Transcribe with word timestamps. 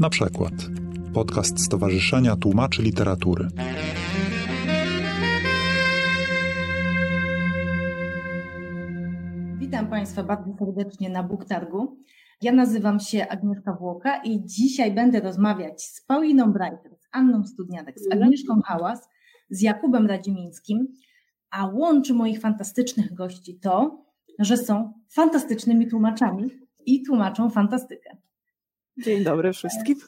Na 0.00 0.10
przykład 0.10 0.52
podcast 1.14 1.64
Stowarzyszenia 1.64 2.36
Tłumaczy 2.36 2.82
Literatury. 2.82 3.48
Witam 9.58 9.86
Państwa 9.90 10.22
bardzo 10.22 10.52
serdecznie 10.58 11.10
na 11.10 11.22
Buktargu. 11.22 11.96
Ja 12.42 12.52
nazywam 12.52 13.00
się 13.00 13.28
Agnieszka 13.28 13.72
Włoka 13.72 14.22
i 14.22 14.44
dzisiaj 14.44 14.94
będę 14.94 15.20
rozmawiać 15.20 15.82
z 15.82 16.00
Pauliną 16.00 16.52
Breiter, 16.52 16.96
z 16.98 17.08
Anną 17.12 17.44
Studniatek, 17.44 17.98
z 17.98 18.12
Agnieszką 18.12 18.60
Hałas, 18.64 19.08
z 19.50 19.62
Jakubem 19.62 20.06
Radzimińskim, 20.06 20.88
a 21.50 21.66
łączy 21.66 22.14
moich 22.14 22.40
fantastycznych 22.40 23.14
gości 23.14 23.58
to, 23.62 24.04
że 24.38 24.56
są 24.56 24.92
fantastycznymi 25.08 25.88
tłumaczami 25.88 26.50
i 26.86 27.02
tłumaczą 27.02 27.50
fantastykę. 27.50 28.27
Dzień 29.04 29.24
dobry 29.24 29.52
wszystkim. 29.52 29.98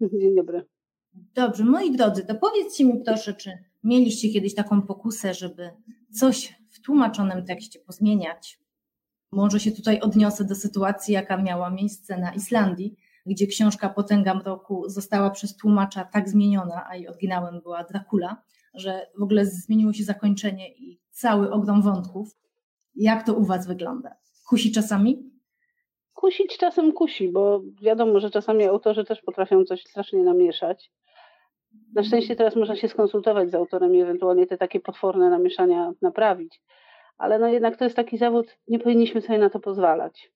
Dzień 0.00 0.34
dobry. 0.36 0.66
Dobrze, 1.34 1.64
moi 1.64 1.96
drodzy, 1.96 2.24
to 2.24 2.34
powiedzcie 2.34 2.84
mi 2.84 3.00
proszę, 3.04 3.34
czy 3.34 3.50
mieliście 3.84 4.28
kiedyś 4.28 4.54
taką 4.54 4.82
pokusę, 4.82 5.34
żeby 5.34 5.70
coś 6.10 6.54
w 6.70 6.80
tłumaczonym 6.80 7.44
tekście 7.44 7.78
pozmieniać? 7.80 8.60
Może 9.32 9.60
się 9.60 9.72
tutaj 9.72 10.00
odniosę 10.00 10.44
do 10.44 10.54
sytuacji, 10.54 11.14
jaka 11.14 11.36
miała 11.36 11.70
miejsce 11.70 12.18
na 12.18 12.34
Islandii, 12.34 12.96
gdzie 13.26 13.46
książka 13.46 13.88
Potęga 13.88 14.34
Mroku 14.34 14.88
została 14.88 15.30
przez 15.30 15.56
tłumacza 15.56 16.04
tak 16.04 16.28
zmieniona, 16.28 16.86
a 16.88 16.96
jej 16.96 17.08
oryginałem 17.08 17.60
była 17.60 17.84
Dracula, 17.84 18.42
że 18.74 19.06
w 19.18 19.22
ogóle 19.22 19.46
zmieniło 19.46 19.92
się 19.92 20.04
zakończenie 20.04 20.74
i 20.74 21.00
cały 21.10 21.50
ogrom 21.50 21.82
wątków. 21.82 22.36
Jak 22.94 23.26
to 23.26 23.34
u 23.34 23.44
Was 23.44 23.66
wygląda? 23.66 24.14
Kusi 24.48 24.72
czasami? 24.72 25.31
Kusić 26.22 26.58
czasem 26.58 26.92
kusi, 26.92 27.28
bo 27.28 27.60
wiadomo, 27.82 28.20
że 28.20 28.30
czasami 28.30 28.64
autorzy 28.64 29.04
też 29.04 29.22
potrafią 29.22 29.64
coś 29.64 29.82
strasznie 29.82 30.22
namieszać. 30.22 30.90
Na 31.94 32.02
szczęście 32.02 32.36
teraz 32.36 32.56
można 32.56 32.76
się 32.76 32.88
skonsultować 32.88 33.50
z 33.50 33.54
autorem 33.54 33.94
i 33.94 34.00
ewentualnie 34.00 34.46
te 34.46 34.58
takie 34.58 34.80
potworne 34.80 35.30
namieszania 35.30 35.92
naprawić. 36.02 36.60
Ale 37.18 37.38
no 37.38 37.48
jednak 37.48 37.76
to 37.76 37.84
jest 37.84 37.96
taki 37.96 38.18
zawód, 38.18 38.56
nie 38.68 38.78
powinniśmy 38.78 39.20
sobie 39.20 39.38
na 39.38 39.50
to 39.50 39.60
pozwalać. 39.60 40.32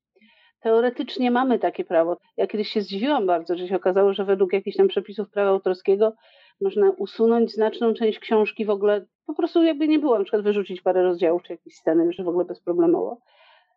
Teoretycznie 0.61 1.31
mamy 1.31 1.59
takie 1.59 1.85
prawo. 1.85 2.17
Ja 2.37 2.47
kiedyś 2.47 2.69
się 2.69 2.81
zdziwiłam 2.81 3.27
bardzo, 3.27 3.57
że 3.57 3.69
się 3.69 3.77
okazało, 3.77 4.13
że 4.13 4.25
według 4.25 4.53
jakichś 4.53 4.77
tam 4.77 4.89
przepisów 4.89 5.31
prawa 5.31 5.51
autorskiego 5.51 6.13
można 6.61 6.91
usunąć 6.91 7.53
znaczną 7.53 7.95
część 7.95 8.19
książki 8.19 8.65
w 8.65 8.71
ogóle, 8.71 9.07
po 9.27 9.35
prostu 9.35 9.63
jakby 9.63 9.89
nie 9.89 9.99
było, 9.99 10.19
na 10.19 10.25
przykład 10.25 10.43
wyrzucić 10.43 10.81
parę 10.81 11.03
rozdziałów 11.03 11.43
czy 11.43 11.53
jakieś 11.53 11.75
sceny, 11.75 12.05
już 12.05 12.17
w 12.17 12.29
ogóle 12.29 12.45
bezproblemowo. 12.45 13.19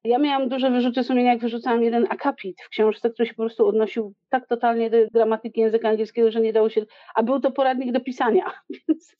Ja 0.03 0.19
miałam 0.19 0.49
duże 0.49 0.71
wyrzuty 0.71 1.03
sumienia, 1.03 1.31
jak 1.33 1.41
wyrzucałam 1.41 1.83
jeden 1.83 2.07
akapit 2.09 2.61
w 2.61 2.69
książce, 2.69 3.09
który 3.09 3.27
się 3.27 3.33
po 3.33 3.43
prostu 3.43 3.67
odnosił 3.67 4.13
tak 4.29 4.47
totalnie 4.47 4.89
do 4.89 4.97
gramatyki 5.13 5.61
języka 5.61 5.89
angielskiego, 5.89 6.31
że 6.31 6.41
nie 6.41 6.53
dało 6.53 6.69
się, 6.69 6.85
a 7.15 7.23
był 7.23 7.39
to 7.39 7.51
poradnik 7.51 7.91
do 7.91 7.99
pisania, 7.99 8.51
więc 8.87 9.15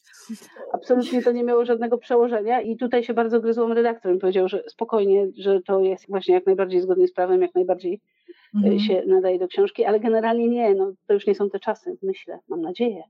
absolutnie 0.74 1.22
to 1.22 1.32
nie 1.32 1.44
miało 1.44 1.66
żadnego 1.66 1.98
przełożenia 1.98 2.62
i 2.62 2.78
tutaj 2.78 3.04
się 3.04 3.14
bardzo 3.14 3.40
gryzłam 3.40 3.72
redaktorem, 3.72 4.20
powiedział, 4.20 4.48
że 4.48 4.64
spokojnie, 4.68 5.28
że 5.38 5.62
to 5.62 5.80
jest 5.80 6.10
właśnie 6.10 6.34
jak 6.36 6.46
najbardziej 6.46 6.82
zgodnie 6.82 7.08
z 7.08 7.14
prawem, 7.14 7.42
jak 7.42 7.56
najbardziej 7.56 8.02
mhm. 8.56 8.80
się 8.80 9.04
nadaje 9.08 9.40
do 9.40 9.48
książki, 9.48 9.86
ale 9.86 10.00
generalnie 10.00 10.48
nie, 10.48 10.76
no 10.76 10.94
to 11.08 11.14
już 11.14 11.28
nie 11.28 11.36
są 11.36 11.50
te 11.50 11.60
czasy, 11.60 11.98
myślę, 12.02 12.40
mam 12.48 12.62
nadzieję. 12.62 13.04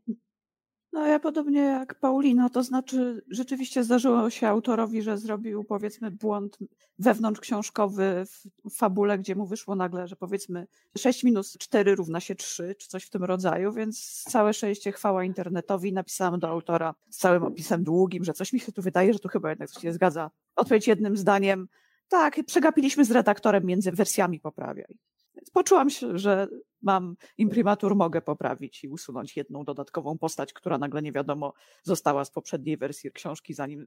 No 0.94 1.08
ja 1.08 1.20
podobnie 1.20 1.62
jak 1.62 1.96
Paulina, 1.96 2.50
to 2.50 2.64
znaczy 2.64 3.22
rzeczywiście 3.30 3.84
zdarzyło 3.84 4.30
się 4.30 4.48
autorowi, 4.48 5.02
że 5.02 5.18
zrobił 5.18 5.64
powiedzmy 5.64 6.12
błąd 6.12 6.58
wewnątrzksiążkowy 7.00 8.26
w 8.66 8.76
fabule, 8.76 9.20
gdzie 9.20 9.36
mu 9.36 9.46
wyszło 9.46 9.76
nagle, 9.76 10.08
że 10.08 10.16
powiedzmy 10.16 10.68
6 10.98 11.24
minus 11.24 11.58
4 11.58 11.96
równa 11.96 12.20
się 12.20 12.36
3, 12.36 12.76
czy 12.80 12.88
coś 12.88 13.04
w 13.04 13.10
tym 13.10 13.24
rodzaju, 13.24 13.74
więc 13.74 14.24
całe 14.30 14.54
szczęście 14.54 14.92
chwała 14.92 15.24
internetowi. 15.24 15.94
Napisałam 15.94 16.40
do 16.40 16.50
autora 16.50 16.96
z 17.10 17.18
całym 17.18 17.44
opisem 17.44 17.84
długim, 17.84 18.24
że 18.24 18.34
coś 18.34 18.54
mi 18.54 18.60
się 18.60 18.72
tu 18.72 18.82
wydaje, 18.82 19.14
że 19.14 19.20
tu 19.20 19.28
chyba 19.28 19.50
jednak 19.50 19.70
coś 19.70 19.84
nie 19.84 19.94
zgadza. 19.94 20.32
Odpowiedź 20.56 20.88
jednym 20.88 21.18
zdaniem, 21.18 21.68
tak, 22.10 22.40
przegapiliśmy 22.46 23.06
z 23.06 23.12
redaktorem 23.12 23.66
między 23.66 23.92
wersjami 23.92 24.40
poprawiaj. 24.40 24.96
Więc 25.40 25.50
poczułam 25.50 25.90
się, 25.90 26.18
że 26.18 26.48
mam 26.82 27.16
imprimatur, 27.38 27.96
mogę 27.96 28.22
poprawić 28.22 28.84
i 28.84 28.90
usunąć 28.90 29.38
jedną 29.38 29.64
dodatkową 29.64 30.18
postać, 30.18 30.54
która 30.54 30.78
nagle 30.78 31.02
nie 31.02 31.12
wiadomo 31.12 31.54
została 31.84 32.26
z 32.26 32.32
poprzedniej 32.32 32.78
wersji 32.78 33.12
książki, 33.12 33.54
zanim 33.54 33.86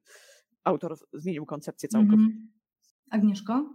autor 0.64 0.96
zmienił 1.12 1.46
koncepcję 1.46 1.88
całkowicie. 1.88 2.22
Mm 2.22 2.32
-hmm. 2.32 3.16
Agnieszko? 3.16 3.70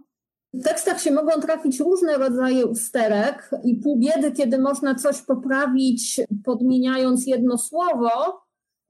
W 0.54 0.62
tekstach 0.64 1.00
się 1.00 1.12
mogą 1.12 1.40
trafić 1.40 1.80
różne 1.80 2.18
rodzaje 2.18 2.66
usterek 2.66 3.50
i 3.64 3.76
pół 3.76 3.98
biedy, 3.98 4.32
kiedy 4.32 4.58
można 4.58 4.94
coś 4.94 5.22
poprawić, 5.22 6.20
podmieniając 6.44 7.26
jedno 7.26 7.58
słowo, 7.58 8.40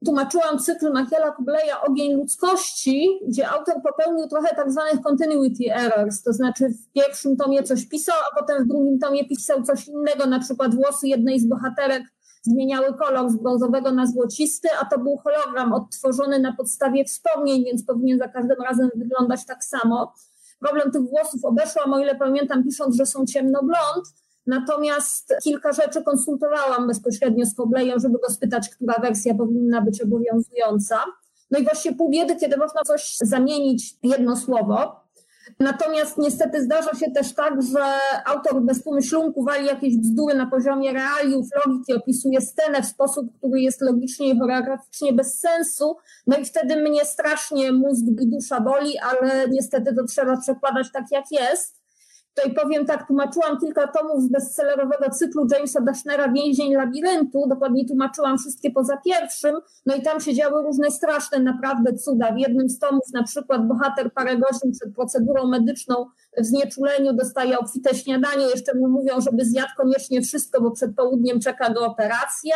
tłumaczyłam 0.05 0.59
cykl 0.59 0.91
Machiela 0.93 1.31
Kubleja 1.31 1.81
Ogień 1.81 2.13
ludzkości, 2.13 3.19
gdzie 3.27 3.49
autor 3.49 3.75
popełnił 3.83 4.27
trochę 4.27 4.55
tak 4.55 4.71
zwanych 4.71 5.01
continuity 5.01 5.73
errors, 5.73 6.23
to 6.23 6.33
znaczy 6.33 6.69
w 6.69 6.91
pierwszym 6.93 7.37
tomie 7.37 7.63
coś 7.63 7.85
pisał, 7.85 8.15
a 8.31 8.39
potem 8.39 8.63
w 8.63 8.67
drugim 8.67 8.99
tomie 8.99 9.27
pisał 9.27 9.63
coś 9.63 9.87
innego, 9.87 10.25
na 10.25 10.39
przykład 10.39 10.75
włosy 10.75 11.07
jednej 11.07 11.39
z 11.39 11.47
bohaterek 11.47 12.03
zmieniały 12.41 12.93
kolor 12.93 13.29
z 13.29 13.35
brązowego 13.35 13.91
na 13.91 14.07
złocisty, 14.07 14.69
a 14.81 14.85
to 14.85 14.99
był 14.99 15.17
hologram 15.17 15.73
odtworzony 15.73 16.39
na 16.39 16.53
podstawie 16.53 17.05
wspomnień, 17.05 17.63
więc 17.65 17.85
powinien 17.85 18.19
za 18.19 18.27
każdym 18.27 18.61
razem 18.69 18.89
wyglądać 18.95 19.45
tak 19.45 19.63
samo. 19.63 20.13
Problem 20.59 20.91
tych 20.91 21.01
włosów 21.01 21.45
obeszłam, 21.45 21.93
o 21.93 21.99
ile 21.99 22.15
pamiętam, 22.15 22.63
pisząc, 22.63 22.95
że 22.95 23.05
są 23.05 23.25
ciemnoblond, 23.25 24.05
Natomiast 24.49 25.35
kilka 25.43 25.71
rzeczy 25.71 26.03
konsultowałam 26.03 26.87
bezpośrednio 26.87 27.45
z 27.45 27.55
Koblejem, 27.55 27.99
żeby 27.99 28.19
go 28.19 28.29
spytać, 28.29 28.69
która 28.69 28.93
wersja 29.01 29.35
powinna 29.35 29.81
być 29.81 30.01
obowiązująca. 30.01 30.99
No 31.51 31.59
i 31.59 31.63
właśnie 31.63 31.95
pół 31.95 32.09
biedy, 32.09 32.35
kiedy 32.35 32.57
można 32.57 32.81
coś 32.81 33.17
zamienić 33.21 33.95
jedno 34.03 34.35
słowo. 34.35 34.99
Natomiast 35.59 36.17
niestety 36.17 36.63
zdarza 36.63 36.93
się 36.93 37.11
też 37.11 37.33
tak, 37.33 37.61
że 37.61 37.83
autor 38.25 38.61
bez 38.61 38.83
pomyślunku 38.83 39.43
wali 39.43 39.65
jakieś 39.65 39.97
bzdury 39.97 40.35
na 40.35 40.45
poziomie 40.45 40.93
realiów, 40.93 41.47
logiki, 41.65 41.93
opisuje 41.93 42.41
scenę 42.41 42.81
w 42.81 42.85
sposób, 42.85 43.37
który 43.37 43.61
jest 43.61 43.81
logicznie 43.81 44.29
i 44.29 44.39
choreograficznie 44.39 45.13
bez 45.13 45.39
sensu. 45.39 45.97
No 46.27 46.37
i 46.37 46.45
wtedy 46.45 46.75
mnie 46.75 47.05
strasznie 47.05 47.71
mózg 47.71 48.03
i 48.21 48.27
dusza 48.27 48.61
boli, 48.61 48.97
ale 48.97 49.49
niestety 49.49 49.95
to 49.95 50.03
trzeba 50.03 50.37
przekładać 50.37 50.87
tak, 50.93 51.05
jak 51.11 51.25
jest. 51.31 51.78
Tutaj 52.35 52.53
powiem 52.53 52.85
tak, 52.85 53.07
tłumaczyłam 53.07 53.59
kilka 53.59 53.87
tomów 53.87 54.23
z 54.23 54.29
bestsellerowego 54.29 55.09
cyklu 55.09 55.47
Jamesa 55.51 55.81
Dashnera 55.81 56.31
Więzień 56.31 56.73
Labiryntu, 56.73 57.47
dokładnie 57.49 57.87
tłumaczyłam 57.87 58.37
wszystkie 58.37 58.71
poza 58.71 58.97
pierwszym, 58.97 59.55
no 59.85 59.95
i 59.95 60.01
tam 60.01 60.19
się 60.19 60.33
działy 60.33 60.63
różne 60.63 60.91
straszne 60.91 61.39
naprawdę 61.39 61.93
cuda. 61.93 62.31
W 62.33 62.37
jednym 62.37 62.69
z 62.69 62.79
tomów 62.79 63.03
na 63.13 63.23
przykład 63.23 63.67
bohater 63.67 64.13
parę 64.13 64.37
godzin 64.37 64.71
przed 64.71 64.95
procedurą 64.95 65.47
medyczną 65.47 66.05
w 66.37 66.45
znieczuleniu 66.45 67.13
dostaje 67.13 67.59
obfite 67.59 67.95
śniadanie, 67.95 68.45
jeszcze 68.45 68.77
mu 68.77 68.87
mówią, 68.87 69.21
żeby 69.21 69.45
zjadł 69.45 69.71
koniecznie 69.77 70.21
wszystko, 70.21 70.61
bo 70.61 70.71
przed 70.71 70.95
południem 70.95 71.39
czeka 71.39 71.73
go 71.73 71.85
operacja. 71.85 72.55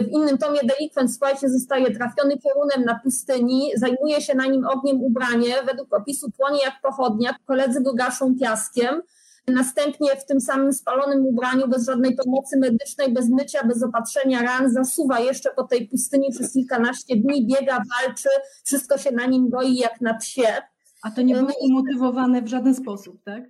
W 0.00 0.08
innym 0.08 0.38
tomie 0.38 0.60
delikwent, 0.64 1.10
słuchajcie, 1.12 1.48
zostaje 1.48 1.94
trafiony 1.94 2.38
piorunem 2.38 2.84
na 2.84 3.00
pustyni, 3.04 3.70
zajmuje 3.76 4.20
się 4.20 4.34
na 4.34 4.46
nim 4.46 4.66
ogniem 4.66 5.02
ubranie, 5.02 5.54
według 5.66 5.94
opisu 5.94 6.30
płonie 6.30 6.60
jak 6.64 6.74
pochodnia, 6.82 7.34
koledzy 7.46 7.82
go 7.82 7.94
gaszą 7.94 8.34
piaskiem. 8.40 9.02
Następnie 9.48 10.16
w 10.16 10.26
tym 10.26 10.40
samym 10.40 10.72
spalonym 10.72 11.26
ubraniu, 11.26 11.68
bez 11.68 11.86
żadnej 11.86 12.16
pomocy 12.16 12.58
medycznej, 12.58 13.12
bez 13.12 13.28
mycia, 13.30 13.66
bez 13.66 13.82
opatrzenia 13.82 14.42
ran, 14.42 14.70
zasuwa 14.72 15.20
jeszcze 15.20 15.50
po 15.50 15.62
tej 15.62 15.88
pustyni 15.88 16.30
przez 16.30 16.52
kilkanaście 16.52 17.16
dni, 17.16 17.46
biega, 17.46 17.82
walczy, 18.00 18.28
wszystko 18.64 18.98
się 18.98 19.12
na 19.12 19.26
nim 19.26 19.50
goi 19.50 19.76
jak 19.76 20.00
na 20.00 20.14
psie. 20.14 20.62
A 21.02 21.10
to 21.10 21.22
nie 21.22 21.34
było 21.34 21.48
no 21.48 21.54
umotywowane 21.60 22.42
w 22.42 22.48
żaden 22.48 22.74
sposób, 22.74 23.22
tak? 23.24 23.42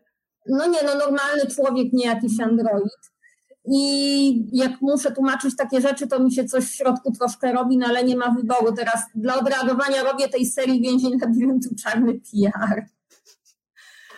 No 0.46 0.66
nie, 0.66 0.78
no 0.82 0.94
normalny 0.94 1.46
człowiek, 1.54 1.92
nie 1.92 2.06
jakiś 2.06 2.40
android. 2.40 3.11
I 3.64 4.58
jak 4.58 4.80
muszę 4.80 5.12
tłumaczyć 5.12 5.56
takie 5.56 5.80
rzeczy, 5.80 6.06
to 6.06 6.24
mi 6.24 6.32
się 6.32 6.44
coś 6.44 6.64
w 6.64 6.74
środku 6.74 7.12
troszkę 7.12 7.52
robi, 7.52 7.78
no 7.78 7.86
ale 7.86 8.04
nie 8.04 8.16
ma 8.16 8.30
wyboru. 8.30 8.72
Teraz 8.72 9.10
dla 9.14 9.38
odreagowania 9.38 10.02
robię 10.02 10.28
tej 10.28 10.46
serii 10.46 10.80
więzień 10.80 11.12
labiryntu 11.20 11.68
czarny 11.82 12.12
PR. 12.14 12.84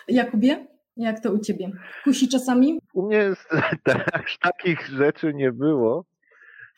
Jakubie? 0.09 0.67
Jak 0.97 1.21
to 1.21 1.33
u 1.33 1.39
ciebie? 1.39 1.71
Kusi 2.05 2.29
czasami? 2.29 2.81
U 2.95 3.07
mnie 3.07 3.17
jest, 3.17 3.49
też 3.85 4.39
takich 4.39 4.89
rzeczy 4.89 5.35
nie 5.35 5.53
było, 5.53 6.05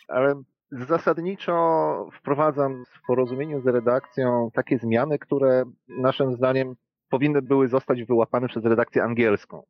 ale 0.09 0.43
zasadniczo 0.71 2.09
wprowadzam 2.19 2.85
w 2.85 3.07
porozumieniu 3.07 3.61
z 3.61 3.67
redakcją 3.67 4.51
takie 4.55 4.79
zmiany, 4.79 5.19
które 5.19 5.65
naszym 5.89 6.33
zdaniem 6.33 6.75
powinny 7.11 7.43
były 7.43 7.69
zostać 7.69 8.05
wyłapane 8.05 8.49
przez 8.49 8.65
redakcję 8.65 9.03
angielską, 9.03 9.63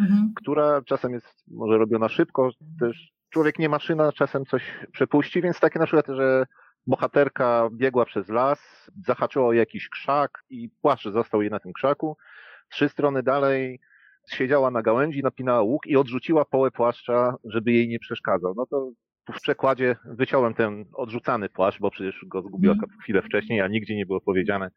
mhm. 0.00 0.32
która 0.36 0.82
czasem 0.82 1.12
jest 1.12 1.44
może 1.50 1.78
robiona 1.78 2.08
szybko, 2.08 2.50
też 2.80 3.12
człowiek 3.30 3.58
nie 3.58 3.68
maszyna, 3.68 4.12
czasem 4.12 4.44
coś 4.44 4.62
przepuści, 4.92 5.42
więc 5.42 5.60
takie 5.60 5.78
na 5.78 5.86
przykład, 5.86 6.06
że 6.16 6.44
bohaterka 6.86 7.68
biegła 7.72 8.04
przez 8.04 8.28
las, 8.28 8.90
zahaczyła 9.06 9.46
o 9.46 9.52
jakiś 9.52 9.88
krzak 9.88 10.44
i 10.50 10.70
płaszcz 10.82 11.08
został 11.08 11.42
jej 11.42 11.50
na 11.50 11.60
tym 11.60 11.72
krzaku, 11.72 12.16
trzy 12.70 12.88
strony 12.88 13.22
dalej 13.22 13.80
siedziała 14.30 14.70
na 14.70 14.82
gałęzi, 14.82 15.22
napinała 15.22 15.62
łuk 15.62 15.86
i 15.86 15.96
odrzuciła 15.96 16.44
połę 16.44 16.70
płaszcza, 16.70 17.34
żeby 17.44 17.72
jej 17.72 17.88
nie 17.88 17.98
przeszkadzał. 17.98 18.54
No 18.56 18.66
to 18.66 18.90
w 19.32 19.40
przekładzie 19.40 19.96
wyciąłem 20.04 20.54
ten 20.54 20.84
odrzucany 20.94 21.48
płaszcz, 21.48 21.80
bo 21.80 21.90
przecież 21.90 22.24
go 22.26 22.42
zgubiła 22.42 22.74
Mhm. 22.74 22.90
chwilę 23.00 23.22
wcześniej, 23.22 23.60
a 23.60 23.68
nigdzie 23.68 23.96
nie 23.96 24.06
było 24.06 24.20
powiedziane, 24.20 24.70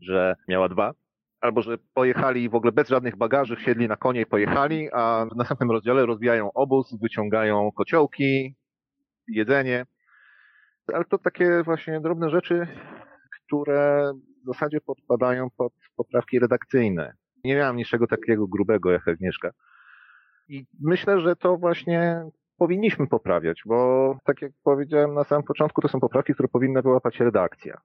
że 0.00 0.34
miała 0.48 0.68
dwa. 0.68 0.92
Albo 1.40 1.62
że 1.62 1.78
pojechali 1.94 2.48
w 2.48 2.54
ogóle 2.54 2.72
bez 2.72 2.88
żadnych 2.88 3.16
bagaży, 3.16 3.56
wsiedli 3.56 3.88
na 3.88 3.96
konie 3.96 4.20
i 4.20 4.26
pojechali, 4.26 4.88
a 4.92 5.26
w 5.32 5.36
następnym 5.36 5.70
rozdziale 5.70 6.06
rozbijają 6.06 6.52
obóz, 6.52 6.96
wyciągają 7.02 7.72
kociołki, 7.72 8.54
jedzenie. 9.28 9.86
Ale 10.92 11.04
to 11.04 11.18
takie 11.18 11.62
właśnie 11.62 12.00
drobne 12.00 12.30
rzeczy, 12.30 12.66
które 13.30 14.12
w 14.44 14.46
zasadzie 14.46 14.80
podpadają 14.80 15.48
pod 15.56 15.72
poprawki 15.96 16.38
redakcyjne. 16.38 17.12
Nie 17.44 17.56
miałem 17.56 17.76
niczego 17.76 18.06
takiego 18.06 18.46
grubego 18.46 18.90
jak 18.90 19.08
Agnieszka. 19.08 19.50
I 20.48 20.66
myślę, 20.80 21.20
że 21.20 21.36
to 21.36 21.56
właśnie 21.56 22.22
powinniśmy 22.58 23.06
poprawiać, 23.06 23.62
bo 23.66 24.18
tak 24.24 24.42
jak 24.42 24.52
powiedziałem 24.64 25.14
na 25.14 25.24
samym 25.24 25.44
początku, 25.44 25.80
to 25.80 25.88
są 25.88 26.00
poprawki, 26.00 26.34
które 26.34 26.48
powinna 26.48 26.82
wyłapać 26.82 27.20
redakcja. 27.20 27.80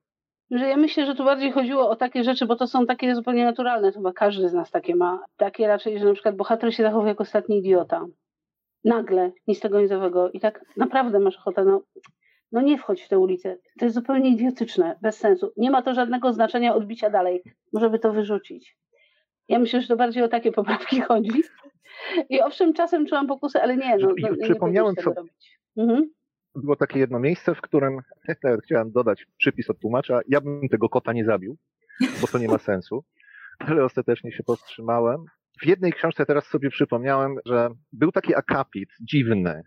Że 0.51 0.67
ja 0.67 0.77
myślę, 0.77 1.05
że 1.05 1.15
tu 1.15 1.23
bardziej 1.23 1.51
chodziło 1.51 1.89
o 1.89 1.95
takie 1.95 2.23
rzeczy, 2.23 2.45
bo 2.45 2.55
to 2.55 2.67
są 2.67 2.85
takie 2.85 3.15
zupełnie 3.15 3.45
naturalne, 3.45 3.91
chyba 3.91 4.13
każdy 4.13 4.49
z 4.49 4.53
nas 4.53 4.71
takie 4.71 4.95
ma. 4.95 5.23
Takie 5.37 5.67
raczej, 5.67 5.99
że 5.99 6.05
na 6.05 6.13
przykład 6.13 6.35
bohater 6.35 6.75
się 6.75 6.83
zachowuje 6.83 7.09
jak 7.09 7.21
ostatni 7.21 7.57
idiota. 7.57 8.05
Nagle, 8.83 9.31
nic 9.47 9.59
tego 9.59 9.81
nizowego. 9.81 10.31
I 10.31 10.39
tak 10.39 10.65
naprawdę 10.77 11.19
masz 11.19 11.37
ochotę, 11.37 11.65
no, 11.65 11.81
no 12.51 12.61
nie 12.61 12.77
wchodź 12.77 13.01
w 13.01 13.07
tę 13.07 13.19
ulicę. 13.19 13.57
To 13.79 13.85
jest 13.85 13.95
zupełnie 13.95 14.29
idiotyczne, 14.29 14.97
bez 15.01 15.17
sensu. 15.17 15.51
Nie 15.57 15.71
ma 15.71 15.81
to 15.81 15.93
żadnego 15.93 16.33
znaczenia 16.33 16.75
odbicia 16.75 17.09
dalej. 17.09 17.43
Może 17.73 17.89
by 17.89 17.99
to 17.99 18.13
wyrzucić. 18.13 18.77
Ja 19.47 19.59
myślę, 19.59 19.81
że 19.81 19.87
to 19.87 19.95
bardziej 19.95 20.23
o 20.23 20.27
takie 20.27 20.51
poprawki 20.51 21.01
chodzi. 21.01 21.43
I 22.29 22.41
owszem, 22.41 22.73
czasem 22.73 23.05
czułam 23.05 23.27
pokusę, 23.27 23.63
ale 23.63 23.77
nie, 23.77 23.97
no, 23.97 24.07
no 24.07 24.29
nie 24.29 24.37
przypomniałem 24.37 24.95
sobie-. 24.95 25.23
Mhm. 25.77 26.09
Było 26.55 26.75
takie 26.75 26.99
jedno 26.99 27.19
miejsce, 27.19 27.55
w 27.55 27.61
którym 27.61 27.99
nawet 28.43 28.63
chciałem 28.63 28.91
dodać 28.91 29.25
przypis 29.37 29.69
od 29.69 29.79
tłumacza. 29.79 30.19
Ja 30.27 30.41
bym 30.41 30.69
tego 30.69 30.89
kota 30.89 31.13
nie 31.13 31.25
zabił, 31.25 31.57
bo 32.21 32.27
to 32.27 32.37
nie 32.37 32.47
ma 32.47 32.57
sensu, 32.57 33.03
ale 33.67 33.85
ostatecznie 33.85 34.31
się 34.31 34.43
powstrzymałem. 34.43 35.25
W 35.61 35.65
jednej 35.65 35.93
książce 35.93 36.25
teraz 36.25 36.47
sobie 36.47 36.69
przypomniałem, 36.69 37.35
że 37.45 37.69
był 37.93 38.11
taki 38.11 38.35
akapit 38.35 38.89
dziwny. 39.01 39.61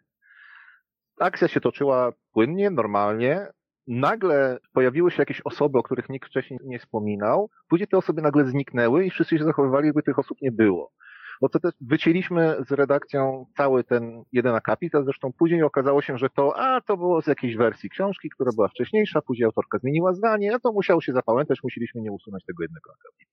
Akcja 1.21 1.49
się 1.49 1.61
toczyła 1.61 2.13
płynnie, 2.33 2.71
normalnie. 2.71 3.47
Nagle 3.87 4.59
pojawiły 4.73 5.11
się 5.11 5.23
jakieś 5.23 5.41
osoby, 5.41 5.79
o 5.79 5.83
których 5.83 6.09
nikt 6.09 6.29
wcześniej 6.29 6.61
nie 6.65 6.79
wspominał. 6.79 7.51
Później 7.69 7.89
te 7.89 7.97
osoby 7.97 8.23
nagle 8.23 8.45
zniknęły 8.45 9.05
i 9.07 9.11
wszyscy 9.11 9.39
się 9.39 9.45
zachowywali, 9.45 9.87
jakby 9.87 10.03
tych 10.03 10.19
osób 10.19 10.39
nie 10.43 10.53
było. 10.53 10.93
Bo 11.41 11.49
to 11.49 11.61
też 11.61 11.73
wycięliśmy 11.81 12.57
z 12.69 12.73
redakcją 12.73 13.47
cały 13.57 13.85
ten 13.85 14.23
jeden 14.33 14.55
akapit, 14.55 14.95
a 14.95 15.03
zresztą 15.03 15.33
później 15.33 15.63
okazało 15.63 16.03
się, 16.03 16.19
że 16.19 16.31
to, 16.31 16.57
a 16.59 16.81
to 16.81 16.97
było 16.97 17.23
z 17.23 17.27
jakiejś 17.27 17.57
wersji 17.57 17.91
książki, 17.91 18.31
która 18.31 18.53
była 18.53 18.69
wcześniejsza, 18.69 19.23
później 19.23 19.45
autorka 19.45 19.79
zmieniła 19.79 20.13
zdanie, 20.13 20.55
a 20.55 20.59
to 20.59 20.73
musiało 20.73 21.01
się 21.01 21.13
zapamiętać, 21.13 21.59
musieliśmy 21.63 22.01
nie 22.01 22.13
usunąć 22.13 22.45
tego 22.45 22.63
jednego 22.63 22.91
akapitu. 22.93 23.33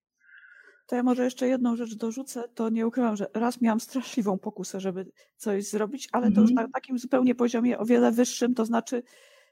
To 0.87 0.95
ja 0.95 1.03
może 1.03 1.23
jeszcze 1.23 1.47
jedną 1.47 1.75
rzecz 1.75 1.95
dorzucę, 1.95 2.43
to 2.55 2.69
nie 2.69 2.87
ukrywam, 2.87 3.15
że 3.15 3.27
raz 3.33 3.61
miałam 3.61 3.79
straszliwą 3.79 4.37
pokusę, 4.39 4.79
żeby 4.79 5.05
coś 5.35 5.69
zrobić, 5.69 6.09
ale 6.11 6.31
to 6.31 6.41
już 6.41 6.49
Mhm. 6.51 6.67
na 6.67 6.73
takim 6.73 6.99
zupełnie 6.99 7.35
poziomie 7.35 7.79
o 7.79 7.85
wiele 7.85 8.11
wyższym, 8.11 8.53
to 8.55 8.65
znaczy 8.65 9.03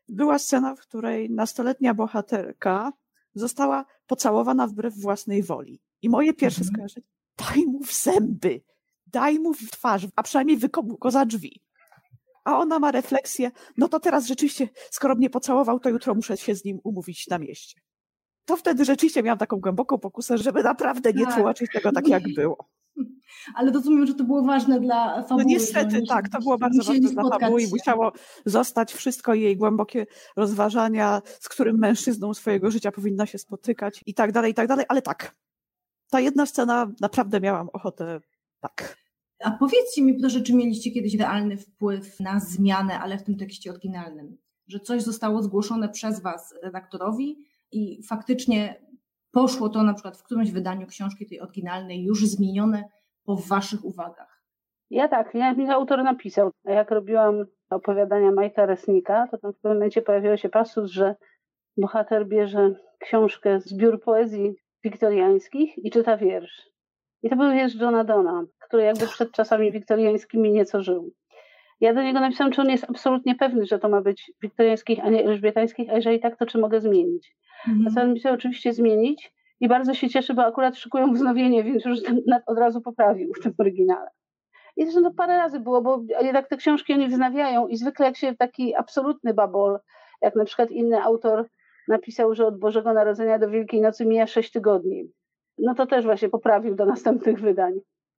była 0.09 0.39
scena, 0.39 0.75
w 0.75 0.79
której 0.79 1.29
nastoletnia 1.29 1.93
bohaterka 1.93 2.91
została 3.33 3.85
pocałowana 4.07 4.67
wbrew 4.67 4.93
własnej 5.01 5.43
woli. 5.43 5.81
I 6.01 6.09
moje 6.09 6.33
pierwsze 6.33 6.61
Mhm. 6.61 6.73
skojarzenie, 6.73 7.07
daj 7.39 7.65
mu 7.65 7.83
w 7.83 7.93
zęby, 7.93 8.61
daj 9.07 9.39
mu 9.39 9.53
w 9.53 9.71
twarz, 9.71 10.07
a 10.15 10.23
przynajmniej 10.23 10.57
wykopuj 10.57 10.95
go 10.99 11.11
za 11.11 11.25
drzwi. 11.25 11.61
A 12.45 12.57
ona 12.59 12.79
ma 12.79 12.91
refleksję, 12.91 13.51
no 13.77 13.87
to 13.87 13.99
teraz 13.99 14.27
rzeczywiście, 14.27 14.69
skoro 14.91 15.15
mnie 15.15 15.29
pocałował, 15.29 15.79
to 15.79 15.89
jutro 15.89 16.15
muszę 16.15 16.37
się 16.37 16.55
z 16.55 16.65
nim 16.65 16.79
umówić 16.83 17.27
na 17.27 17.39
mieście. 17.39 17.81
To 18.45 18.57
wtedy 18.57 18.85
rzeczywiście 18.85 19.23
miałam 19.23 19.37
taką 19.37 19.59
głęboką 19.59 19.97
pokusę, 19.97 20.37
żeby 20.37 20.63
naprawdę 20.63 21.13
nie 21.13 21.25
Tak. 21.25 21.35
tłumaczyć 21.35 21.71
tego 21.73 21.91
tak, 21.91 22.07
jak 22.07 22.23
było. 22.35 22.69
Ale 23.55 23.71
rozumiem, 23.71 24.05
że 24.05 24.13
to 24.13 24.23
było 24.23 24.43
ważne 24.43 24.79
dla 24.79 25.23
fabuły. 25.23 25.43
No 25.43 25.49
niestety 25.49 26.01
tak, 26.07 26.29
to 26.29 26.39
było 26.39 26.57
bardzo 26.57 26.83
ważne 26.83 27.09
dla 27.09 27.29
fabuły 27.29 27.63
i 27.63 27.67
musiało 27.67 28.11
zostać 28.45 28.93
wszystko 28.93 29.33
jej 29.33 29.57
głębokie 29.57 30.05
rozważania, 30.35 31.21
z 31.39 31.49
którym 31.49 31.77
mężczyzną 31.77 32.33
swojego 32.33 32.71
życia 32.71 32.91
powinna 32.91 33.25
się 33.25 33.37
spotykać 33.37 34.03
i 34.05 34.13
tak 34.13 34.31
dalej, 34.31 34.51
i 34.51 34.55
tak 34.55 34.67
dalej, 34.67 34.85
ale 34.89 35.01
tak. 35.01 35.35
Ta 36.09 36.19
jedna 36.19 36.45
scena 36.45 36.91
naprawdę 37.01 37.39
miałam 37.39 37.69
ochotę 37.73 38.19
tak. 38.59 38.97
A 39.43 39.51
powiedzcie 39.51 40.01
mi 40.01 40.19
proszę, 40.19 40.41
czy 40.41 40.55
mieliście 40.55 40.91
kiedyś 40.91 41.15
realny 41.15 41.57
wpływ 41.57 42.19
na 42.19 42.39
zmianę, 42.39 42.99
ale 42.99 43.17
w 43.17 43.23
tym 43.23 43.37
tekście 43.37 43.69
oryginalnym? 43.69 44.37
Że 44.67 44.79
coś 44.79 45.01
zostało 45.03 45.43
zgłoszone 45.43 45.89
przez 45.89 46.21
Was 46.21 46.55
redaktorowi 46.63 47.37
i 47.71 48.03
faktycznie 48.03 48.81
poszło 49.31 49.69
to 49.69 49.83
na 49.83 49.93
przykład 49.93 50.17
w 50.17 50.23
którymś 50.23 50.51
wydaniu 50.51 50.87
książki 50.87 51.25
tej 51.25 51.41
oryginalnej 51.41 52.03
już 52.03 52.27
zmienione 52.27 52.83
po 53.23 53.35
Waszych 53.35 53.85
uwagach. 53.85 54.43
Ja 54.89 55.07
tak, 55.07 55.33
jak 55.33 55.57
mi 55.57 55.69
autor 55.69 56.03
napisał, 56.03 56.51
a 56.65 56.71
jak 56.71 56.91
robiłam 56.91 57.45
opowiadania 57.69 58.31
Majka 58.31 58.65
Resnika, 58.65 59.27
to 59.31 59.37
tam 59.37 59.53
w 59.53 59.55
pewnym 59.55 59.77
momencie 59.77 60.01
pojawił 60.01 60.37
się 60.37 60.49
pasus, 60.49 60.91
że 60.91 61.15
bohater 61.77 62.27
bierze 62.27 62.75
książkę, 62.99 63.59
zbiór 63.59 64.01
poezji 64.01 64.55
wiktoriańskich 64.83 65.85
i 65.85 65.91
czyta 65.91 66.17
wiersz. 66.17 66.69
I 67.23 67.29
to 67.29 67.35
był 67.35 67.51
wiersz 67.51 67.75
Johna 67.75 68.03
Dona, 68.03 68.45
który 68.59 68.83
jakby 68.83 69.07
przed 69.07 69.31
czasami 69.31 69.71
wiktoriańskimi 69.71 70.51
nieco 70.51 70.83
żył. 70.83 71.13
Ja 71.81 71.93
do 71.93 72.03
niego 72.03 72.19
napisałam, 72.19 72.53
czy 72.53 72.61
on 72.61 72.69
jest 72.69 72.85
absolutnie 72.89 73.35
pewny, 73.35 73.65
że 73.65 73.79
to 73.79 73.89
ma 73.89 74.01
być 74.01 74.31
wiktoriańskich, 74.41 74.99
a 75.03 75.09
nie 75.09 75.25
elżbietańskich, 75.25 75.89
a 75.89 75.95
jeżeli 75.95 76.19
tak, 76.19 76.37
to 76.37 76.45
czy 76.45 76.57
mogę 76.57 76.81
zmienić. 76.81 77.35
A 77.87 77.89
co 77.89 78.01
on 78.01 78.13
mi 78.13 78.19
chce 78.19 78.31
oczywiście 78.31 78.73
zmienić 78.73 79.33
i 79.59 79.67
bardzo 79.67 79.93
się 79.93 80.09
cieszy, 80.09 80.33
bo 80.33 80.45
akurat 80.45 80.77
szykują 80.77 81.13
wznowienie, 81.13 81.63
więc 81.63 81.85
już 81.85 81.99
od 82.45 82.57
razu 82.57 82.81
poprawił 82.81 83.33
w 83.33 83.43
tym 83.43 83.53
oryginale. 83.57 84.09
I 84.77 84.83
zresztą 84.83 85.03
to 85.03 85.11
parę 85.11 85.37
razy 85.37 85.59
było, 85.59 85.81
bo 85.81 86.01
jednak 86.21 86.47
te 86.47 86.57
książki 86.57 86.93
oni 86.93 87.07
wznawiają 87.07 87.67
i 87.67 87.77
zwykle 87.77 88.05
jak 88.05 88.17
się 88.17 88.35
taki 88.35 88.75
absolutny 88.75 89.33
babol, 89.33 89.79
jak 90.21 90.35
na 90.35 90.45
przykład 90.45 90.71
inny 90.71 91.01
autor 91.01 91.49
napisał, 91.89 92.35
że 92.35 92.47
od 92.47 92.59
Bożego 92.59 92.93
Narodzenia 92.93 93.39
do 93.39 93.49
Wielkiej 93.49 93.81
Nocy 93.81 94.05
mija 94.05 94.27
sześć 94.27 94.51
tygodni, 94.51 95.11
no 95.57 95.75
to 95.75 95.85
też 95.85 96.05
właśnie 96.05 96.29
poprawił 96.29 96.75
do 96.75 96.85
następnych 96.85 97.39
wydań. 97.41 97.73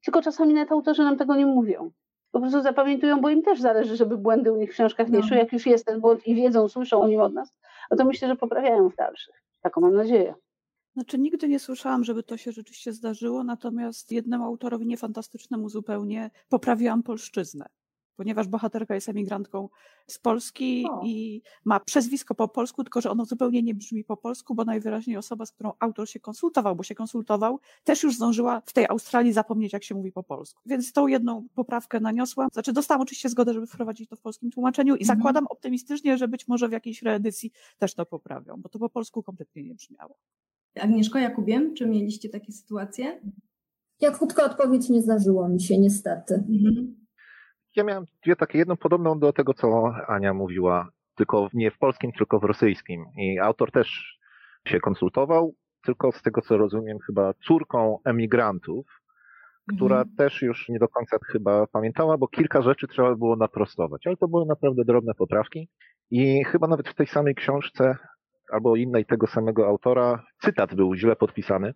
Tylko 0.06 0.22
czasami 0.22 0.54
nawet 0.54 0.72
autorzy 0.72 1.04
nam 1.04 1.18
tego 1.18 1.36
nie 1.36 1.46
mówią. 1.46 1.92
Po 2.32 2.40
prostu 2.40 2.62
zapamiętują, 2.62 3.22
bo 3.22 3.30
im 3.30 3.42
też 3.42 3.62
zależy, 3.62 3.96
żeby 3.96 4.18
błędy 4.18 4.52
u 4.52 4.56
nich 4.58 4.70
w 4.70 4.74
książkach 4.74 5.10
nie 5.10 5.20
No. 5.20 5.26
szły. 5.28 5.38
Jak 5.38 5.54
już 5.54 5.66
jest 5.66 5.86
ten 5.86 6.02
błąd 6.02 6.28
i 6.28 6.36
wiedzą, 6.36 6.68
słyszą 6.68 7.02
o 7.02 7.08
nim 7.08 7.22
od 7.22 7.34
nas, 7.34 7.58
no 7.92 7.98
to 7.98 8.06
myślę, 8.06 8.28
że 8.28 8.36
poprawiają 8.36 8.90
w 8.90 8.96
dalszych. 8.96 9.44
Taką 9.62 9.82
mam 9.82 9.96
nadzieję. 9.96 10.36
Znaczy 10.94 11.20
nigdy 11.20 11.48
nie 11.48 11.60
słyszałam, 11.60 12.04
żeby 12.04 12.24
to 12.24 12.38
się 12.38 12.52
rzeczywiście 12.52 12.94
zdarzyło, 12.94 13.44
natomiast 13.44 14.12
jednemu 14.12 14.46
autorowi 14.46 14.86
niefantastycznemu 14.88 15.70
zupełnie 15.70 16.30
poprawiłam 16.50 17.04
polszczyznę. 17.04 17.66
Ponieważ 18.16 18.48
bohaterka 18.48 18.96
jest 18.96 19.10
emigrantką 19.10 19.70
z 20.08 20.20
Polski 20.20 20.86
O. 20.92 21.02
i 21.06 21.42
ma 21.66 21.80
przezwisko 21.80 22.36
po 22.36 22.48
polsku, 22.48 22.84
tylko 22.84 23.02
że 23.02 23.12
ono 23.12 23.26
zupełnie 23.26 23.64
nie 23.64 23.76
brzmi 23.76 24.04
po 24.04 24.18
polsku, 24.18 24.56
bo 24.56 24.66
najwyraźniej 24.66 25.18
osoba, 25.18 25.46
z 25.46 25.52
którą 25.52 25.72
autor 25.80 26.10
się 26.10 26.20
konsultował, 26.20 26.76
bo 26.76 26.84
się 26.84 26.96
konsultował, 26.96 27.60
też 27.84 28.04
już 28.04 28.16
zdążyła 28.16 28.62
w 28.66 28.74
tej 28.74 28.88
Australii 28.88 29.34
zapomnieć, 29.34 29.74
jak 29.74 29.84
się 29.84 29.96
mówi 29.96 30.12
po 30.12 30.24
polsku. 30.24 30.62
Więc 30.66 30.94
tą 30.94 31.08
jedną 31.08 31.48
poprawkę 31.56 32.00
naniosłam. 32.00 32.50
Znaczy 32.54 32.74
dostałam 32.74 33.02
oczywiście 33.02 33.30
zgodę, 33.30 33.54
żeby 33.54 33.68
wprowadzić 33.68 34.10
to 34.10 34.16
w 34.16 34.22
polskim 34.22 34.52
tłumaczeniu 34.52 34.96
i 34.96 35.02
Mhm. 35.02 35.18
zakładam 35.18 35.48
optymistycznie, 35.50 36.18
że 36.18 36.28
być 36.28 36.48
może 36.48 36.70
w 36.70 36.72
jakiejś 36.72 37.02
reedycji 37.02 37.52
też 37.78 37.94
to 37.94 38.06
poprawią, 38.06 38.58
bo 38.62 38.70
to 38.70 38.80
po 38.80 38.90
polsku 38.90 39.24
kompletnie 39.24 39.64
nie 39.64 39.76
brzmiało. 39.76 40.16
Agnieszko, 40.82 41.20
Jakubie, 41.20 41.72
czy 41.78 41.86
mieliście 41.88 42.30
takie 42.30 42.52
sytuacje? 42.52 43.22
Ja 44.02 44.12
krótka 44.12 44.44
odpowiedź 44.46 44.90
nie 44.90 45.02
zdarzyło 45.02 45.50
mi 45.50 45.62
się 45.62 45.78
niestety. 45.78 46.34
Mhm. 46.34 47.01
Ja 47.76 47.84
miałem 47.84 48.06
dwie 48.24 48.36
takie, 48.36 48.58
jedną 48.58 48.78
podobną 48.78 49.20
do 49.20 49.34
tego, 49.34 49.54
co 49.54 49.94
Ania 50.08 50.34
mówiła, 50.34 50.90
tylko 51.16 51.50
nie 51.54 51.72
w 51.72 51.78
polskim, 51.78 52.12
tylko 52.12 52.40
w 52.40 52.44
rosyjskim. 52.44 53.06
I 53.18 53.40
autor 53.40 53.72
też 53.72 54.18
się 54.68 54.80
konsultował, 54.80 55.54
tylko 55.86 56.12
z 56.12 56.22
tego, 56.22 56.42
co 56.42 56.58
rozumiem, 56.58 56.98
chyba 57.06 57.34
córką 57.34 57.98
emigrantów, 58.06 58.86
która 59.76 59.96
Mhm. 59.98 60.16
też 60.16 60.42
już 60.42 60.70
nie 60.70 60.80
do 60.80 60.88
końca 60.88 61.18
chyba 61.26 61.68
pamiętała, 61.68 62.18
bo 62.18 62.28
kilka 62.28 62.62
rzeczy 62.62 62.88
trzeba 62.88 63.16
było 63.16 63.36
naprostować, 63.36 64.08
ale 64.08 64.18
to 64.18 64.28
były 64.28 64.46
naprawdę 64.46 64.84
drobne 64.86 65.14
poprawki. 65.14 65.70
I 66.12 66.44
chyba 66.44 66.68
nawet 66.68 66.90
w 66.90 66.96
tej 66.96 67.08
samej 67.08 67.36
książce 67.36 67.98
albo 68.52 68.76
innej 68.76 69.06
tego 69.06 69.28
samego 69.28 69.68
autora 69.68 70.24
cytat 70.40 70.76
był 70.76 70.96
źle 70.96 71.16
podpisany. 71.16 71.74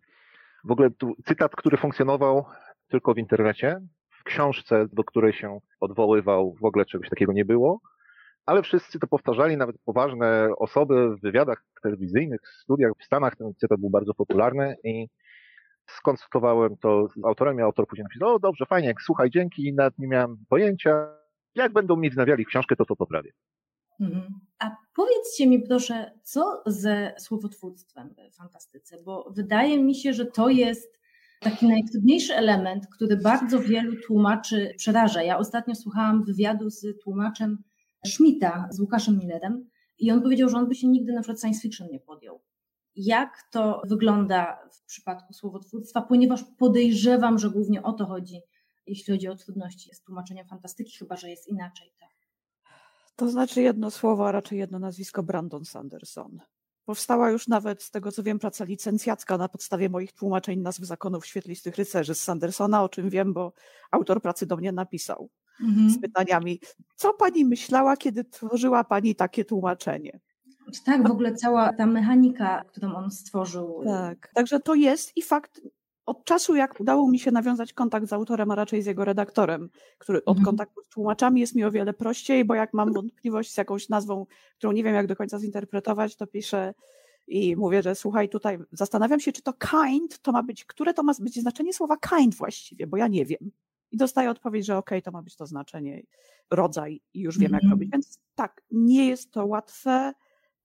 W 0.64 0.72
ogóle 0.72 0.92
tu 0.92 1.16
cytat, 1.26 1.56
który 1.56 1.78
funkcjonował 1.78 2.46
tylko 2.90 3.14
w 3.14 3.18
internecie, 3.18 3.80
książce, 4.26 4.86
do 4.94 5.04
której 5.04 5.34
się 5.34 5.60
odwoływał, 5.80 6.56
w 6.62 6.66
ogóle 6.66 6.86
czegoś 6.86 7.10
takiego 7.10 7.34
nie 7.34 7.46
było, 7.46 7.80
ale 8.46 8.62
wszyscy 8.64 9.00
to 9.00 9.08
powtarzali, 9.08 9.58
nawet 9.58 9.76
poważne 9.86 10.50
osoby 10.58 11.16
w 11.16 11.22
wywiadach 11.22 11.66
telewizyjnych, 11.84 12.42
w 12.42 12.62
studiach 12.62 12.92
w 13.00 13.06
Stanach, 13.06 13.36
ten 13.36 13.54
cytat 13.56 13.80
był 13.80 13.90
bardzo 13.90 14.14
popularny 14.14 14.76
i 14.84 15.08
skonsultowałem 15.88 16.78
to 16.78 17.08
z 17.08 17.26
autorem 17.26 17.60
i 17.60 17.62
autor 17.62 17.88
później 17.88 18.04
napisał, 18.04 18.36
o 18.36 18.40
dobrze, 18.40 18.66
fajnie, 18.66 18.94
słuchaj, 19.06 19.30
dzięki, 19.30 19.74
nawet 19.74 20.00
nie 20.00 20.08
miałem 20.08 20.38
pojęcia, 20.50 21.08
jak 21.56 21.74
będą 21.74 21.96
mi 21.96 22.10
wznawiali 22.10 22.46
książkę, 22.46 22.76
to 22.76 22.86
to 22.86 22.96
poprawię. 22.96 23.32
Mhm. 24.00 24.40
A 24.60 24.72
powiedzcie 24.96 25.48
mi 25.48 25.60
proszę, 25.60 26.12
co 26.24 26.64
ze 26.66 27.14
słowotwórstwem 27.20 28.16
w 28.32 28.36
fantastyce, 28.36 29.04
bo 29.04 29.32
wydaje 29.36 29.84
mi 29.84 29.96
się, 29.96 30.14
że 30.14 30.26
to 30.26 30.50
jest 30.50 31.00
taki 31.46 31.68
najtrudniejszy 31.68 32.36
element, 32.36 32.88
który 32.88 33.18
bardzo 33.18 33.60
wielu 33.60 33.96
tłumaczy 34.08 34.74
przeraża. 34.78 35.24
Ja 35.24 35.38
ostatnio 35.38 35.76
słuchałam 35.76 36.24
wywiadu 36.24 36.70
z 36.70 36.86
tłumaczem 37.04 37.64
Schmidta, 38.06 38.68
z 38.72 38.80
Łukaszem 38.80 39.18
Millerem 39.18 39.70
i 39.98 40.12
on 40.12 40.22
powiedział, 40.22 40.50
że 40.50 40.58
on 40.58 40.68
by 40.68 40.76
się 40.76 40.88
nigdy 40.88 41.14
na 41.14 41.22
przykład 41.22 41.42
science 41.42 41.62
fiction 41.62 41.88
nie 41.92 42.00
podjął. 42.00 42.42
Jak 42.96 43.30
to 43.52 43.82
wygląda 43.90 44.60
w 44.72 44.86
przypadku 44.86 45.34
słowotwórstwa, 45.34 46.02
ponieważ 46.02 46.44
podejrzewam, 46.58 47.40
że 47.40 47.50
głównie 47.50 47.84
o 47.84 47.94
to 47.94 48.06
chodzi, 48.06 48.42
jeśli 48.88 49.14
chodzi 49.14 49.28
o 49.28 49.36
trudności 49.36 49.96
z 49.96 50.02
tłumaczeniem 50.02 50.48
fantastyki, 50.48 50.98
chyba 50.98 51.16
że 51.16 51.30
jest 51.30 51.48
inaczej. 51.48 51.94
Tak? 52.00 52.10
To 53.16 53.30
znaczy 53.30 53.62
jedno 53.62 53.92
słowo, 53.92 54.28
a 54.28 54.32
raczej 54.32 54.60
jedno 54.60 54.80
nazwisko 54.80 55.24
Brandon 55.24 55.66
Sanderson. 55.66 56.40
Powstała 56.86 57.30
już 57.32 57.48
nawet, 57.48 57.84
z 57.84 57.92
tego 57.92 58.12
co 58.12 58.24
wiem, 58.24 58.40
praca 58.40 58.64
licencjacka 58.64 59.38
na 59.38 59.50
podstawie 59.50 59.90
moich 59.90 60.14
tłumaczeń 60.14 60.60
nazw 60.60 60.82
zakonów 60.82 61.26
świetlistych 61.26 61.76
rycerzy 61.76 62.16
z 62.16 62.24
Sandersona, 62.24 62.84
o 62.84 62.90
czym 62.90 63.10
wiem, 63.10 63.34
bo 63.34 63.54
autor 63.92 64.22
pracy 64.22 64.46
do 64.46 64.58
mnie 64.58 64.72
napisał 64.72 65.30
mhm. 65.62 65.90
z 65.90 66.02
pytaniami, 66.02 66.60
co 66.96 67.14
pani 67.14 67.46
myślała, 67.46 67.98
kiedy 67.98 68.24
tworzyła 68.24 68.84
pani 68.84 69.16
takie 69.16 69.46
tłumaczenie? 69.46 70.20
Tak, 70.86 71.08
w 71.08 71.12
ogóle 71.12 71.36
cała 71.36 71.74
ta 71.74 71.86
mechanika, 71.86 72.64
którą 72.68 72.96
on 72.96 73.12
stworzył. 73.12 73.82
Tak, 73.86 74.32
także 74.34 74.60
to 74.60 74.76
jest 74.76 75.18
i 75.18 75.22
fakt, 75.22 75.62
od 76.06 76.26
czasu, 76.26 76.56
jak 76.56 76.80
udało 76.80 77.08
mi 77.08 77.20
się 77.20 77.32
nawiązać 77.32 77.74
kontakt 77.74 78.08
z 78.08 78.14
autorem, 78.14 78.52
a 78.52 78.56
raczej 78.56 78.82
z 78.82 78.86
jego 78.86 79.06
redaktorem, 79.06 79.70
który 79.98 80.26
od 80.26 80.38
mhm. 80.38 80.46
kontaktu 80.46 80.82
z 80.84 80.88
tłumaczami 80.88 81.42
jest 81.42 81.56
mi 81.56 81.64
o 81.64 81.72
wiele 81.72 81.94
prościej, 81.94 82.46
bo 82.46 82.56
jak 82.56 82.74
mam 82.74 82.94
wątpliwość 82.94 83.52
z 83.52 83.58
jakąś 83.58 83.90
nazwą, 83.90 84.26
którą 84.58 84.74
nie 84.74 84.84
wiem 84.84 84.96
jak 84.96 85.08
do 85.08 85.16
końca 85.16 85.40
zinterpretować, 85.40 86.16
to 86.16 86.28
piszę 86.28 86.74
i 87.28 87.56
mówię, 87.56 87.82
że 87.82 87.96
słuchaj, 87.96 88.30
tutaj 88.30 88.58
zastanawiam 88.72 89.20
się, 89.20 89.32
czy 89.32 89.42
to 89.42 89.54
kind 89.54 90.20
to 90.20 90.32
ma 90.32 90.44
być, 90.44 90.66
które 90.66 90.94
to 90.94 91.04
ma 91.04 91.14
być 91.20 91.42
znaczenie 91.42 91.74
słowa 91.74 91.98
kind 91.98 92.36
właściwie, 92.36 92.88
bo 92.88 92.98
ja 92.98 93.08
nie 93.08 93.26
wiem. 93.26 93.52
I 93.92 93.98
dostaję 93.98 94.30
odpowiedź, 94.30 94.66
że 94.66 94.78
okej, 94.78 94.98
okay, 94.98 95.02
to 95.02 95.12
ma 95.12 95.22
być 95.22 95.36
to 95.36 95.46
znaczenie, 95.46 96.04
rodzaj 96.52 97.02
i 97.14 97.20
już 97.20 97.40
wiem, 97.40 97.52
jak 97.52 97.64
mhm. 97.64 97.72
robić. 97.72 97.92
Więc 97.92 98.20
tak, 98.36 98.62
nie 98.72 99.08
jest 99.08 99.32
to 99.32 99.46
łatwe. 99.46 100.14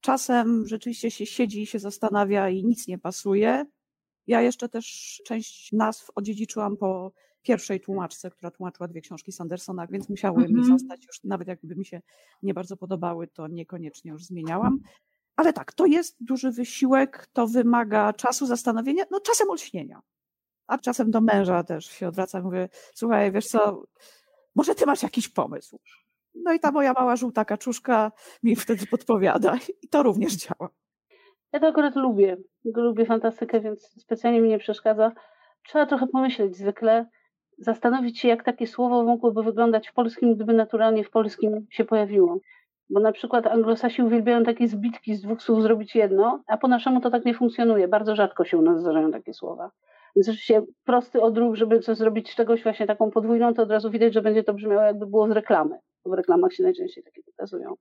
Czasem 0.01 0.67
rzeczywiście 0.67 1.11
się 1.11 1.25
siedzi 1.25 1.61
i 1.61 1.65
się 1.65 1.79
zastanawia 1.79 2.49
i 2.49 2.63
nic 2.63 2.87
nie 2.87 2.97
pasuje 2.97 3.65
ja 4.27 4.41
jeszcze 4.41 4.69
też 4.69 5.17
część 5.25 5.71
nazw 5.71 6.11
odziedziczyłam 6.15 6.77
po 6.77 7.11
pierwszej 7.41 7.81
tłumaczce, 7.81 8.31
która 8.31 8.51
tłumaczyła 8.51 8.87
dwie 8.87 9.01
książki 9.01 9.31
Sandersona, 9.31 9.87
więc 9.87 10.09
musiały 10.09 10.37
mm 10.37 10.49
-hmm. 10.49 10.53
mi 10.53 10.59
mhm. 10.59 10.79
zostać 10.79 11.05
już, 11.05 11.23
nawet 11.23 11.47
jakby 11.47 11.75
mi 11.75 11.85
się 11.85 12.01
nie 12.43 12.53
bardzo 12.53 12.77
podobały, 12.77 13.27
to 13.27 13.47
niekoniecznie 13.47 14.11
już 14.11 14.25
zmieniałam. 14.25 14.79
Ale 15.35 15.53
tak, 15.53 15.73
to 15.73 15.85
jest 15.85 16.17
duży 16.19 16.51
wysiłek, 16.51 17.27
to 17.33 17.47
wymaga 17.47 18.13
czasu 18.13 18.45
zastanowienia, 18.45 19.03
no 19.11 19.19
czasem 19.19 19.49
olśnienia. 19.49 20.01
A 20.67 20.77
czasem 20.77 21.11
do 21.11 21.21
męża 21.21 21.63
też 21.63 21.85
się 21.85 22.07
odwraca 22.07 22.39
i 22.39 22.41
mówię, 22.41 22.69
słuchaj, 22.93 23.31
wiesz 23.31 23.47
co, 23.47 23.83
może 24.55 24.75
ty 24.75 24.85
masz 24.85 25.03
jakiś 25.03 25.29
pomysł. 25.29 25.79
No 26.35 26.53
i 26.53 26.59
ta 26.59 26.71
moja 26.71 26.93
mała 26.93 27.15
żółta 27.15 27.45
kaczuszka 27.45 28.11
mi 28.43 28.55
wtedy 28.55 28.87
podpowiada 28.87 29.57
i 29.83 29.87
to 29.87 30.03
również 30.03 30.33
działa. 30.33 30.69
Ja 31.53 31.59
to 31.59 31.67
akurat 31.67 31.95
lubię. 31.95 32.37
Lubię 32.65 33.05
fantastykę, 33.05 33.59
więc 33.59 34.01
specjalnie 34.01 34.41
mi 34.41 34.49
nie 34.49 34.59
przeszkadza. 34.59 35.11
Trzeba 35.67 35.85
trochę 35.85 36.07
pomyśleć 36.07 36.55
zwykle, 36.55 37.05
zastanowić 37.57 38.19
się, 38.19 38.27
jak 38.27 38.43
takie 38.43 38.67
słowo 38.67 39.03
mogłoby 39.03 39.43
wyglądać 39.43 39.87
w 39.89 39.93
polskim, 39.93 40.35
gdyby 40.35 40.53
naturalnie 40.53 41.03
w 41.03 41.09
polskim 41.09 41.67
się 41.69 41.85
pojawiło. 41.85 42.39
Bo 42.89 42.99
na 42.99 43.11
przykład 43.11 43.47
anglosasi 43.47 44.03
uwielbiają 44.03 44.43
takie 44.43 44.67
zbitki 44.67 45.15
z 45.15 45.21
dwóch 45.21 45.41
słów 45.41 45.61
zrobić 45.61 45.95
jedno, 45.95 46.43
a 46.47 46.57
po 46.57 46.67
naszemu 46.67 47.01
to 47.01 47.09
tak 47.09 47.25
nie 47.25 47.33
funkcjonuje. 47.33 47.87
Bardzo 47.87 48.15
rzadko 48.15 48.45
się 48.45 48.57
u 48.57 48.61
nas 48.61 48.81
zdarzają 48.81 49.11
takie 49.11 49.33
słowa. 49.33 49.71
Więc 50.15 50.29
oczywiście 50.29 50.61
prosty 50.85 51.21
odruch, 51.21 51.55
żeby 51.55 51.79
coś 51.79 51.97
zrobić 51.97 52.35
czegoś 52.35 52.63
właśnie 52.63 52.87
taką 52.87 53.11
podwójną, 53.11 53.53
to 53.53 53.63
od 53.63 53.71
razu 53.71 53.89
widać, 53.91 54.13
że 54.13 54.21
będzie 54.21 54.43
to 54.43 54.53
brzmiało 54.53 54.81
jakby 54.81 55.05
było 55.05 55.27
z 55.27 55.31
reklamy. 55.31 55.79
W 56.05 56.13
reklamach 56.13 56.53
się 56.53 56.63
najczęściej 56.63 57.03
takie 57.03 57.21
pokazują. 57.23 57.75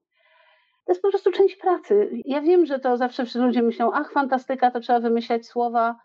To 0.90 0.92
jest 0.92 1.02
po 1.02 1.10
prostu 1.10 1.32
część 1.32 1.56
pracy. 1.56 2.10
Ja 2.24 2.40
wiem, 2.40 2.66
że 2.66 2.78
to 2.78 2.96
zawsze 2.96 3.24
ludzie 3.34 3.62
myślą, 3.62 3.90
ach, 3.92 4.12
fantastyka, 4.12 4.70
to 4.70 4.80
trzeba 4.80 5.00
wymyślać 5.00 5.46
słowa. 5.46 5.96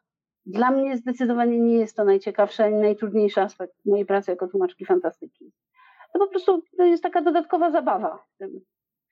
Dla 0.45 0.71
mnie 0.71 0.97
zdecydowanie 0.97 1.59
nie 1.59 1.75
jest 1.75 1.95
to 1.97 2.03
najciekawszy 2.03 2.63
ani 2.63 2.75
najtrudniejszy 2.75 3.41
aspekt 3.41 3.73
mojej 3.85 4.05
pracy 4.05 4.31
jako 4.31 4.47
tłumaczki 4.47 4.85
fantastyki. 4.85 5.51
To 6.13 6.19
po 6.19 6.27
prostu 6.27 6.63
jest 6.79 7.03
taka 7.03 7.21
dodatkowa 7.21 7.71
zabawa 7.71 8.17
w 8.17 8.37
tym. 8.37 8.61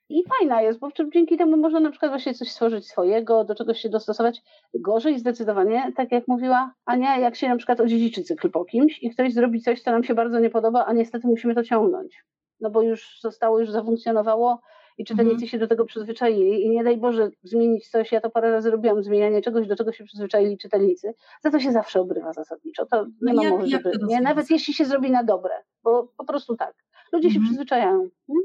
I 0.09 0.23
fajna 0.39 0.61
jest, 0.61 0.79
bo 0.79 0.89
dzięki 1.13 1.37
temu 1.37 1.57
można 1.57 1.79
na 1.79 1.89
przykład 1.89 2.11
właśnie 2.11 2.33
coś 2.33 2.51
stworzyć 2.51 2.87
swojego, 2.87 3.43
do 3.43 3.55
czegoś 3.55 3.79
się 3.79 3.89
dostosować. 3.89 4.41
Gorzej 4.73 5.19
zdecydowanie, 5.19 5.91
tak 5.95 6.11
jak 6.11 6.27
mówiła 6.27 6.73
Ania, 6.85 7.17
jak 7.17 7.35
się 7.35 7.49
na 7.49 7.57
przykład 7.57 7.79
odziedziczy 7.79 8.23
cykl 8.23 8.51
po 8.51 8.65
kimś 8.65 9.03
i 9.03 9.09
ktoś 9.09 9.33
zrobi 9.33 9.61
coś, 9.61 9.81
co 9.81 9.91
nam 9.91 10.03
się 10.03 10.13
bardzo 10.13 10.39
nie 10.39 10.49
podoba, 10.49 10.85
a 10.85 10.93
niestety 10.93 11.27
musimy 11.27 11.55
to 11.55 11.63
ciągnąć. 11.63 12.23
No 12.59 12.69
bo 12.69 12.81
już 12.81 13.19
zostało, 13.21 13.59
już 13.59 13.71
zafunkcjonowało, 13.71 14.59
i 14.97 15.05
czytelnicy 15.05 15.33
mhm. 15.33 15.49
się 15.49 15.57
do 15.57 15.67
tego 15.67 15.85
przyzwyczaili 15.85 16.65
i 16.65 16.69
nie 16.69 16.83
daj 16.83 16.97
Boże 16.97 17.29
zmienić 17.43 17.89
coś, 17.89 18.11
ja 18.11 18.21
to 18.21 18.29
parę 18.29 18.51
razy 18.51 18.71
robiłam, 18.71 19.03
zmienianie 19.03 19.41
czegoś, 19.41 19.67
do 19.67 19.75
czego 19.75 19.91
się 19.91 20.03
przyzwyczaili 20.03 20.57
czytelnicy, 20.57 21.13
za 21.41 21.51
to 21.51 21.59
się 21.59 21.71
zawsze 21.71 22.01
obrywa 22.01 22.33
zasadniczo, 22.33 22.85
to 22.85 23.05
nie 23.21 23.33
no 23.33 23.43
ma 23.43 23.49
mowy, 23.49 23.67
żeby, 23.67 23.91
nie, 24.07 24.21
nawet 24.21 24.49
jeśli 24.49 24.73
się 24.73 24.85
zrobi 24.85 25.11
na 25.11 25.23
dobre, 25.23 25.53
bo 25.83 26.07
po 26.17 26.25
prostu 26.25 26.55
tak, 26.55 26.73
ludzie 27.11 27.27
mhm. 27.27 27.43
się 27.43 27.47
przyzwyczajają. 27.47 28.09
Hmm? 28.27 28.43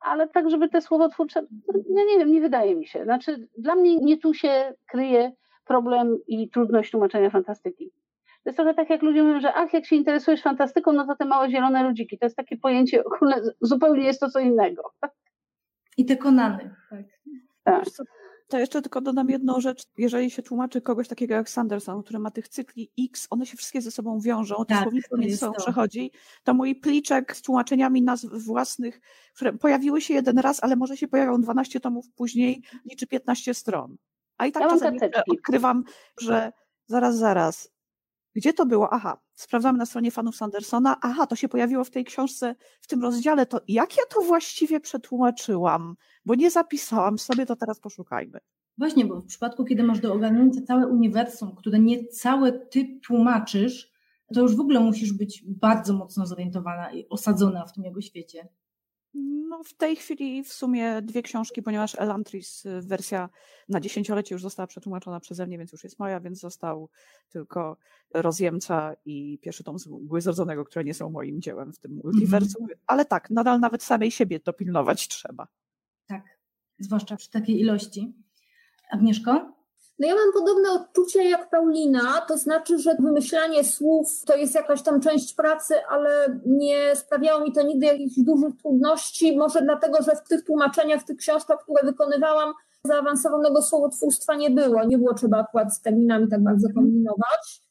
Ale 0.00 0.28
tak, 0.28 0.50
żeby 0.50 0.68
te 0.68 0.80
słowotwórcze, 0.80 1.46
ja 1.74 2.04
nie 2.04 2.18
wiem, 2.18 2.32
nie 2.32 2.40
wydaje 2.40 2.76
mi 2.76 2.86
się. 2.86 3.04
Znaczy, 3.04 3.48
dla 3.58 3.74
mnie 3.74 3.96
nie 3.96 4.18
tu 4.18 4.34
się 4.34 4.74
kryje 4.86 5.32
problem 5.64 6.18
i 6.26 6.50
trudność 6.50 6.90
tłumaczenia 6.90 7.30
fantastyki. 7.30 7.90
To 8.42 8.50
jest 8.50 8.56
trochę 8.56 8.74
tak, 8.74 8.90
jak 8.90 9.02
ludzie 9.02 9.22
mówią, 9.22 9.40
że 9.40 9.54
ach, 9.54 9.72
jak 9.72 9.86
się 9.86 9.96
interesujesz 9.96 10.42
fantastyką, 10.42 10.92
no 10.92 11.06
to 11.06 11.16
te 11.16 11.24
małe 11.24 11.50
zielone 11.50 11.82
ludziki. 11.82 12.18
To 12.18 12.26
jest 12.26 12.36
takie 12.36 12.56
pojęcie, 12.56 13.02
zupełnie 13.60 14.04
jest 14.04 14.20
to 14.20 14.30
co 14.30 14.40
innego. 14.40 14.82
I 16.00 16.04
te 16.04 16.16
konany. 16.16 16.74
Tak. 16.90 17.04
tak. 17.64 17.84
To 18.48 18.58
jeszcze 18.58 18.82
tylko 18.82 19.00
dodam 19.00 19.30
jedną 19.30 19.60
rzecz. 19.60 19.82
Jeżeli 19.98 20.30
się 20.30 20.42
tłumaczy 20.42 20.80
kogoś 20.80 21.08
takiego 21.08 21.34
jak 21.34 21.50
Sanderson, 21.50 22.02
który 22.02 22.18
ma 22.18 22.30
tych 22.30 22.48
cykli 22.48 22.90
X, 23.00 23.26
one 23.30 23.46
się 23.46 23.56
wszystkie 23.56 23.82
ze 23.82 23.90
sobą 23.90 24.20
wiążą, 24.20 24.54
to 24.54 24.64
tak, 24.64 24.82
słownictwo 24.82 25.16
między 25.16 25.36
sobą 25.36 25.52
przechodzi, 25.52 26.12
to 26.44 26.54
mój 26.54 26.74
pliczek 26.74 27.36
z 27.36 27.42
tłumaczeniami 27.42 28.02
nazw 28.02 28.26
własnych, 28.44 29.00
które 29.34 29.52
pojawiły 29.52 30.00
się 30.00 30.14
jeden 30.14 30.38
raz, 30.38 30.64
ale 30.64 30.76
może 30.76 30.96
się 30.96 31.08
pojawią 31.08 31.40
12 31.40 31.80
tomów 31.80 32.06
później, 32.14 32.62
liczy 32.84 33.06
15 33.06 33.54
stron. 33.54 33.96
A 34.38 34.46
i 34.46 34.52
tak 34.52 34.62
ja 34.62 34.68
czasem 34.68 34.96
odkrywam, 35.28 35.84
że 36.20 36.52
zaraz, 36.86 37.16
zaraz, 37.16 37.72
gdzie 38.34 38.52
to 38.52 38.66
było? 38.66 38.92
Aha, 38.92 39.20
sprawdzamy 39.40 39.78
na 39.78 39.86
stronie 39.86 40.10
fanów 40.10 40.36
Sandersona. 40.36 40.96
Aha, 41.02 41.26
to 41.26 41.36
się 41.36 41.48
pojawiło 41.48 41.84
w 41.84 41.90
tej 41.90 42.04
książce, 42.04 42.54
w 42.80 42.86
tym 42.86 43.02
rozdziale. 43.02 43.46
To 43.46 43.60
jak 43.68 43.96
ja 43.96 44.02
to 44.14 44.20
właściwie 44.20 44.80
przetłumaczyłam? 44.80 45.96
Bo 46.24 46.34
nie 46.34 46.50
zapisałam 46.50 47.18
sobie, 47.18 47.46
to 47.46 47.56
teraz 47.56 47.80
poszukajmy. 47.80 48.38
Właśnie, 48.78 49.04
bo 49.04 49.20
w 49.20 49.26
przypadku, 49.26 49.64
kiedy 49.64 49.82
masz 49.82 50.00
do 50.00 50.14
ogarnięcia 50.14 50.60
całe 50.66 50.86
uniwersum, 50.86 51.54
które 51.56 51.78
nie 51.78 52.06
całe 52.06 52.52
ty 52.52 53.00
tłumaczysz, 53.06 53.92
to 54.34 54.40
już 54.40 54.56
w 54.56 54.60
ogóle 54.60 54.80
musisz 54.80 55.12
być 55.12 55.44
bardzo 55.46 55.94
mocno 55.94 56.26
zorientowana 56.26 56.92
i 56.92 57.08
osadzona 57.08 57.66
w 57.66 57.72
tym 57.72 57.84
jego 57.84 58.00
świecie. 58.00 58.48
No, 59.14 59.64
w 59.64 59.74
tej 59.74 59.96
chwili 59.96 60.44
w 60.44 60.52
sumie 60.52 61.02
dwie 61.02 61.22
książki, 61.22 61.62
ponieważ 61.62 61.94
Elantris 61.98 62.66
y, 62.66 62.80
wersja 62.82 63.28
na 63.68 63.80
dziesięciolecie 63.80 64.34
już 64.34 64.42
została 64.42 64.66
przetłumaczona 64.66 65.20
przeze 65.20 65.46
mnie, 65.46 65.58
więc 65.58 65.72
już 65.72 65.84
jest 65.84 65.98
moja, 65.98 66.20
więc 66.20 66.40
został 66.40 66.88
tylko 67.28 67.76
Rozjemca 68.14 68.94
i 69.04 69.38
pierwszy 69.42 69.64
tom 69.64 69.78
z 69.78 69.86
Mgły 69.86 70.20
Zrodzonego, 70.20 70.64
które 70.64 70.84
nie 70.84 70.94
są 70.94 71.10
moim 71.10 71.40
dziełem 71.40 71.72
w 71.72 71.78
tym 71.78 72.00
multiversum. 72.04 72.64
Mm 72.64 72.76
-hmm. 72.76 72.80
Ale 72.86 73.04
tak, 73.04 73.30
nadal 73.30 73.60
nawet 73.60 73.82
samej 73.82 74.10
siebie 74.10 74.40
dopilnować 74.44 75.08
trzeba. 75.08 75.48
Tak, 76.06 76.22
zwłaszcza 76.78 77.16
przy 77.16 77.30
takiej 77.30 77.60
ilości. 77.60 78.14
Agnieszko? 78.90 79.59
No 80.00 80.08
ja 80.08 80.14
mam 80.14 80.32
podobne 80.32 80.70
odczucie 80.70 81.28
jak 81.28 81.50
Paulina, 81.50 82.20
to 82.20 82.38
znaczy, 82.38 82.78
że 82.78 82.94
wymyślanie 82.98 83.64
słów 83.64 84.24
to 84.26 84.36
jest 84.36 84.54
jakaś 84.54 84.82
tam 84.82 85.00
część 85.00 85.34
pracy, 85.34 85.74
ale 85.88 86.40
nie 86.46 86.96
sprawiało 86.96 87.44
mi 87.44 87.52
to 87.52 87.62
nigdy 87.62 87.86
jakichś 87.86 88.14
dużych 88.18 88.56
trudności, 88.62 89.36
może 89.36 89.62
dlatego, 89.62 90.02
że 90.02 90.16
w 90.16 90.28
tych 90.28 90.44
tłumaczeniach, 90.44 91.00
w 91.00 91.04
tych 91.04 91.16
książkach, 91.16 91.58
które 91.62 91.86
wykonywałam, 91.86 92.52
zaawansowanego 92.84 93.62
słowotwórstwa 93.62 94.34
nie 94.34 94.50
było. 94.50 94.84
Nie 94.84 94.98
było 94.98 95.14
trzeba 95.14 95.38
akurat 95.38 95.74
z 95.74 95.80
terminami 95.80 96.28
tak 96.28 96.42
bardzo 96.42 96.68
mhm. 96.68 96.86
kombinować. 96.86 97.62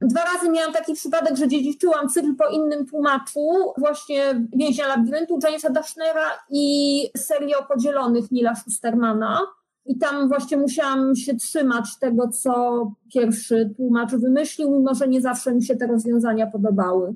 Dwa 0.00 0.20
razy 0.24 0.50
miałam 0.50 0.72
taki 0.72 0.94
przypadek, 0.94 1.36
że 1.36 1.48
dziedziczyłam 1.48 2.08
cykl 2.08 2.36
po 2.36 2.48
innym 2.48 2.86
tłumaczu, 2.86 3.72
właśnie 3.78 4.46
Więźnia 4.56 4.88
Labiryntu 4.88 5.38
Jamesa 5.44 5.70
Dashnera 5.70 6.30
i 6.50 7.10
serię 7.16 7.58
o 7.58 7.64
podzielonych 7.64 8.30
Nila 8.30 8.54
Schustermana. 8.54 9.40
I 9.86 9.98
tam 9.98 10.28
właśnie 10.28 10.56
musiałam 10.56 11.14
się 11.14 11.34
trzymać 11.34 11.98
tego, 12.00 12.28
co 12.28 12.82
pierwszy 13.14 13.74
tłumacz 13.76 14.14
wymyślił, 14.14 14.70
mimo 14.70 14.94
że 14.94 15.08
nie 15.08 15.20
zawsze 15.20 15.54
mi 15.54 15.62
się 15.62 15.76
te 15.76 15.86
rozwiązania 15.86 16.46
podobały. 16.46 17.14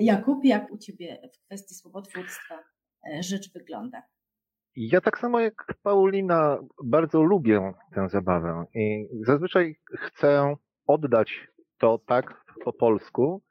Jakub, 0.00 0.44
jak 0.44 0.72
u 0.72 0.78
Ciebie 0.78 1.30
w 1.34 1.44
kwestii 1.44 1.74
słowotwórstwa 1.74 2.54
e, 3.12 3.22
rzecz 3.22 3.52
wygląda? 3.52 4.02
Ja 4.76 5.00
tak 5.00 5.18
samo 5.18 5.40
jak 5.40 5.74
Paulina 5.82 6.58
bardzo 6.84 7.22
lubię 7.22 7.72
tę 7.94 8.08
zabawę 8.08 8.64
i 8.74 9.08
zazwyczaj 9.26 9.76
chcę 9.98 10.54
oddać 10.86 11.48
to 11.78 11.98
tak 12.06 12.44
po 12.64 12.72
polsku, 12.72 13.42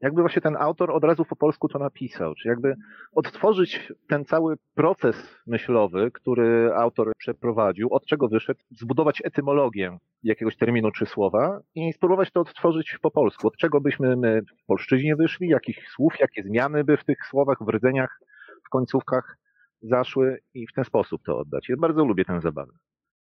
jakby 0.00 0.20
właśnie 0.20 0.42
ten 0.42 0.56
autor 0.56 0.90
od 0.90 1.04
razu 1.04 1.24
po 1.24 1.36
polsku 1.36 1.68
to 1.68 1.78
napisał, 1.78 2.34
czy 2.34 2.48
jakby 2.48 2.74
odtworzyć 3.12 3.92
ten 4.08 4.24
cały 4.24 4.56
proces 4.74 5.16
myślowy, 5.46 6.10
który 6.10 6.70
autor 6.74 7.12
przeprowadził, 7.18 7.94
od 7.94 8.06
czego 8.06 8.28
wyszedł, 8.28 8.60
zbudować 8.70 9.22
etymologię 9.24 9.98
jakiegoś 10.22 10.56
terminu 10.56 10.90
czy 10.90 11.06
słowa 11.06 11.60
i 11.74 11.92
spróbować 11.92 12.30
to 12.30 12.40
odtworzyć 12.40 12.98
po 13.02 13.10
polsku. 13.10 13.48
Od 13.48 13.56
czego 13.56 13.80
byśmy 13.80 14.16
my 14.16 14.42
w 14.42 14.66
polszczyźnie 14.66 15.16
wyszli, 15.16 15.48
jakich 15.48 15.88
słów, 15.88 16.14
jakie 16.20 16.42
zmiany 16.42 16.84
by 16.84 16.96
w 16.96 17.04
tych 17.04 17.18
słowach, 17.30 17.58
w 17.60 17.68
rdzeniach, 17.68 18.20
w 18.66 18.68
końcówkach 18.68 19.38
zaszły 19.82 20.40
i 20.54 20.66
w 20.66 20.72
ten 20.72 20.84
sposób 20.84 21.22
to 21.26 21.38
oddać. 21.38 21.68
Ja 21.68 21.76
bardzo 21.76 22.04
lubię 22.04 22.24
tę 22.24 22.40
zabawę. 22.40 22.72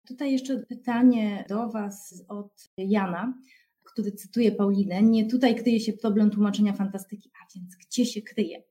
Tutaj 0.07 0.31
jeszcze 0.31 0.57
pytanie 0.69 1.45
do 1.49 1.69
Was 1.69 2.25
od 2.29 2.51
Jana 2.77 3.33
który 3.91 4.12
cytuje 4.12 4.51
Paulinę, 4.51 5.03
nie 5.03 5.29
tutaj 5.29 5.55
kryje 5.55 5.79
się 5.79 5.93
problem 5.93 6.31
tłumaczenia 6.31 6.74
fantastyki, 6.74 7.31
a 7.41 7.48
więc 7.55 7.75
gdzie 7.75 8.05
się 8.05 8.22
kryje? 8.22 8.63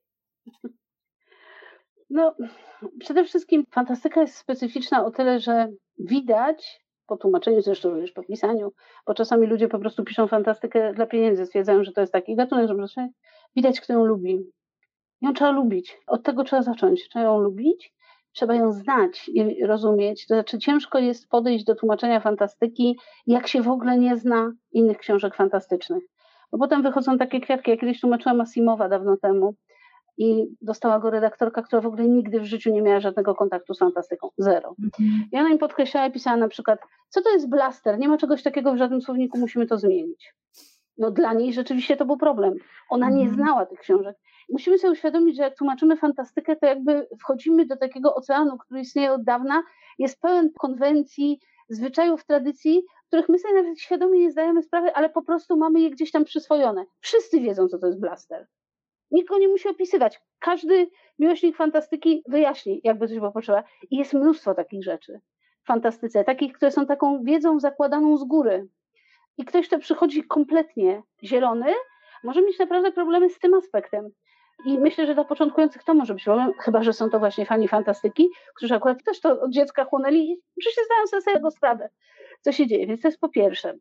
No, 2.09 2.35
przede 2.99 3.23
wszystkim 3.23 3.65
fantastyka 3.71 4.21
jest 4.21 4.35
specyficzna 4.35 5.05
o 5.05 5.11
tyle, 5.11 5.39
że 5.39 5.67
widać 5.99 6.85
po 7.07 7.17
tłumaczeniu, 7.17 7.61
zresztą 7.61 7.89
również 7.89 8.11
po 8.11 8.23
pisaniu, 8.23 8.71
bo 9.07 9.13
czasami 9.13 9.47
ludzie 9.47 9.67
po 9.67 9.79
prostu 9.79 10.03
piszą 10.03 10.27
fantastykę 10.27 10.93
dla 10.93 11.05
pieniędzy, 11.05 11.45
stwierdzają, 11.45 11.83
że 11.83 11.91
to 11.91 12.01
jest 12.01 12.13
taki 12.13 12.35
gatunek, 12.35 12.67
że 12.67 13.07
widać, 13.55 13.81
kto 13.81 13.93
ją 13.93 14.05
lubi. 14.05 14.39
Ją 15.21 15.33
trzeba 15.33 15.51
lubić. 15.51 15.97
Od 16.07 16.23
tego 16.23 16.43
trzeba 16.43 16.61
zacząć. 16.61 17.09
Trzeba 17.09 17.25
ją 17.25 17.39
lubić 17.39 17.93
trzeba 18.33 18.55
ją 18.55 18.71
znać 18.71 19.29
i 19.33 19.65
rozumieć. 19.65 20.27
To 20.27 20.33
znaczy, 20.33 20.59
ciężko 20.59 20.99
jest 20.99 21.29
podejść 21.29 21.65
do 21.65 21.75
tłumaczenia 21.75 22.19
fantastyki, 22.19 22.99
jak 23.27 23.47
się 23.47 23.61
w 23.61 23.69
ogóle 23.69 23.97
nie 23.97 24.17
zna 24.17 24.51
innych 24.71 24.97
książek 24.97 25.35
fantastycznych. 25.35 26.03
Bo 26.51 26.57
potem 26.57 26.83
wychodzą 26.83 27.17
takie 27.17 27.41
kwiatki. 27.41 27.71
Ja 27.71 27.77
kiedyś 27.77 28.01
tłumaczyłam 28.01 28.41
Asimowa 28.41 28.89
dawno 28.89 29.17
temu 29.17 29.55
i 30.17 30.45
dostała 30.61 30.99
go 30.99 31.09
redaktorka, 31.09 31.61
która 31.61 31.81
w 31.81 31.85
ogóle 31.85 32.07
nigdy 32.07 32.39
w 32.39 32.45
życiu 32.45 32.73
nie 32.73 32.81
miała 32.81 32.99
żadnego 32.99 33.35
kontaktu 33.35 33.73
z 33.73 33.79
fantastyką. 33.79 34.29
Zero. 34.37 34.75
Mhm. 34.83 35.29
I 35.31 35.37
ona 35.37 35.49
im 35.49 35.57
podkreślała 35.57 36.07
i 36.07 36.11
pisała 36.11 36.37
na 36.37 36.47
przykład, 36.47 36.79
co 37.09 37.21
to 37.21 37.29
jest 37.29 37.49
blaster? 37.49 37.99
Nie 37.99 38.07
ma 38.07 38.17
czegoś 38.17 38.43
takiego 38.43 38.73
w 38.73 38.77
żadnym 38.77 39.01
słowniku, 39.01 39.37
musimy 39.37 39.67
to 39.67 39.77
zmienić. 39.77 40.33
No 40.99 41.11
dla 41.11 41.33
niej 41.33 41.53
rzeczywiście 41.53 41.97
to 41.97 42.05
był 42.05 42.17
problem. 42.17 42.53
Ona 42.89 43.09
nie 43.09 43.23
mhm. 43.23 43.35
znała 43.35 43.65
tych 43.65 43.79
książek 43.79 44.17
musimy 44.49 44.77
sobie 44.77 44.91
uświadomić, 44.91 45.37
że 45.37 45.43
jak 45.43 45.57
tłumaczymy 45.57 45.97
fantastykę, 45.97 46.55
to 46.55 46.65
jakby 46.65 47.07
wchodzimy 47.19 47.65
do 47.65 47.77
takiego 47.77 48.15
oceanu, 48.15 48.57
który 48.57 48.81
istnieje 48.81 49.11
od 49.11 49.23
dawna, 49.23 49.63
jest 49.99 50.21
pełen 50.21 50.51
konwencji, 50.59 51.39
zwyczajów, 51.69 52.25
tradycji, 52.25 52.83
których 53.07 53.29
my 53.29 53.39
sobie 53.39 53.53
nawet 53.53 53.79
świadomie 53.79 54.19
nie 54.19 54.31
zdajemy 54.31 54.63
sprawy, 54.63 54.93
ale 54.93 55.09
po 55.09 55.21
prostu 55.21 55.57
mamy 55.57 55.81
je 55.81 55.89
gdzieś 55.89 56.11
tam 56.11 56.25
przyswojone. 56.25 56.85
Wszyscy 56.99 57.39
wiedzą, 57.39 57.67
co 57.67 57.79
to 57.79 57.87
jest 57.87 57.99
blaster. 57.99 58.47
Nikt 59.11 59.29
go 59.29 59.37
nie 59.37 59.47
musi 59.47 59.69
opisywać. 59.69 60.21
Każdy 60.39 60.89
miłośnik 61.19 61.55
fantastyki 61.55 62.23
wyjaśni, 62.27 62.81
jakby 62.83 63.07
coś 63.07 63.17
potrzeba. 63.33 63.63
I 63.91 63.97
jest 63.97 64.13
mnóstwo 64.13 64.53
takich 64.53 64.83
rzeczy 64.83 65.19
w 65.63 65.67
fantastyce, 65.67 66.23
takich, 66.23 66.53
które 66.53 66.71
są 66.71 66.85
taką 66.85 67.23
wiedzą 67.23 67.59
zakładaną 67.59 68.17
z 68.17 68.23
góry. 68.23 68.67
I 69.39 69.45
ktoś, 69.45 69.67
kto 69.67 69.79
przychodzi 69.79 70.23
kompletnie 70.23 71.01
zielony, 71.23 71.73
może 72.23 72.41
mieć 72.41 72.59
naprawdę 72.59 72.91
problemy 72.91 73.29
z 73.29 73.39
tym 73.39 73.53
aspektem. 73.53 74.09
I 74.65 74.79
myślę, 74.79 75.07
że 75.07 75.13
dla 75.13 75.23
początkujących 75.23 75.83
to 75.83 75.93
może 75.93 76.13
być 76.13 76.23
problem, 76.23 76.53
chyba 76.59 76.83
że 76.83 76.93
są 76.93 77.09
to 77.09 77.19
właśnie 77.19 77.45
fani 77.45 77.67
fantastyki, 77.67 78.29
którzy 78.55 78.75
akurat 78.75 79.03
też 79.03 79.19
to 79.19 79.41
od 79.41 79.51
dziecka 79.51 79.85
chłonęli 79.85 80.17
i 80.17 80.41
oczywiście 80.57 80.81
zdają 80.85 81.07
sobie 81.07 81.21
z 81.21 81.25
tego 81.25 81.51
sprawę, 81.51 81.89
co 82.41 82.51
się 82.51 82.67
dzieje. 82.67 82.87
Więc 82.87 83.01
to 83.01 83.07
jest 83.07 83.19
po 83.19 83.29
pierwsze. 83.29 83.73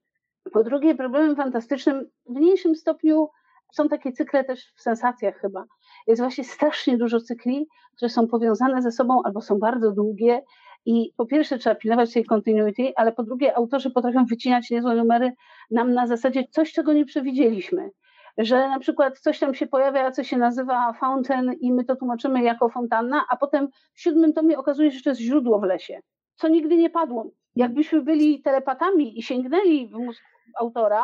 Po 0.53 0.65
drugie, 0.65 0.95
problemem 0.95 1.37
fantastycznym 1.37 2.11
w 2.27 2.35
mniejszym 2.35 2.75
stopniu 2.75 3.29
są 3.73 3.89
takie 3.89 4.13
cykle 4.13 4.45
też 4.45 4.73
w 4.77 4.83
sensacjach 4.83 5.41
chyba. 5.41 5.65
Jest 6.07 6.23
właśnie 6.23 6.45
strasznie 6.45 6.99
dużo 6.99 7.21
cykli, 7.21 7.67
które 7.97 8.09
są 8.09 8.29
powiązane 8.29 8.83
ze 8.83 8.93
sobą 8.93 9.23
albo 9.25 9.41
są 9.41 9.59
bardzo 9.59 9.93
długie 9.93 10.43
i 10.87 11.13
po 11.17 11.27
pierwsze 11.27 11.59
trzeba 11.59 11.75
pilnować 11.75 12.13
tej 12.13 12.25
continuity, 12.25 12.93
ale 12.97 13.13
po 13.13 13.23
drugie 13.23 13.57
autorzy 13.57 13.91
potrafią 13.91 14.25
wycinać 14.25 14.71
niezłe 14.71 14.95
numery 14.95 15.33
nam 15.71 15.95
na 15.95 16.07
zasadzie 16.07 16.45
coś, 16.51 16.73
czego 16.73 16.93
nie 16.93 17.05
przewidzieliśmy 17.05 17.91
że 18.39 18.69
na 18.69 18.79
przykład 18.79 19.19
coś 19.19 19.39
tam 19.39 19.55
się 19.55 19.67
pojawia, 19.67 20.11
co 20.11 20.25
się 20.25 20.37
nazywa 20.37 20.93
fountain 20.93 21.53
i 21.61 21.73
my 21.73 21.85
to 21.85 21.97
tłumaczymy 21.97 22.43
jako 22.43 22.69
fontanna, 22.69 23.25
a 23.31 23.37
potem 23.37 23.69
w 23.95 24.01
siódmym 24.01 24.33
tomie 24.33 24.59
okazuje 24.59 24.91
się, 24.91 24.97
że 24.97 25.05
to 25.05 25.11
jest 25.11 25.21
źródło 25.21 25.59
w 25.59 25.63
lesie, 25.63 26.01
co 26.35 26.49
nigdy 26.49 26.77
nie 26.77 26.91
padło. 26.91 27.31
Jakbyśmy 27.57 28.03
byli 28.03 28.43
telepatami 28.43 29.19
i 29.19 29.23
sięgnęli 29.23 29.89
w 29.89 29.93
mózg 29.93 30.23
autora, 30.61 31.03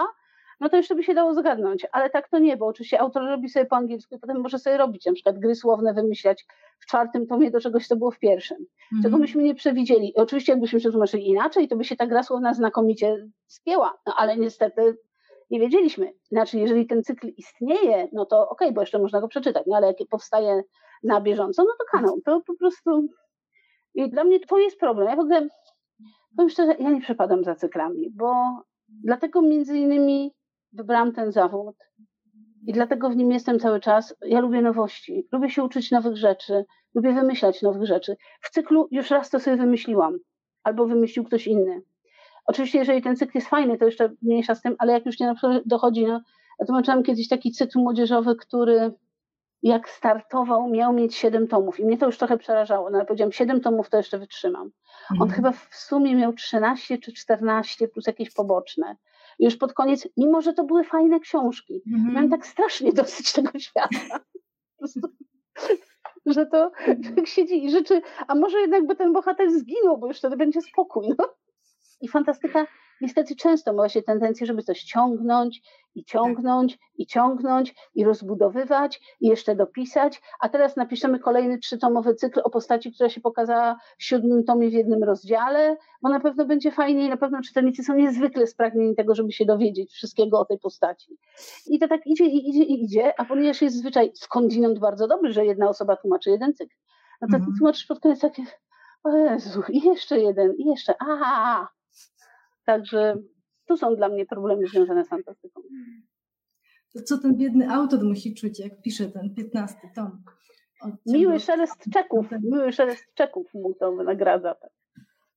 no 0.61 0.69
to 0.69 0.77
jeszcze 0.77 0.95
by 0.95 1.03
się 1.03 1.15
dało 1.15 1.35
zgadnąć, 1.35 1.87
ale 1.93 2.11
tak 2.11 2.29
to 2.29 2.39
nie, 2.39 2.57
bo 2.57 2.67
oczywiście 2.67 3.01
autor 3.01 3.23
robi 3.23 3.49
sobie 3.49 3.67
po 3.67 3.77
angielsku 3.77 4.15
i 4.15 4.19
potem 4.19 4.41
może 4.41 4.59
sobie 4.59 4.77
robić 4.77 5.07
na 5.07 5.13
przykład 5.13 5.39
gry 5.39 5.55
słowne, 5.55 5.95
wymyślać 5.95 6.47
w 6.81 6.87
czwartym 6.87 7.27
tomie 7.27 7.51
do 7.51 7.61
czegoś, 7.61 7.87
co 7.87 7.97
było 7.97 8.11
w 8.11 8.19
pierwszym, 8.19 8.57
mm. 8.93 9.03
czego 9.03 9.19
myśmy 9.19 9.43
nie 9.43 9.55
przewidzieli. 9.55 10.15
Oczywiście 10.17 10.53
jakbyśmy 10.53 10.79
przetłumaczyli 10.79 11.29
inaczej, 11.29 11.69
to 11.69 11.77
by 11.77 11.85
się 11.85 11.97
ta 11.97 12.07
gra 12.07 12.23
słowna 12.23 12.55
znakomicie 12.55 13.27
spięła, 13.47 13.99
no 14.07 14.15
ale 14.17 14.37
niestety 14.37 14.97
nie 15.51 15.61
wiedzieliśmy. 15.61 16.13
Znaczy, 16.31 16.59
jeżeli 16.59 16.87
ten 16.87 17.03
cykl 17.03 17.29
istnieje, 17.37 18.09
no 18.13 18.27
to 18.27 18.49
okej, 18.49 18.69
okay, 18.69 18.73
bo 18.73 18.81
jeszcze 18.81 18.99
można 18.99 19.21
go 19.21 19.29
przeczytać, 19.29 19.65
no 19.67 19.77
ale 19.77 19.87
jak 19.87 19.97
powstaje 20.11 20.63
na 21.03 21.21
bieżąco, 21.21 21.65
no 21.65 21.71
to 21.79 21.85
kanon. 21.99 22.21
To 22.25 22.41
po 22.41 22.57
prostu. 22.57 23.09
I 23.95 24.11
dla 24.11 24.25
mnie 24.25 24.41
to 24.41 24.59
jest 24.59 24.81
problem. 24.81 25.09
Ja 25.09 25.17
w 25.17 25.21
ogóle 25.21 25.49
powiem 26.37 26.51
szczerze, 26.51 26.75
ja 26.79 26.91
nie 26.91 27.01
przepadam 27.01 27.45
za 27.45 27.55
cyklami, 27.55 28.11
bo 28.11 28.35
dlatego 28.89 29.43
między 29.43 29.79
innymi 29.79 30.33
wybrałam 30.75 31.13
ten 31.13 31.33
zawód 31.33 31.77
i 32.67 32.73
dlatego 32.73 33.11
w 33.11 33.17
nim 33.17 33.33
jestem 33.33 33.59
cały 33.59 33.81
czas. 33.81 34.15
Ja 34.23 34.41
lubię 34.41 34.63
nowości, 34.63 35.29
lubię 35.33 35.51
się 35.51 35.65
uczyć 35.65 35.91
nowych 35.91 36.17
rzeczy, 36.17 36.65
lubię 36.95 37.13
wymyślać 37.13 37.63
nowych 37.63 37.87
rzeczy. 37.87 38.17
W 38.41 38.51
cyklu 38.51 38.89
już 38.91 39.11
raz 39.11 39.31
to 39.31 39.41
sobie 39.41 39.57
wymyśliłam, 39.57 40.19
albo 40.63 40.87
wymyślił 40.87 41.25
ktoś 41.25 41.47
inny. 41.47 41.83
Oczywiście, 42.47 42.79
jeżeli 42.79 43.03
ten 43.03 43.17
cykl 43.17 43.33
jest 43.35 43.49
fajny, 43.49 43.79
to 43.79 43.85
jeszcze 43.85 44.11
mniejsza 44.23 44.55
z 44.55 44.63
tym, 44.63 44.77
ale 44.79 44.93
jak 44.93 45.07
już 45.07 45.21
nie 45.21 45.35
dochodzi, 45.67 46.07
no, 46.07 46.21
ja 46.59 46.67
tłumaczyłam 46.67 47.03
kiedyś 47.03 47.29
taki 47.29 47.53
cykl 47.53 47.79
młodzieżowy, 47.79 48.37
który 48.37 48.93
jak 49.63 49.89
startował, 49.89 50.69
miał 50.69 50.93
mieć 50.93 51.15
7 51.15 51.49
tomów 51.49 51.81
i 51.81 51.85
mnie 51.85 51.99
to 51.99 52.07
już 52.07 52.19
trochę 52.19 52.39
przerażało, 52.39 52.91
no 52.91 52.97
ale 52.97 53.07
powiedziałam, 53.07 53.33
7 53.33 53.61
tomów 53.61 53.91
to 53.91 53.97
jeszcze 53.97 54.19
wytrzymam. 54.19 54.71
Mhm. 55.11 55.23
On 55.23 55.31
chyba 55.31 55.53
w 55.53 55.69
sumie 55.71 56.15
miał 56.15 56.33
13 56.33 56.99
czy 56.99 57.13
14 57.13 57.89
plus 57.89 58.07
jakieś 58.07 58.35
poboczne. 58.35 58.97
Już 59.39 59.57
pod 59.57 59.73
koniec, 59.73 60.09
mimo 60.17 60.43
że 60.43 60.53
to 60.53 60.65
były 60.65 60.85
fajne 60.85 61.21
książki, 61.21 61.83
mhm. 61.87 62.15
miałam 62.15 62.31
tak 62.31 62.47
strasznie 62.47 62.93
dosyć 62.93 63.33
tego 63.33 63.59
świata. 63.67 64.21
że 66.27 66.47
to 66.47 66.71
jak 67.17 67.27
siedzi 67.27 67.65
i 67.65 67.71
życzy, 67.71 68.03
a 68.29 68.35
może 68.35 68.61
jednak 68.61 68.87
by 68.87 68.97
ten 68.97 69.13
bohater 69.13 69.51
zginął, 69.51 69.99
bo 69.99 70.07
już 70.07 70.19
wtedy 70.19 70.37
będzie 70.37 70.61
spokój. 70.61 71.09
No? 71.19 71.35
I 72.01 72.09
fantastyka 72.09 72.67
niestety 73.01 73.37
często 73.37 73.73
ma 73.73 73.89
się 73.89 74.03
tendencję, 74.03 74.47
żeby 74.47 74.63
coś 74.63 74.83
ciągnąć 74.83 75.63
i 75.95 76.05
ciągnąć 76.05 76.79
i 76.99 77.07
ciągnąć 77.07 77.75
i 77.95 78.05
rozbudowywać 78.05 79.01
i 79.21 79.27
jeszcze 79.27 79.57
dopisać, 79.57 80.23
a 80.41 80.49
teraz 80.49 80.77
napiszemy 80.77 81.19
kolejny 81.19 81.59
trzytomowy 81.59 82.15
cykl 82.15 82.41
o 82.45 82.51
postaci, 82.51 82.93
która 82.93 83.09
się 83.09 83.21
pokazała 83.21 83.77
w 83.99 84.05
siódmym 84.05 84.45
tomie 84.45 84.71
w 84.71 84.73
jednym 84.73 85.05
rozdziale, 85.05 85.77
bo 86.03 86.09
na 86.09 86.21
pewno 86.21 86.45
będzie 86.45 86.71
fajnie 86.71 87.07
i 87.07 87.09
na 87.09 87.17
pewno 87.17 87.41
czytelnicy 87.43 87.83
są 87.83 87.95
niezwykle 87.95 88.47
spragnieni 88.47 88.95
tego, 88.95 89.15
żeby 89.15 89.33
się 89.33 89.45
dowiedzieć 89.45 89.93
wszystkiego 89.93 90.41
o 90.41 90.45
tej 90.45 90.59
postaci. 90.59 91.19
I 91.67 91.79
to 91.79 91.89
tak 91.89 92.07
idzie 92.07 92.25
i 92.25 92.49
idzie 92.49 92.63
i 92.63 92.85
idzie, 92.85 93.21
a 93.21 93.25
ponieważ 93.25 93.63
jest 93.63 93.77
zwyczaj 93.77 94.11
skądinąd 94.15 94.79
bardzo 94.79 95.09
dobry, 95.09 95.33
że 95.33 95.47
jedna 95.47 95.69
osoba 95.69 95.97
tłumaczy 95.97 96.31
jeden 96.31 96.55
cykl, 96.55 96.75
no 97.21 97.29
to 97.29 97.37
mhm. 97.37 97.57
tłumaczysz 97.59 97.87
pod 97.87 98.01
koniec 98.01 98.21
takie 98.21 98.43
o 99.05 99.17
Jezu, 99.17 99.63
i 99.69 99.81
jeszcze 99.81 100.21
jeden, 100.21 100.55
i 100.59 100.65
jeszcze, 100.65 100.95
aha, 101.01 101.69
Także 102.65 103.17
tu 103.69 103.77
są 103.77 103.97
dla 103.97 104.09
mnie 104.09 104.27
problemy 104.27 104.67
związane 104.67 105.05
z 105.05 105.09
fantastyką. 105.09 105.61
To 106.95 107.03
co 107.03 107.19
ten 107.19 107.37
biedny 107.37 107.71
autor 107.71 108.05
musi 108.05 108.35
czuć, 108.35 108.61
jak 108.61 108.83
pisze 108.83 109.09
ten 109.09 109.35
15 109.35 109.77
tom? 109.95 110.23
Miły 111.07 111.41
szelest 111.41 111.91
czeków, 111.93 112.27
miły 112.43 112.73
szelest 112.73 113.05
czeków 113.15 113.55
mu 113.55 113.75
to 113.75 113.93
wynagradza. 113.93 114.55
Tak. 114.55 114.71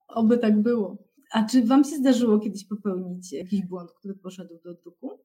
Oby 0.08 0.38
tak 0.38 0.62
było. 0.62 0.98
A 1.32 1.46
czy 1.46 1.66
wam 1.66 1.84
się 1.84 1.96
zdarzyło 1.96 2.40
kiedyś 2.40 2.68
popełnić 2.68 3.34
jakiś 3.34 3.66
błąd, 3.66 3.92
który 3.92 4.16
poszedł 4.16 4.60
do 4.63 4.74
druku? 4.74 5.20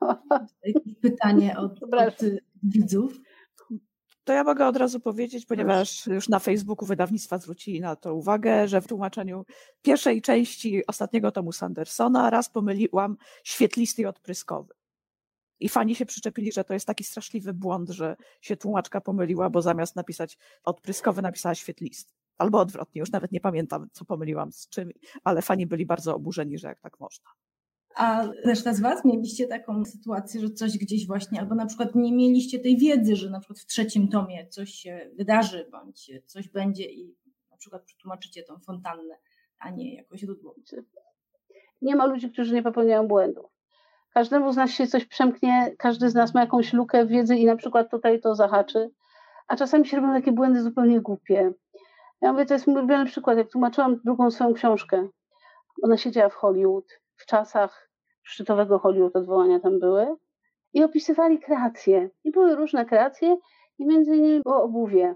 Pytanie 1.02 1.58
od, 1.58 1.82
od 1.82 2.20
widzów. 2.62 3.20
To 4.30 4.34
ja 4.34 4.44
mogę 4.44 4.66
od 4.66 4.76
razu 4.76 5.00
powiedzieć, 5.00 5.46
ponieważ 5.46 6.06
już 6.06 6.28
na 6.28 6.38
Facebooku 6.38 6.86
wydawnictwa 6.86 7.38
zwrócili 7.38 7.80
na 7.80 7.96
to 7.96 8.14
uwagę, 8.14 8.68
że 8.68 8.80
w 8.80 8.86
tłumaczeniu 8.86 9.44
pierwszej 9.82 10.22
części 10.22 10.86
ostatniego 10.86 11.32
tomu 11.32 11.52
Sandersona 11.52 12.30
raz 12.30 12.48
pomyliłam 12.48 13.16
świetlisty 13.44 14.02
i 14.02 14.06
odpryskowy. 14.06 14.74
I 15.60 15.68
fani 15.68 15.94
się 15.94 16.06
przyczepili, 16.06 16.52
że 16.52 16.64
to 16.64 16.74
jest 16.74 16.86
taki 16.86 17.04
straszliwy 17.04 17.54
błąd, 17.54 17.90
że 17.90 18.16
się 18.40 18.56
tłumaczka 18.56 19.00
pomyliła, 19.00 19.50
bo 19.50 19.62
zamiast 19.62 19.96
napisać 19.96 20.38
odpryskowy, 20.64 21.22
napisała 21.22 21.54
świetlisty. 21.54 22.12
Albo 22.38 22.60
odwrotnie, 22.60 23.00
już 23.00 23.10
nawet 23.10 23.32
nie 23.32 23.40
pamiętam, 23.40 23.88
co 23.92 24.04
pomyliłam 24.04 24.52
z 24.52 24.68
czym, 24.68 24.90
ale 25.24 25.42
fani 25.42 25.66
byli 25.66 25.86
bardzo 25.86 26.14
oburzeni, 26.14 26.58
że 26.58 26.68
jak 26.68 26.80
tak 26.80 27.00
można. 27.00 27.30
A 27.94 28.26
reszta 28.44 28.72
z 28.74 28.80
Was 28.80 29.04
mieliście 29.04 29.46
taką 29.46 29.84
sytuację, 29.84 30.40
że 30.40 30.50
coś 30.50 30.78
gdzieś 30.78 31.06
właśnie, 31.06 31.40
albo 31.40 31.54
na 31.54 31.66
przykład 31.66 31.94
nie 31.94 32.12
mieliście 32.12 32.58
tej 32.58 32.78
wiedzy, 32.78 33.16
że 33.16 33.30
na 33.30 33.40
przykład 33.40 33.58
w 33.58 33.66
trzecim 33.66 34.08
tomie 34.08 34.46
coś 34.46 34.70
się 34.70 35.10
wydarzy, 35.18 35.68
bądź 35.72 36.10
coś 36.26 36.48
będzie 36.48 36.84
i 36.84 37.16
na 37.50 37.56
przykład 37.56 37.84
przetłumaczycie 37.84 38.42
tą 38.42 38.58
fontannę, 38.58 39.18
a 39.58 39.70
nie 39.70 39.94
jako 39.94 40.16
źródło. 40.16 40.54
Nie 41.82 41.96
ma 41.96 42.06
ludzi, 42.06 42.30
którzy 42.30 42.54
nie 42.54 42.62
popełniają 42.62 43.08
błędów. 43.08 43.50
Każdemu 44.14 44.52
z 44.52 44.56
nas 44.56 44.70
się 44.70 44.86
coś 44.86 45.04
przemknie, 45.04 45.74
każdy 45.78 46.10
z 46.10 46.14
nas 46.14 46.34
ma 46.34 46.40
jakąś 46.40 46.72
lukę 46.72 47.06
wiedzy 47.06 47.36
i 47.36 47.44
na 47.44 47.56
przykład 47.56 47.90
tutaj 47.90 48.20
to 48.20 48.34
zahaczy, 48.34 48.90
a 49.48 49.56
czasami 49.56 49.86
się 49.86 49.96
robią 49.96 50.12
takie 50.12 50.32
błędy 50.32 50.62
zupełnie 50.62 51.00
głupie. 51.00 51.52
Ja 52.20 52.32
mówię, 52.32 52.46
to 52.46 52.54
jest 52.54 52.66
mój 52.66 52.76
ulubiony 52.76 53.06
przykład, 53.06 53.38
jak 53.38 53.50
tłumaczyłam 53.50 54.00
drugą 54.04 54.30
swoją 54.30 54.54
książkę. 54.54 55.08
Ona 55.82 55.96
siedziała 55.96 56.28
w 56.28 56.34
Hollywood, 56.34 57.00
w 57.20 57.26
czasach 57.26 57.90
szczytowego 58.22 58.78
Hollywood 58.78 59.16
odwołania 59.16 59.60
tam 59.60 59.78
były 59.80 60.16
i 60.72 60.84
opisywali 60.84 61.38
kreacje. 61.38 62.10
I 62.24 62.30
były 62.30 62.56
różne 62.56 62.84
kreacje 62.84 63.36
i 63.78 63.86
między 63.86 64.16
innymi 64.16 64.40
było 64.42 64.62
obuwie. 64.62 65.14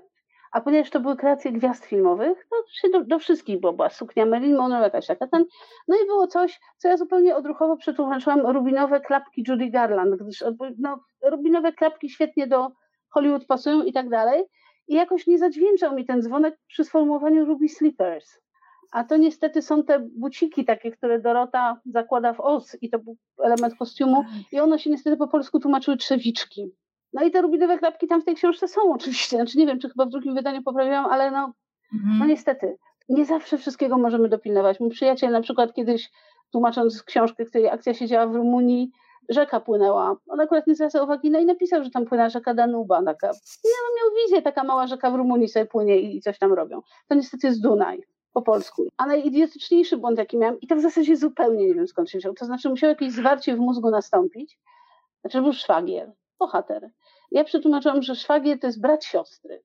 A 0.53 0.61
ponieważ 0.61 0.91
to 0.91 1.01
były 1.01 1.17
kreacje 1.17 1.53
gwiazd 1.53 1.85
filmowych, 1.85 2.47
to 2.51 2.57
się 2.73 2.89
do, 2.89 3.05
do 3.05 3.19
wszystkich 3.19 3.61
bo 3.61 3.73
była 3.73 3.91
suknia 3.91 4.27
Marilyn 4.27 4.57
Monroe, 4.57 4.83
jakaś 4.83 5.07
taka 5.07 5.27
ten. 5.27 5.45
No 5.89 5.97
i 5.97 6.07
było 6.07 6.27
coś, 6.27 6.61
co 6.79 6.89
ja 6.89 6.97
zupełnie 6.97 7.37
odruchowo 7.37 7.77
przetłumaczyłam, 7.77 8.41
rubinowe 8.47 9.01
klapki 9.01 9.45
Judy 9.49 9.71
Garland, 9.71 10.23
gdyż 10.23 10.45
no, 10.79 11.01
rubinowe 11.23 11.73
klapki 11.73 12.11
świetnie 12.11 12.47
do 12.47 12.69
Hollywood 13.11 13.47
pasują 13.47 13.83
i 13.83 13.93
tak 13.93 14.09
dalej. 14.09 14.45
I 14.89 14.95
jakoś 14.95 15.27
nie 15.27 15.39
zadźwięczał 15.39 15.95
mi 15.95 16.07
ten 16.07 16.23
dzwonek 16.23 16.59
przy 16.67 16.85
sformułowaniu 16.85 17.45
Ruby 17.45 17.69
Slippers. 17.69 18.44
A 18.91 19.05
to 19.05 19.17
niestety 19.17 19.63
są 19.63 19.83
te 19.83 19.99
buciki 19.99 20.65
takie, 20.65 20.91
które 20.91 21.21
Dorota 21.21 21.81
zakłada 21.87 22.33
w 22.33 22.41
os 22.41 22.77
i 22.83 22.91
to 22.91 22.99
był 22.99 23.17
element 23.43 23.75
kostiumu 23.79 24.25
i 24.53 24.61
one 24.61 24.79
się 24.79 24.91
niestety 24.91 25.17
po 25.17 25.29
polsku 25.29 25.61
tłumaczyły 25.61 25.97
trzewiczki. 25.97 26.73
No 27.13 27.25
i 27.25 27.31
te 27.31 27.43
rubinowe 27.43 27.79
klapki 27.79 28.07
tam 28.07 28.23
w 28.23 28.25
tej 28.25 28.35
książce 28.35 28.69
są 28.69 28.81
oczywiście. 28.93 29.37
Znaczy 29.37 29.59
nie 29.59 29.67
wiem, 29.67 29.79
czy 29.79 29.89
chyba 29.89 30.07
w 30.07 30.11
drugim 30.11 30.35
wydaniu 30.35 30.63
poprawiłam, 30.63 31.07
ale 31.07 31.31
no, 31.31 31.53
mhm. 31.95 32.19
no 32.19 32.27
niestety. 32.27 32.77
Nie 33.09 33.25
zawsze 33.25 33.59
wszystkiego 33.59 33.99
możemy 33.99 34.29
dopilnować. 34.29 34.81
Mój 34.81 34.91
przyjaciel 34.91 35.33
na 35.33 35.41
przykład 35.41 35.75
kiedyś 35.75 36.11
tłumacząc 36.53 37.03
książkę, 37.03 37.45
której 37.45 37.69
akcja 37.69 37.95
się 37.95 38.07
działa 38.07 38.27
w 38.27 38.35
Rumunii, 38.35 38.91
rzeka 39.29 39.61
płynęła. 39.61 40.17
On 40.29 40.41
akurat 40.41 40.67
nie 40.67 40.75
zwracał 40.75 41.05
uwagi, 41.05 41.31
no 41.31 41.39
i 41.39 41.45
napisał, 41.45 41.85
że 41.85 41.91
tam 41.91 42.05
płyna 42.05 42.31
rzeka 42.31 42.55
Danuba. 42.55 43.03
Taka. 43.03 43.27
No 43.65 43.71
miał 43.97 44.25
wizję, 44.25 44.43
taka 44.43 44.65
mała 44.65 44.87
rzeka 44.87 45.11
w 45.11 45.15
Rumunii 45.15 45.49
sobie 45.49 45.67
płynie 45.67 46.01
i 46.01 46.21
coś 46.21 46.39
tam 46.39 46.53
robią. 46.53 46.83
To 47.09 47.15
niestety 47.15 47.47
jest 47.47 47.63
Dunaj 47.63 48.03
po 48.35 48.43
polsku. 48.43 48.89
A 48.97 49.07
najidiotyczniejszy 49.07 49.97
błąd, 49.97 50.19
jaki 50.19 50.39
miałam, 50.39 50.61
i 50.61 50.67
to 50.67 50.77
w 50.77 50.81
zasadzie 50.81 51.17
zupełnie 51.17 51.67
nie 51.67 51.75
wiem 51.75 51.89
skąd 51.89 52.11
się 52.11 52.19
wziął, 52.19 52.35
to 52.35 52.45
znaczy 52.45 52.69
musiało 52.69 52.89
jakieś 52.89 53.13
zwarcie 53.13 53.57
w 53.57 53.59
mózgu 53.59 53.91
nastąpić. 53.91 54.59
Znaczy 55.21 55.43
był 55.43 55.53
szwagier, 55.53 56.13
bohater. 56.39 56.91
Ja 57.31 57.45
przetłumaczyłam, 57.45 58.03
że 58.03 58.15
szwagier 58.15 58.61
to 58.61 58.67
jest 58.67 58.81
brat 58.81 59.05
siostry. 59.05 59.63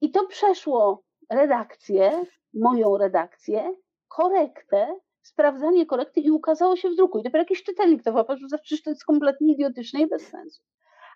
I 0.00 0.10
to 0.10 0.26
przeszło 0.26 1.02
redakcję, 1.30 2.24
moją 2.54 2.96
redakcję, 2.96 3.74
korektę, 4.08 4.98
sprawdzanie 5.22 5.86
korekty 5.86 6.20
i 6.20 6.30
ukazało 6.30 6.76
się 6.76 6.90
w 6.90 6.96
druku. 6.96 7.18
I 7.18 7.22
dopiero 7.22 7.42
jakiś 7.42 7.62
czytelnik 7.62 8.02
to 8.02 8.12
wyłapał, 8.12 8.36
że 8.36 8.78
to 8.84 8.90
jest 8.90 9.04
kompletnie 9.04 9.52
idiotyczne 9.52 10.00
i 10.00 10.06
bez 10.06 10.26
sensu. 10.26 10.62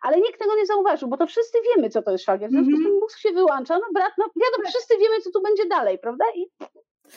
Ale 0.04 0.16
nikt 0.16 0.38
tego 0.38 0.56
nie 0.56 0.66
zauważył, 0.66 1.08
bo 1.08 1.16
to 1.16 1.26
wszyscy 1.26 1.58
wiemy, 1.74 1.90
co 1.90 2.02
to 2.02 2.10
jest 2.10 2.22
szwagier. 2.22 2.50
W 2.50 2.52
związku 2.52 2.70
z 2.70 2.74
tym 2.74 2.86
mhm. 2.86 3.00
mózg 3.00 3.18
się 3.18 3.32
wyłącza, 3.32 3.74
no 3.74 3.84
brat, 3.94 4.12
no 4.18 4.24
wiadomo, 4.24 4.68
wszyscy 4.68 4.98
wiemy, 4.98 5.20
co 5.20 5.30
tu 5.30 5.42
będzie 5.42 5.66
dalej, 5.66 5.98
prawda? 5.98 6.24
I, 6.36 6.46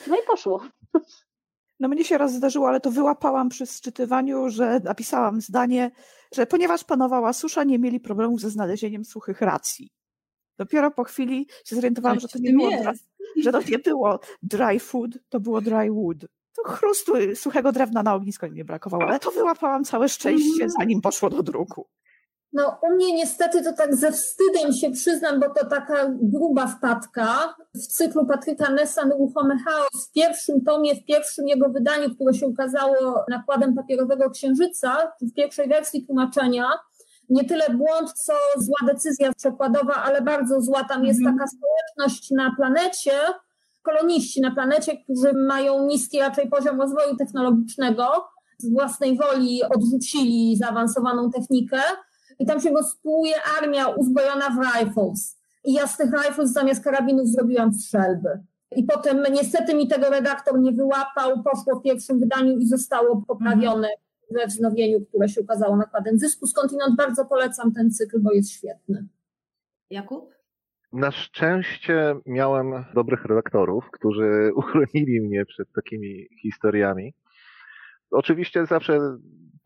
no 0.07 0.15
i 0.15 0.19
poszło. 0.27 0.61
No 1.79 1.87
mnie 1.87 2.03
się 2.03 2.17
raz 2.17 2.33
zdarzyło, 2.33 2.67
ale 2.67 2.79
to 2.79 2.91
wyłapałam 2.91 3.49
przy 3.49 3.65
sczytywaniu, 3.65 4.49
że 4.49 4.79
napisałam 4.83 5.41
zdanie, 5.41 5.91
że 6.35 6.45
ponieważ 6.45 6.83
panowała 6.83 7.33
susza, 7.33 7.63
nie 7.63 7.79
mieli 7.79 7.99
problemów 7.99 8.41
ze 8.41 8.49
znalezieniem 8.49 9.05
suchych 9.05 9.41
racji. 9.41 9.91
Dopiero 10.57 10.91
po 10.91 11.03
chwili 11.03 11.47
się 11.65 11.75
zorientowałam, 11.75 12.19
że 12.19 12.27
to 12.27 12.39
nie 12.39 12.53
było, 12.53 12.69
dry, 12.69 12.91
że 13.43 13.51
to 13.51 13.59
nie 13.69 13.79
było 13.79 14.19
dry 14.43 14.79
food, 14.79 15.11
to 15.29 15.39
było 15.39 15.61
dry 15.61 15.91
wood. 15.91 16.17
To 16.55 16.69
chrustu 16.69 17.13
suchego 17.35 17.71
drewna 17.71 18.03
na 18.03 18.15
ognisko 18.15 18.47
nie 18.47 18.65
brakowało, 18.65 19.03
ale 19.03 19.19
to 19.19 19.31
wyłapałam 19.31 19.83
całe 19.83 20.09
szczęście, 20.09 20.63
mhm. 20.63 20.69
zanim 20.69 21.01
poszło 21.01 21.29
do 21.29 21.43
druku. 21.43 21.87
No, 22.57 22.77
u 22.81 22.95
mnie 22.95 23.13
niestety 23.13 23.63
to 23.63 23.73
tak 23.73 23.95
ze 23.95 24.11
wstydem 24.11 24.73
się 24.73 24.91
przyznam, 24.91 25.39
bo 25.39 25.49
to 25.49 25.65
taka 25.65 26.09
gruba 26.21 26.67
wpadka. 26.67 27.55
W 27.75 27.87
cyklu 27.87 28.25
Patryka 28.25 28.71
Nessa 28.71 29.05
Nieruchomy 29.05 29.55
Chaos 29.65 30.07
w 30.09 30.11
pierwszym 30.11 30.61
tomie, 30.61 30.95
w 30.95 31.05
pierwszym 31.05 31.47
jego 31.47 31.69
wydaniu, 31.69 32.15
które 32.15 32.33
się 32.33 32.47
ukazało 32.47 33.25
nakładem 33.29 33.75
papierowego 33.75 34.29
księżyca, 34.29 35.11
w 35.21 35.33
pierwszej 35.33 35.67
wersji 35.69 36.05
tłumaczenia, 36.05 36.65
nie 37.29 37.45
tyle 37.45 37.65
błąd, 37.69 38.13
co 38.13 38.33
zła 38.57 38.93
decyzja 38.93 39.33
przekładowa, 39.33 39.93
ale 39.93 40.21
bardzo 40.21 40.61
zła. 40.61 40.83
Tam 40.83 41.05
jest 41.05 41.19
mhm. 41.19 41.37
taka 41.37 41.49
społeczność 41.49 42.31
na 42.31 42.55
planecie, 42.55 43.11
koloniści 43.81 44.41
na 44.41 44.51
planecie, 44.51 44.97
którzy 44.97 45.33
mają 45.33 45.85
niski 45.85 46.19
raczej 46.19 46.49
poziom 46.49 46.81
rozwoju 46.81 47.15
technologicznego, 47.15 48.05
z 48.59 48.73
własnej 48.73 49.17
woli 49.17 49.63
odrzucili 49.63 50.57
zaawansowaną 50.57 51.31
technikę 51.31 51.81
i 52.39 52.45
tam 52.45 52.61
się 52.61 52.71
gospodaruje 52.71 53.35
armia 53.61 53.87
uzbrojona 53.87 54.49
w 54.49 54.77
rifles. 54.77 55.37
I 55.63 55.73
ja 55.73 55.87
z 55.87 55.97
tych 55.97 56.11
rifles 56.11 56.51
zamiast 56.51 56.83
karabinów 56.83 57.27
zrobiłam 57.27 57.73
strzelby. 57.73 58.29
I 58.75 58.83
potem 58.83 59.23
niestety 59.31 59.75
mi 59.75 59.87
tego 59.87 60.09
redaktor 60.09 60.59
nie 60.59 60.71
wyłapał, 60.71 61.43
poszło 61.43 61.79
w 61.79 61.83
pierwszym 61.83 62.19
wydaniu 62.19 62.57
i 62.57 62.65
zostało 62.65 63.23
poprawione 63.27 63.87
we 64.31 64.47
wznowieniu, 64.47 65.05
które 65.05 65.29
się 65.29 65.41
ukazało 65.41 65.77
nakładem 65.77 66.19
zysku. 66.19 66.47
Skądinąd 66.47 66.95
bardzo 66.95 67.25
polecam 67.25 67.73
ten 67.73 67.91
cykl, 67.91 68.19
bo 68.19 68.31
jest 68.33 68.51
świetny. 68.51 69.07
Jakub? 69.89 70.33
Na 70.93 71.11
szczęście 71.11 72.15
miałem 72.25 72.85
dobrych 72.95 73.25
redaktorów, 73.25 73.85
którzy 73.91 74.49
uchronili 74.55 75.21
mnie 75.21 75.45
przed 75.45 75.71
takimi 75.71 76.27
historiami. 76.41 77.13
Oczywiście 78.11 78.65
zawsze 78.65 78.99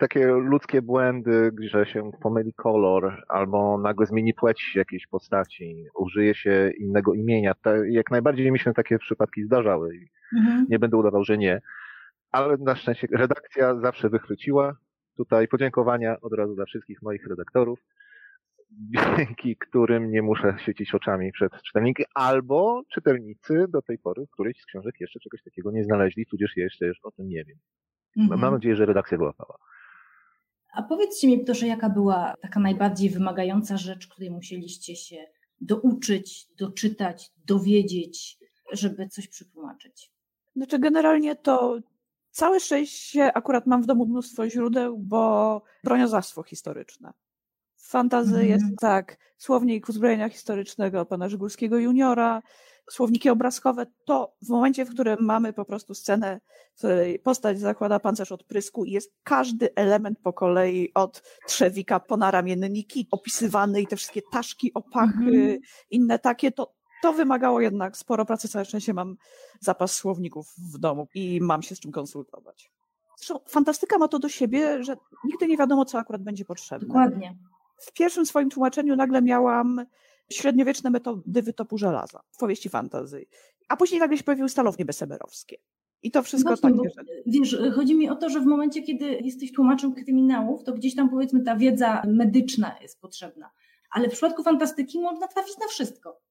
takie 0.01 0.27
ludzkie 0.27 0.81
błędy, 0.81 1.51
że 1.59 1.85
się 1.85 2.11
pomyli 2.21 2.53
kolor 2.53 3.23
albo 3.27 3.77
nagle 3.77 4.05
zmieni 4.05 4.33
płeć 4.33 4.75
jakiejś 4.75 5.07
postaci, 5.07 5.85
użyje 5.95 6.35
się 6.35 6.71
innego 6.79 7.13
imienia. 7.13 7.53
Jak 7.89 8.11
najbardziej 8.11 8.51
mi 8.51 8.59
się 8.59 8.73
takie 8.73 8.97
przypadki 8.97 9.43
zdarzały 9.43 9.95
i 9.95 10.09
mhm. 10.37 10.65
nie 10.69 10.79
będę 10.79 10.97
udawał, 10.97 11.23
że 11.23 11.37
nie. 11.37 11.61
Ale 12.31 12.57
na 12.57 12.75
szczęście 12.75 13.07
redakcja 13.11 13.75
zawsze 13.79 14.09
wychwyciła. 14.09 14.75
Tutaj 15.17 15.47
podziękowania 15.47 16.19
od 16.21 16.33
razu 16.33 16.55
dla 16.55 16.65
wszystkich 16.65 17.01
moich 17.01 17.27
redaktorów, 17.27 17.79
dzięki 19.17 19.57
którym 19.57 20.11
nie 20.11 20.21
muszę 20.21 20.55
świecić 20.57 20.95
oczami 20.95 21.31
przed 21.31 21.51
czytelnikiem, 21.61 22.05
albo 22.15 22.81
czytelnicy 22.93 23.65
do 23.69 23.81
tej 23.81 23.97
pory 23.97 24.25
któryś 24.33 24.61
z 24.61 24.65
książek 24.65 24.95
jeszcze 24.99 25.19
czegoś 25.19 25.43
takiego 25.43 25.71
nie 25.71 25.83
znaleźli, 25.83 26.25
tudzież 26.25 26.57
jeszcze, 26.57 26.85
jeszcze 26.85 27.07
o 27.07 27.11
tym 27.11 27.27
nie 27.27 27.43
wiem. 27.45 27.57
Mhm. 28.17 28.41
Mam 28.41 28.53
nadzieję, 28.53 28.75
że 28.75 28.85
redakcja 28.85 29.17
wyłapała. 29.17 29.57
A 30.71 30.83
powiedzcie 30.83 31.27
mi 31.27 31.45
proszę, 31.45 31.67
jaka 31.67 31.89
była 31.89 32.33
taka 32.41 32.59
najbardziej 32.59 33.09
wymagająca 33.09 33.77
rzecz, 33.77 34.07
której 34.07 34.31
musieliście 34.31 34.95
się 34.95 35.25
douczyć, 35.61 36.47
doczytać, 36.59 37.31
dowiedzieć, 37.45 38.37
żeby 38.71 39.07
coś 39.07 39.27
przetłumaczyć? 39.27 40.11
Znaczy 40.55 40.79
generalnie 40.79 41.35
to 41.35 41.77
całe 42.31 42.59
szczęście 42.59 43.33
akurat 43.33 43.67
mam 43.67 43.83
w 43.83 43.85
domu 43.85 44.05
mnóstwo 44.05 44.49
źródeł, 44.49 44.97
bo 44.97 45.61
broniozawstwo 45.83 46.43
historyczne. 46.43 47.13
W 47.75 47.89
fantazji 47.89 48.35
mm. 48.35 48.47
jest 48.47 48.65
tak, 48.79 49.17
słownik 49.37 49.89
uzbrojenia 49.89 50.29
historycznego 50.29 51.05
pana 51.05 51.29
Żygórskiego 51.29 51.77
juniora, 51.77 52.41
słowniki 52.89 53.29
obrazkowe, 53.29 53.85
to 54.05 54.35
w 54.41 54.49
momencie, 54.49 54.85
w 54.85 54.89
którym 54.89 55.17
mamy 55.21 55.53
po 55.53 55.65
prostu 55.65 55.93
scenę, 55.93 56.39
w 56.73 56.77
której 56.77 57.19
postać 57.19 57.59
zakłada 57.59 57.99
pancerz 57.99 58.31
od 58.31 58.43
prysku 58.43 58.85
i 58.85 58.91
jest 58.91 59.13
każdy 59.23 59.75
element 59.75 60.19
po 60.19 60.33
kolei 60.33 60.93
od 60.93 61.23
trzewika 61.47 61.99
po 61.99 62.17
naramienniki 62.17 63.07
opisywany 63.11 63.81
i 63.81 63.87
te 63.87 63.95
wszystkie 63.95 64.21
taszki, 64.31 64.73
opachy, 64.73 65.31
mm-hmm. 65.31 65.59
inne 65.89 66.19
takie, 66.19 66.51
to, 66.51 66.73
to 67.01 67.13
wymagało 67.13 67.61
jednak 67.61 67.97
sporo 67.97 68.25
pracy. 68.25 68.47
Całe 68.47 68.65
szczęście 68.65 68.93
mam 68.93 69.17
zapas 69.59 69.95
słowników 69.95 70.53
w 70.57 70.77
domu 70.77 71.07
i 71.15 71.39
mam 71.41 71.61
się 71.61 71.75
z 71.75 71.79
czym 71.79 71.91
konsultować. 71.91 72.71
Zresztą 73.17 73.39
fantastyka 73.47 73.97
ma 73.97 74.07
to 74.07 74.19
do 74.19 74.29
siebie, 74.29 74.83
że 74.83 74.97
nigdy 75.23 75.47
nie 75.47 75.57
wiadomo, 75.57 75.85
co 75.85 75.99
akurat 75.99 76.23
będzie 76.23 76.45
potrzebne. 76.45 76.87
Dokładnie. 76.87 77.37
W 77.77 77.93
pierwszym 77.93 78.25
swoim 78.25 78.49
tłumaczeniu 78.49 78.95
nagle 78.95 79.21
miałam 79.21 79.85
średniowieczne 80.31 80.89
metody 80.89 81.41
wytopu 81.41 81.77
żelaza 81.77 82.21
w 82.31 82.37
powieści 82.37 82.69
fantazy. 82.69 83.25
A 83.67 83.77
później 83.77 83.99
nagle 83.99 84.17
się 84.17 84.23
pojawiły 84.23 84.49
stalownie 84.49 84.85
besemerowskie. 84.85 85.57
I 86.03 86.11
to 86.11 86.23
wszystko 86.23 86.49
Właśnie, 86.49 86.69
takie, 86.69 87.03
bo, 87.05 87.11
Wiesz, 87.25 87.57
chodzi 87.75 87.95
mi 87.95 88.09
o 88.09 88.15
to, 88.15 88.29
że 88.29 88.39
w 88.39 88.45
momencie, 88.45 88.81
kiedy 88.81 89.05
jesteś 89.05 89.51
tłumaczem 89.51 89.93
kryminałów, 89.93 90.63
to 90.63 90.73
gdzieś 90.73 90.95
tam 90.95 91.09
powiedzmy 91.09 91.43
ta 91.43 91.55
wiedza 91.55 92.03
medyczna 92.07 92.75
jest 92.81 93.01
potrzebna. 93.01 93.51
Ale 93.91 94.09
w 94.09 94.11
przypadku 94.11 94.43
fantastyki 94.43 94.99
można 94.99 95.27
trafić 95.27 95.57
na 95.57 95.67
wszystko. 95.67 96.21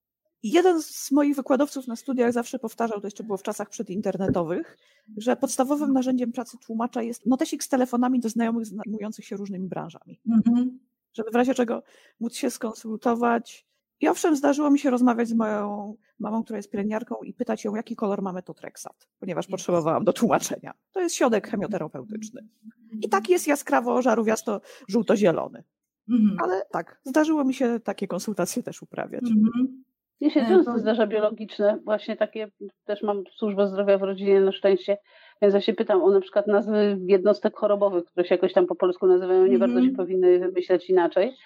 Jeden 0.42 0.82
z 0.82 1.10
moich 1.10 1.36
wykładowców 1.36 1.86
na 1.86 1.96
studiach 1.96 2.32
zawsze 2.32 2.58
powtarzał, 2.58 3.00
to 3.00 3.06
jeszcze 3.06 3.24
było 3.24 3.38
w 3.38 3.42
czasach 3.42 3.68
przedinternetowych, 3.68 4.78
że 5.16 5.36
podstawowym 5.36 5.92
narzędziem 5.92 6.32
pracy 6.32 6.58
tłumacza 6.58 7.02
jest 7.02 7.26
notesik 7.26 7.64
z 7.64 7.68
telefonami 7.68 8.20
do 8.20 8.28
znajomych 8.28 8.66
zajmujących 8.66 9.24
się 9.24 9.36
różnymi 9.36 9.68
branżami. 9.68 10.20
Mhm. 10.28 10.78
Żeby 11.12 11.30
w 11.30 11.34
razie 11.34 11.54
czego 11.54 11.82
móc 12.20 12.34
się 12.34 12.50
skonsultować. 12.50 13.69
I 14.00 14.08
owszem, 14.08 14.36
zdarzyło 14.36 14.70
mi 14.70 14.78
się 14.78 14.90
rozmawiać 14.90 15.28
z 15.28 15.34
moją 15.34 15.94
mamą, 16.18 16.44
która 16.44 16.56
jest 16.56 16.70
pielęgniarką 16.70 17.14
i 17.22 17.32
pytać 17.32 17.64
ją, 17.64 17.74
jaki 17.74 17.96
kolor 17.96 18.22
mamy 18.22 18.42
Totreksat, 18.42 19.08
ponieważ 19.20 19.46
potrzebowałam 19.46 20.04
do 20.04 20.12
tłumaczenia. 20.12 20.72
To 20.92 21.00
jest 21.00 21.14
środek 21.14 21.48
chemioterapeutyczny. 21.48 22.48
I 23.02 23.08
tak 23.08 23.28
jest 23.28 23.46
jaskrawo 23.46 24.02
żarówiasto 24.02 24.60
żółto-zielony. 24.88 25.64
Mhm. 26.08 26.36
Ale 26.42 26.62
tak, 26.70 27.00
zdarzyło 27.04 27.44
mi 27.44 27.54
się 27.54 27.80
takie 27.80 28.06
konsultacje 28.06 28.62
też 28.62 28.82
uprawiać. 28.82 29.22
Mhm. 29.22 29.84
Mnie 30.20 30.30
się 30.30 30.40
często 30.40 30.78
zdarza 30.78 31.06
biologiczne, 31.06 31.78
właśnie 31.84 32.16
takie, 32.16 32.50
też 32.84 33.02
mam 33.02 33.24
służbę 33.36 33.68
zdrowia 33.68 33.98
w 33.98 34.02
rodzinie 34.02 34.40
na 34.40 34.52
szczęście, 34.52 34.98
więc 35.42 35.54
ja 35.54 35.60
się 35.60 35.72
pytam 35.72 36.02
o 36.02 36.10
na 36.10 36.20
przykład 36.20 36.46
nazwy 36.46 36.98
jednostek 37.06 37.56
chorobowych, 37.56 38.04
które 38.04 38.26
się 38.26 38.34
jakoś 38.34 38.52
tam 38.52 38.66
po 38.66 38.74
polsku 38.74 39.06
nazywają, 39.06 39.46
nie 39.46 39.58
bardzo 39.58 39.74
się 39.74 39.88
mhm. 39.88 39.96
powinny 39.96 40.38
wymyślać 40.38 40.90
inaczej. 40.90 41.36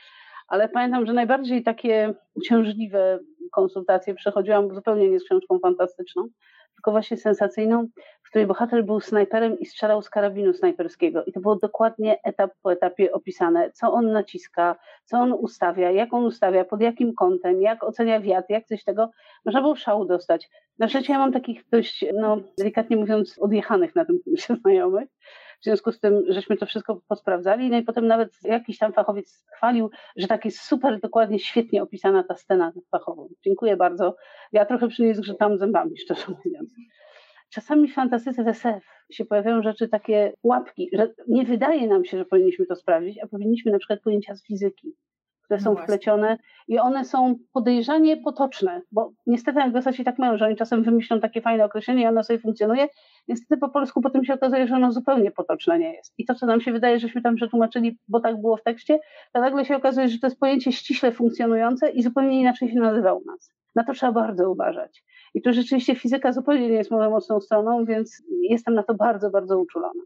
Ale 0.48 0.68
pamiętam, 0.68 1.07
że 1.07 1.12
najbardziej 1.12 1.62
takie 1.62 2.14
uciążliwe 2.35 3.18
konsultacje 3.52 4.14
przechodziłam 4.14 4.74
zupełnie 4.74 5.11
nie 5.11 5.20
z 5.20 5.24
książką 5.24 5.59
fantastyczną, 5.59 6.28
tylko 6.74 6.90
właśnie 6.90 7.16
sensacyjną, 7.16 7.87
w 8.22 8.28
której 8.28 8.46
bohater 8.46 8.85
był 8.85 9.00
snajperem 9.00 9.59
i 9.59 9.66
strzelał 9.66 10.02
z 10.02 10.11
karabinu 10.11 10.52
snajperskiego. 10.52 11.24
I 11.24 11.33
to 11.33 11.40
było 11.40 11.57
dokładnie 11.57 12.22
etap 12.22 12.50
po 12.62 12.72
etapie 12.72 13.12
opisane, 13.12 13.70
co 13.72 13.92
on 13.92 14.12
naciska, 14.12 14.76
co 15.04 15.18
on 15.18 15.33
ustawia, 15.33 15.90
jak 15.90 16.14
on 16.14 16.24
ustawia, 16.24 16.64
pod 16.64 16.80
jakim 16.80 17.14
kątem, 17.14 17.62
jak 17.62 17.85
ocenia 17.85 18.20
wiatr, 18.20 18.46
jak 18.48 18.66
coś 18.66 18.85
tego. 18.85 19.11
Można 19.44 19.61
było 19.61 19.76
szału 19.76 20.04
dostać. 20.04 20.50
Na 20.78 20.88
szczęście 20.88 21.12
ja 21.12 21.18
mam 21.18 21.33
takich 21.33 21.64
dość, 21.72 22.04
no 22.14 22.37
delikatnie 22.59 22.96
mówiąc, 22.96 23.38
odjechanych 23.38 23.94
na 23.96 24.04
tym 24.04 24.18
się 24.38 24.57
znajomych, 24.62 25.09
w 25.64 25.66
związku 25.66 25.92
z 25.92 26.00
tym, 26.00 26.24
żeśmy 26.29 26.57
to 26.57 26.66
wszystko 26.66 27.00
posprawdzali, 27.09 27.70
no 27.70 27.79
i 27.79 27.83
potem 27.83 28.07
nawet 28.07 28.33
jakiś 28.42 28.79
tam 28.79 28.92
fachowiec 28.92 29.44
chwalił, 29.57 29.90
że 30.16 30.27
tak 30.27 30.44
jest 30.44 30.61
super, 30.61 31.00
dokładnie, 31.00 31.38
świetnie 31.38 31.83
opisana 31.83 32.24
ta 32.24 32.35
scena 32.35 32.72
fachową. 32.90 33.29
Dziękuję 33.44 33.77
bardzo. 33.77 34.16
Ja 34.53 34.66
trochę 34.66 34.88
przy 34.88 35.03
niej 35.03 35.14
zgrzytam 35.14 35.59
zębami, 35.59 35.98
szczerze 35.98 36.27
mówiąc. 36.29 36.70
Czasami 37.50 37.88
w 37.88 37.94
fantastyce 37.94 38.44
w 38.44 38.48
SF 38.48 38.85
się 39.11 39.24
pojawiają 39.24 39.62
rzeczy 39.62 39.88
takie 39.88 40.33
łapki, 40.42 40.90
że 40.92 41.12
nie 41.29 41.44
wydaje 41.44 41.88
nam 41.88 42.05
się, 42.05 42.18
że 42.18 42.24
powinniśmy 42.24 42.66
to 42.66 42.77
sprawdzić, 42.77 43.18
a 43.22 43.27
powinniśmy 43.27 43.72
na 43.72 43.79
przykład 43.79 44.00
pojęcia 44.00 44.35
z 44.35 44.46
fizyki 44.46 44.94
które 45.44 45.61
są 45.61 45.74
no 45.74 45.83
wplecione 45.83 46.38
i 46.68 46.78
one 46.78 47.04
są 47.04 47.35
podejrzanie 47.52 48.16
potoczne, 48.16 48.83
bo 48.92 49.12
niestety 49.26 49.61
anglosaci 49.61 50.04
tak 50.04 50.18
mają, 50.18 50.37
że 50.37 50.46
oni 50.46 50.57
czasem 50.57 50.83
wymyślą 50.83 51.20
takie 51.20 51.40
fajne 51.40 51.64
określenie 51.64 52.02
i 52.02 52.07
ono 52.07 52.24
sobie 52.24 52.38
funkcjonuje. 52.38 52.88
Niestety 53.28 53.61
po 53.61 53.68
polsku 53.68 54.00
potem 54.00 54.24
się 54.24 54.35
okazuje, 54.35 54.66
że 54.66 54.74
ono 54.74 54.92
zupełnie 54.92 55.30
potoczne 55.30 55.78
nie 55.78 55.94
jest. 55.94 56.14
I 56.18 56.24
to, 56.24 56.35
co 56.35 56.46
nam 56.46 56.61
się 56.61 56.72
wydaje, 56.72 57.00
żeśmy 57.00 57.22
tam 57.22 57.37
przetłumaczyli, 57.37 57.98
bo 58.09 58.20
tak 58.20 58.40
było 58.40 58.57
w 58.57 58.62
tekście, 58.62 58.98
to 59.33 59.40
nagle 59.40 59.64
się 59.64 59.76
okazuje, 59.76 60.09
że 60.09 60.18
to 60.18 60.26
jest 60.26 60.40
pojęcie 60.40 60.72
ściśle 60.72 61.12
funkcjonujące 61.12 61.90
i 61.90 62.02
zupełnie 62.02 62.40
inaczej 62.40 62.68
się 62.68 62.78
nazywa 62.78 63.12
u 63.12 63.24
nas. 63.24 63.52
Na 63.74 63.85
to 63.85 63.92
trzeba 63.92 64.12
bardzo 64.12 64.50
uważać. 64.50 65.04
I 65.35 65.42
tu 65.42 65.52
rzeczywiście 65.52 65.94
fizyka 65.94 66.33
zupełnie 66.33 66.68
nie 66.68 66.76
jest 66.76 66.90
moją 66.90 67.11
mocną 67.11 67.40
stroną, 67.40 67.85
więc 67.85 68.22
jestem 68.42 68.74
na 68.74 68.83
to 68.83 68.94
bardzo, 68.94 69.30
bardzo 69.30 69.59
uczulona. 69.59 70.02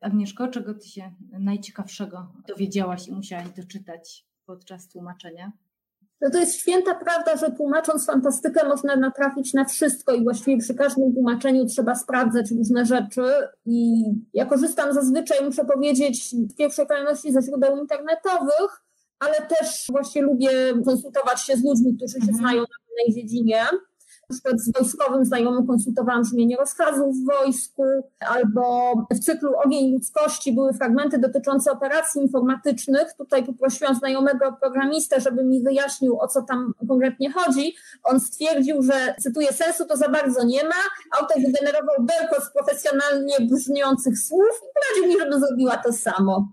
Agnieszko, 0.00 0.48
czego 0.48 0.74
ty 0.74 0.88
się 0.88 1.10
najciekawszego 1.32 2.32
dowiedziałaś 2.48 3.08
i 3.08 3.12
musiałaś 3.12 3.48
doczytać 3.50 4.31
podczas 4.46 4.88
tłumaczenia? 4.88 5.52
No 6.20 6.30
to 6.30 6.38
jest 6.38 6.60
święta 6.60 6.94
prawda, 6.94 7.36
że 7.36 7.52
tłumacząc 7.52 8.06
fantastykę 8.06 8.68
można 8.68 8.96
natrafić 8.96 9.54
na 9.54 9.64
wszystko 9.64 10.14
i 10.14 10.22
właściwie 10.24 10.58
przy 10.58 10.74
każdym 10.74 11.14
tłumaczeniu 11.14 11.66
trzeba 11.66 11.94
sprawdzać 11.94 12.50
różne 12.50 12.86
rzeczy 12.86 13.22
i 13.66 14.04
ja 14.34 14.46
korzystam 14.46 14.92
zazwyczaj, 14.94 15.44
muszę 15.44 15.64
powiedzieć, 15.64 16.34
w 16.52 16.54
pierwszej 16.56 16.86
kolejności 16.86 17.32
ze 17.32 17.42
źródeł 17.42 17.76
internetowych, 17.76 18.82
ale 19.18 19.34
też 19.34 19.86
właśnie 19.90 20.22
lubię 20.22 20.50
konsultować 20.84 21.40
się 21.40 21.56
z 21.56 21.64
ludźmi, 21.64 21.96
którzy 21.96 22.12
się 22.12 22.30
mhm. 22.30 22.38
znają 22.38 22.60
na 22.60 22.66
danej 22.88 23.22
dziedzinie 23.22 23.64
przykład 24.32 24.60
z 24.60 24.72
wojskowym 24.72 25.24
znajomym 25.24 25.66
konsultowałam 25.66 26.22
brzmienie 26.22 26.56
rozkazów 26.56 27.16
w 27.16 27.26
wojsku, 27.26 27.82
albo 28.20 28.92
w 29.10 29.18
cyklu 29.18 29.50
Ogień 29.64 29.92
Ludzkości 29.92 30.52
były 30.52 30.72
fragmenty 30.72 31.18
dotyczące 31.18 31.72
operacji 31.72 32.22
informatycznych. 32.22 33.14
Tutaj 33.18 33.44
poprosiłam 33.44 33.94
znajomego 33.94 34.56
programistę, 34.60 35.20
żeby 35.20 35.44
mi 35.44 35.62
wyjaśnił, 35.62 36.20
o 36.20 36.28
co 36.28 36.42
tam 36.42 36.72
konkretnie 36.88 37.32
chodzi. 37.32 37.74
On 38.04 38.20
stwierdził, 38.20 38.82
że, 38.82 39.14
cytuję, 39.20 39.52
sensu 39.52 39.84
to 39.86 39.96
za 39.96 40.08
bardzo 40.08 40.44
nie 40.44 40.64
ma. 40.64 40.82
Autor 41.18 41.36
wygenerował 41.36 41.96
z 42.40 42.52
profesjonalnie 42.52 43.36
brzmiących 43.40 44.18
słów 44.18 44.60
i 44.62 44.68
poradził 44.74 45.08
mi, 45.08 45.24
żebym 45.24 45.40
zrobiła 45.40 45.76
to 45.76 45.92
samo. 45.92 46.52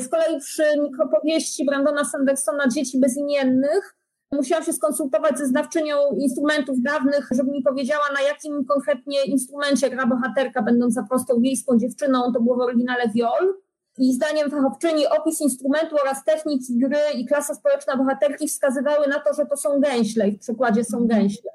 Z 0.00 0.08
kolei 0.08 0.40
przy 0.40 0.62
mikropowieści 0.82 1.64
Brandona 1.64 2.04
Sandersona 2.04 2.68
Dzieci 2.68 3.00
bezimiennych 3.00 3.95
Musiałam 4.36 4.64
się 4.64 4.72
skonsultować 4.72 5.38
ze 5.38 5.46
znawczynią 5.46 5.96
instrumentów 6.18 6.82
dawnych, 6.82 7.28
żeby 7.30 7.50
mi 7.50 7.62
powiedziała, 7.62 8.04
na 8.14 8.20
jakim 8.20 8.64
konkretnie 8.64 9.24
instrumencie 9.24 9.90
gra 9.90 10.06
bohaterka, 10.06 10.62
będąca 10.62 11.06
prostą 11.08 11.40
wiejską 11.40 11.78
dziewczyną. 11.78 12.32
To 12.32 12.40
było 12.40 12.56
w 12.56 12.60
oryginale 12.60 13.08
viol. 13.08 13.54
I 13.98 14.14
zdaniem 14.14 14.50
fachowczyni 14.50 15.06
opis 15.06 15.40
instrumentu 15.40 15.96
oraz 16.02 16.24
techniki 16.24 16.78
gry 16.78 16.98
i 17.14 17.26
klasa 17.26 17.54
społeczna 17.54 17.96
bohaterki 17.96 18.48
wskazywały 18.48 19.06
na 19.08 19.20
to, 19.20 19.34
że 19.34 19.46
to 19.46 19.56
są 19.56 19.80
gęśle 19.80 20.28
i 20.28 20.32
w 20.32 20.40
przykładzie 20.40 20.84
są 20.84 21.06
gęśle. 21.06 21.50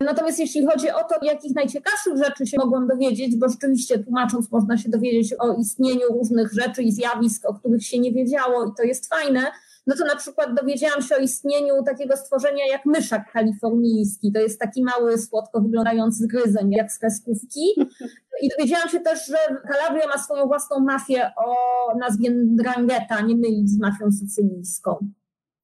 Natomiast 0.00 0.38
jeśli 0.38 0.66
chodzi 0.66 0.90
o 0.90 1.04
to, 1.04 1.14
jakich 1.22 1.54
najciekawszych 1.54 2.16
rzeczy 2.16 2.46
się 2.46 2.56
mogłam 2.58 2.88
dowiedzieć, 2.88 3.36
bo 3.36 3.48
rzeczywiście 3.48 3.98
tłumacząc 3.98 4.52
można 4.52 4.76
się 4.76 4.88
dowiedzieć 4.88 5.34
o 5.38 5.54
istnieniu 5.54 6.06
różnych 6.12 6.52
rzeczy 6.52 6.82
i 6.82 6.92
zjawisk, 6.92 7.44
o 7.46 7.54
których 7.54 7.86
się 7.86 7.98
nie 7.98 8.12
wiedziało 8.12 8.64
i 8.64 8.68
to 8.76 8.82
jest 8.82 9.08
fajne, 9.14 9.40
no 9.86 9.94
to 9.96 10.04
na 10.04 10.16
przykład 10.16 10.54
dowiedziałam 10.54 11.02
się 11.02 11.16
o 11.16 11.18
istnieniu 11.18 11.82
takiego 11.82 12.16
stworzenia 12.16 12.66
jak 12.66 12.86
myszak 12.86 13.32
kalifornijski. 13.32 14.32
To 14.32 14.40
jest 14.40 14.60
taki 14.60 14.82
mały, 14.82 15.18
słodko 15.18 15.60
wyglądający 15.60 16.26
gryzeń, 16.26 16.72
jak 16.72 16.92
z 16.92 16.98
kreskówki. 16.98 17.74
I 18.42 18.48
dowiedziałam 18.58 18.88
się 18.88 19.00
też, 19.00 19.26
że 19.26 19.36
Calabria 19.72 20.06
ma 20.06 20.18
swoją 20.18 20.46
własną 20.46 20.80
mafię 20.80 21.30
o 21.36 21.54
nazwie 21.98 22.30
Drangheta, 22.34 23.20
nie 23.20 23.36
mylić 23.36 23.70
z 23.70 23.80
mafią 23.80 24.12
sycylijską. 24.12 25.10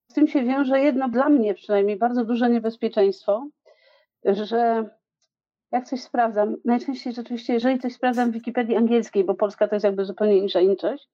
Z 0.09 0.15
tym 0.15 0.29
się 0.29 0.45
wiąże 0.45 0.81
jedno 0.81 1.09
dla 1.09 1.29
mnie 1.29 1.55
przynajmniej 1.55 1.99
bardzo 1.99 2.25
duże 2.25 2.51
niebezpieczeństwo, 2.51 3.49
że 4.25 4.91
jak 5.73 5.87
coś 5.87 6.01
sprawdzam, 6.01 6.57
najczęściej 6.65 7.13
rzeczywiście, 7.13 7.53
jeżeli 7.53 7.79
coś 7.79 7.93
sprawdzam 7.93 8.31
w 8.31 8.35
Wikipedii 8.35 8.77
angielskiej, 8.77 9.25
bo 9.25 9.35
polska 9.35 9.69
to 9.69 9.75
jest 9.75 9.85
jakby 9.85 10.05
zupełnie 10.05 10.37
inna 10.39 10.61
inczość, 10.61 11.09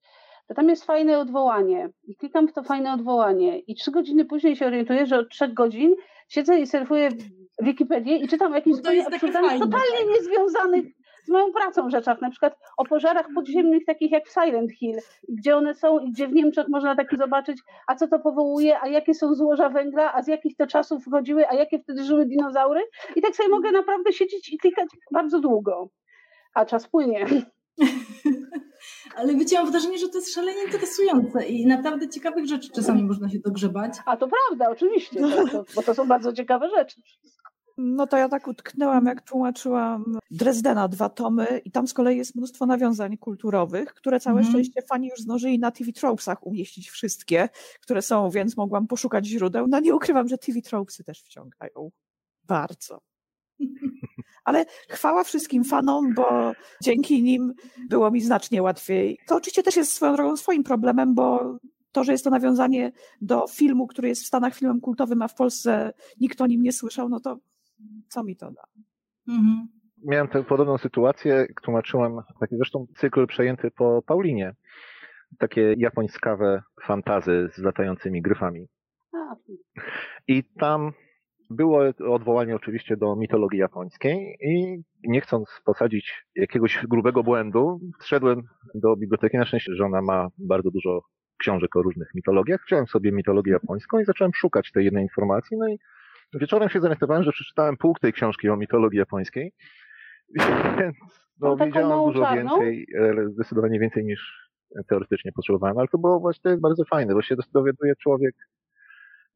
to 0.48 0.54
tam 0.54 0.68
jest 0.68 0.84
fajne 0.84 1.18
odwołanie. 1.18 1.90
I 2.04 2.16
klikam 2.16 2.48
w 2.48 2.52
to 2.52 2.62
fajne 2.62 2.92
odwołanie. 2.92 3.58
I 3.58 3.74
trzy 3.74 3.90
godziny 3.90 4.24
później 4.24 4.56
się 4.56 4.66
orientuję, 4.66 5.06
że 5.06 5.18
od 5.18 5.28
trzech 5.28 5.54
godzin 5.54 5.94
siedzę 6.28 6.60
i 6.60 6.66
surfuję 6.66 7.08
Wikipedię 7.62 8.16
i 8.16 8.28
czytam 8.28 8.52
o 8.52 8.54
jakichś 8.54 8.76
zupełnie 8.76 9.06
absurdalnych, 9.06 9.60
totalnie 9.60 10.14
niezwiązanych 10.14 10.84
z 11.24 11.30
moją 11.30 11.52
pracą 11.52 11.90
rzeczach, 11.90 12.20
na 12.20 12.30
przykład 12.30 12.58
o 12.76 12.84
pożarach 12.84 13.26
podziemnych 13.34 13.84
takich 13.86 14.10
jak 14.10 14.28
w 14.28 14.32
Silent 14.32 14.72
Hill, 14.72 14.96
gdzie 15.28 15.56
one 15.56 15.74
są 15.74 15.98
i 15.98 16.12
gdzie 16.12 16.28
w 16.28 16.32
Niemczech 16.32 16.68
można 16.68 16.96
takie 16.96 17.16
zobaczyć, 17.16 17.58
a 17.86 17.94
co 17.94 18.08
to 18.08 18.18
powołuje, 18.18 18.80
a 18.80 18.88
jakie 18.88 19.14
są 19.14 19.34
złoża 19.34 19.68
węgla, 19.68 20.14
a 20.14 20.22
z 20.22 20.28
jakich 20.28 20.56
to 20.56 20.66
czasów 20.66 21.04
wchodziły, 21.04 21.48
a 21.48 21.54
jakie 21.54 21.78
wtedy 21.78 22.04
żyły 22.04 22.26
dinozaury. 22.26 22.80
I 23.16 23.22
tak 23.22 23.36
sobie 23.36 23.48
mogę 23.48 23.72
naprawdę 23.72 24.12
siedzieć 24.12 24.52
i 24.52 24.58
klikać 24.58 24.88
bardzo 25.12 25.40
długo, 25.40 25.88
a 26.54 26.66
czas 26.66 26.88
płynie. 26.88 27.26
Ale 29.18 29.34
wiecie, 29.34 29.56
mam 29.56 29.70
wrażenie, 29.70 29.98
że 29.98 30.08
to 30.08 30.18
jest 30.18 30.34
szalenie 30.34 30.64
interesujące 30.64 31.46
i 31.46 31.66
naprawdę 31.66 32.08
ciekawych 32.08 32.46
rzeczy 32.46 32.70
czasami 32.70 33.04
można 33.04 33.30
się 33.30 33.38
dogrzebać. 33.38 33.94
A 34.06 34.16
to 34.16 34.28
prawda, 34.28 34.70
oczywiście, 34.70 35.20
to, 35.52 35.64
bo 35.74 35.82
to 35.82 35.94
są 35.94 36.08
bardzo 36.08 36.32
ciekawe 36.32 36.70
rzeczy. 36.70 37.00
No 37.78 38.06
to 38.06 38.16
ja 38.16 38.28
tak 38.28 38.48
utknęłam, 38.48 39.06
jak 39.06 39.22
tłumaczyłam 39.22 40.18
Dresdena 40.30 40.88
dwa 40.88 41.08
tomy 41.08 41.60
i 41.64 41.70
tam 41.70 41.88
z 41.88 41.94
kolei 41.94 42.18
jest 42.18 42.34
mnóstwo 42.34 42.66
nawiązań 42.66 43.16
kulturowych, 43.16 43.94
które 43.94 44.20
całe 44.20 44.40
mm. 44.40 44.52
szczęście 44.52 44.82
fani 44.82 45.08
już 45.08 45.20
zdążyli 45.20 45.58
na 45.58 45.70
TV 45.70 45.92
Tropesach 45.92 46.46
umieścić 46.46 46.90
wszystkie, 46.90 47.48
które 47.80 48.02
są, 48.02 48.30
więc 48.30 48.56
mogłam 48.56 48.86
poszukać 48.86 49.26
źródeł. 49.26 49.66
No 49.68 49.80
nie 49.80 49.94
ukrywam, 49.94 50.28
że 50.28 50.38
TV 50.38 50.60
Tropesy 50.62 51.04
też 51.04 51.22
wciągają. 51.22 51.90
Bardzo. 52.44 53.00
Ale 54.44 54.64
chwała 54.88 55.24
wszystkim 55.24 55.64
fanom, 55.64 56.14
bo 56.14 56.52
dzięki 56.82 57.22
nim 57.22 57.54
było 57.88 58.10
mi 58.10 58.20
znacznie 58.20 58.62
łatwiej. 58.62 59.18
To 59.26 59.36
oczywiście 59.36 59.62
też 59.62 59.76
jest 59.76 59.92
swoją 59.92 60.16
drogą 60.16 60.36
swoim 60.36 60.64
problemem, 60.64 61.14
bo 61.14 61.58
To, 61.92 62.04
że 62.04 62.12
jest 62.12 62.24
to 62.24 62.30
nawiązanie 62.30 62.92
do 63.20 63.46
filmu, 63.46 63.86
który 63.86 64.08
jest 64.08 64.22
w 64.22 64.26
Stanach 64.26 64.54
filmem 64.54 64.80
kultowym, 64.80 65.22
a 65.22 65.28
w 65.28 65.34
Polsce 65.34 65.92
nikt 66.20 66.40
o 66.40 66.46
nim 66.46 66.62
nie 66.62 66.72
słyszał, 66.72 67.08
no 67.08 67.20
to 67.20 67.38
co 68.08 68.24
mi 68.24 68.36
to 68.36 68.50
da? 68.50 68.62
Mhm. 69.28 69.68
Miałem 70.04 70.28
tę 70.28 70.44
podobną 70.44 70.78
sytuację, 70.78 71.46
tłumaczyłem 71.62 72.20
taki 72.40 72.56
zresztą 72.56 72.86
cykl 72.96 73.26
przejęty 73.26 73.70
po 73.70 74.02
Paulinie. 74.02 74.54
Takie 75.38 75.74
japońskawe 75.78 76.62
fantazy 76.86 77.48
z 77.54 77.58
latającymi 77.58 78.22
gryfami. 78.22 78.66
I 80.28 80.44
tam 80.44 80.92
było 81.50 81.82
odwołanie 82.08 82.56
oczywiście 82.56 82.96
do 82.96 83.16
mitologii 83.16 83.58
japońskiej 83.58 84.36
i 84.40 84.82
nie 85.04 85.20
chcąc 85.20 85.60
posadzić 85.64 86.24
jakiegoś 86.36 86.86
grubego 86.86 87.22
błędu, 87.22 87.80
wszedłem 88.00 88.42
do 88.74 88.96
biblioteki. 88.96 89.36
Na 89.36 89.46
szczęście 89.46 89.74
żona 89.74 90.02
ma 90.02 90.28
bardzo 90.38 90.70
dużo 90.70 91.02
książek 91.38 91.76
o 91.76 91.82
różnych 91.82 92.08
mitologiach. 92.14 92.60
Wziąłem 92.66 92.86
sobie 92.86 93.12
mitologię 93.12 93.52
japońską 93.52 93.98
i 93.98 94.04
zacząłem 94.04 94.32
szukać 94.34 94.72
tej 94.72 94.84
jednej 94.84 95.02
informacji. 95.02 95.56
No 95.56 95.68
i 95.68 95.78
wieczorem 96.34 96.68
się 96.68 96.80
zorientowałem, 96.80 97.22
że 97.22 97.32
przeczytałem 97.32 97.76
pół 97.76 97.94
tej 97.94 98.12
książki 98.12 98.48
o 98.48 98.56
mitologii 98.56 98.98
japońskiej. 98.98 99.52
Więc 100.78 100.96
no, 101.40 101.56
wiedziałem 101.56 102.12
dużo 102.12 102.22
czarną? 102.24 102.60
więcej, 102.60 102.86
zdecydowanie 103.26 103.80
więcej 103.80 104.04
niż 104.04 104.48
teoretycznie 104.88 105.32
potrzebowałem, 105.32 105.78
ale 105.78 105.88
to 105.88 105.98
było 105.98 106.20
właśnie 106.20 106.42
to 106.42 106.48
jest 106.48 106.62
bardzo 106.62 106.84
fajne, 106.84 107.14
bo 107.14 107.22
się 107.22 107.36
dowiaduje 107.52 107.94
człowiek 107.96 108.34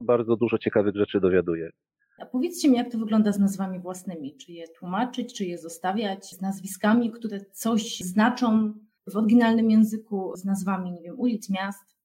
bardzo 0.00 0.36
dużo 0.36 0.58
ciekawych 0.58 0.96
rzeczy 0.96 1.20
dowiaduje. 1.20 1.70
A 2.18 2.26
powiedzcie 2.26 2.70
mi, 2.70 2.76
jak 2.76 2.92
to 2.92 2.98
wygląda 2.98 3.32
z 3.32 3.38
nazwami 3.38 3.80
własnymi? 3.80 4.36
Czy 4.36 4.52
je 4.52 4.68
tłumaczyć, 4.68 5.34
czy 5.34 5.44
je 5.44 5.58
zostawiać 5.58 6.26
z 6.26 6.40
nazwiskami, 6.40 7.10
które 7.10 7.40
coś 7.40 7.98
znaczą 7.98 8.74
w 9.06 9.16
oryginalnym 9.16 9.70
języku, 9.70 10.32
z 10.36 10.44
nazwami, 10.44 10.92
nie 10.92 11.02
wiem, 11.02 11.20
ulic, 11.20 11.50
miast, 11.50 11.96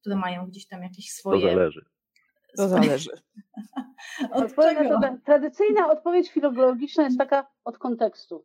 które 0.00 0.16
mają 0.16 0.46
gdzieś 0.46 0.66
tam 0.66 0.82
jakieś 0.82 1.10
swoje. 1.10 1.40
To 1.40 1.48
zależy. 1.48 1.84
To 2.56 2.68
zależy. 2.68 3.10
od 4.30 4.54
tradycyjna 5.24 5.88
odpowiedź 5.88 6.30
filologiczna 6.30 7.04
jest 7.04 7.18
taka 7.18 7.46
od 7.64 7.78
kontekstu. 7.78 8.44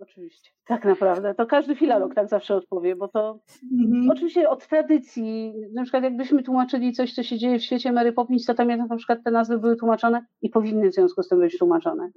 Oczywiście. 0.00 0.50
Tak 0.66 0.84
naprawdę. 0.84 1.34
To 1.34 1.46
każdy 1.46 1.76
filolog 1.76 2.14
tak 2.14 2.28
zawsze 2.28 2.54
odpowie, 2.54 2.96
bo 2.96 3.08
to 3.08 3.38
mhm. 3.72 4.10
oczywiście 4.10 4.50
od 4.50 4.66
tradycji, 4.66 5.54
na 5.74 5.82
przykład 5.82 6.02
jakbyśmy 6.02 6.42
tłumaczyli 6.42 6.92
coś, 6.92 7.14
co 7.14 7.22
się 7.22 7.38
dzieje 7.38 7.58
w 7.58 7.62
świecie 7.62 7.92
Mary 7.92 8.12
Poppins, 8.12 8.44
to 8.44 8.54
tam 8.54 8.70
jednak 8.70 8.90
na 8.90 8.96
przykład 8.96 9.18
te 9.24 9.30
nazwy 9.30 9.58
były 9.58 9.76
tłumaczone 9.76 10.26
i 10.42 10.50
powinny 10.50 10.90
w 10.90 10.94
związku 10.94 11.22
z 11.22 11.28
tym 11.28 11.40
być 11.40 11.58
tłumaczone. 11.58 12.10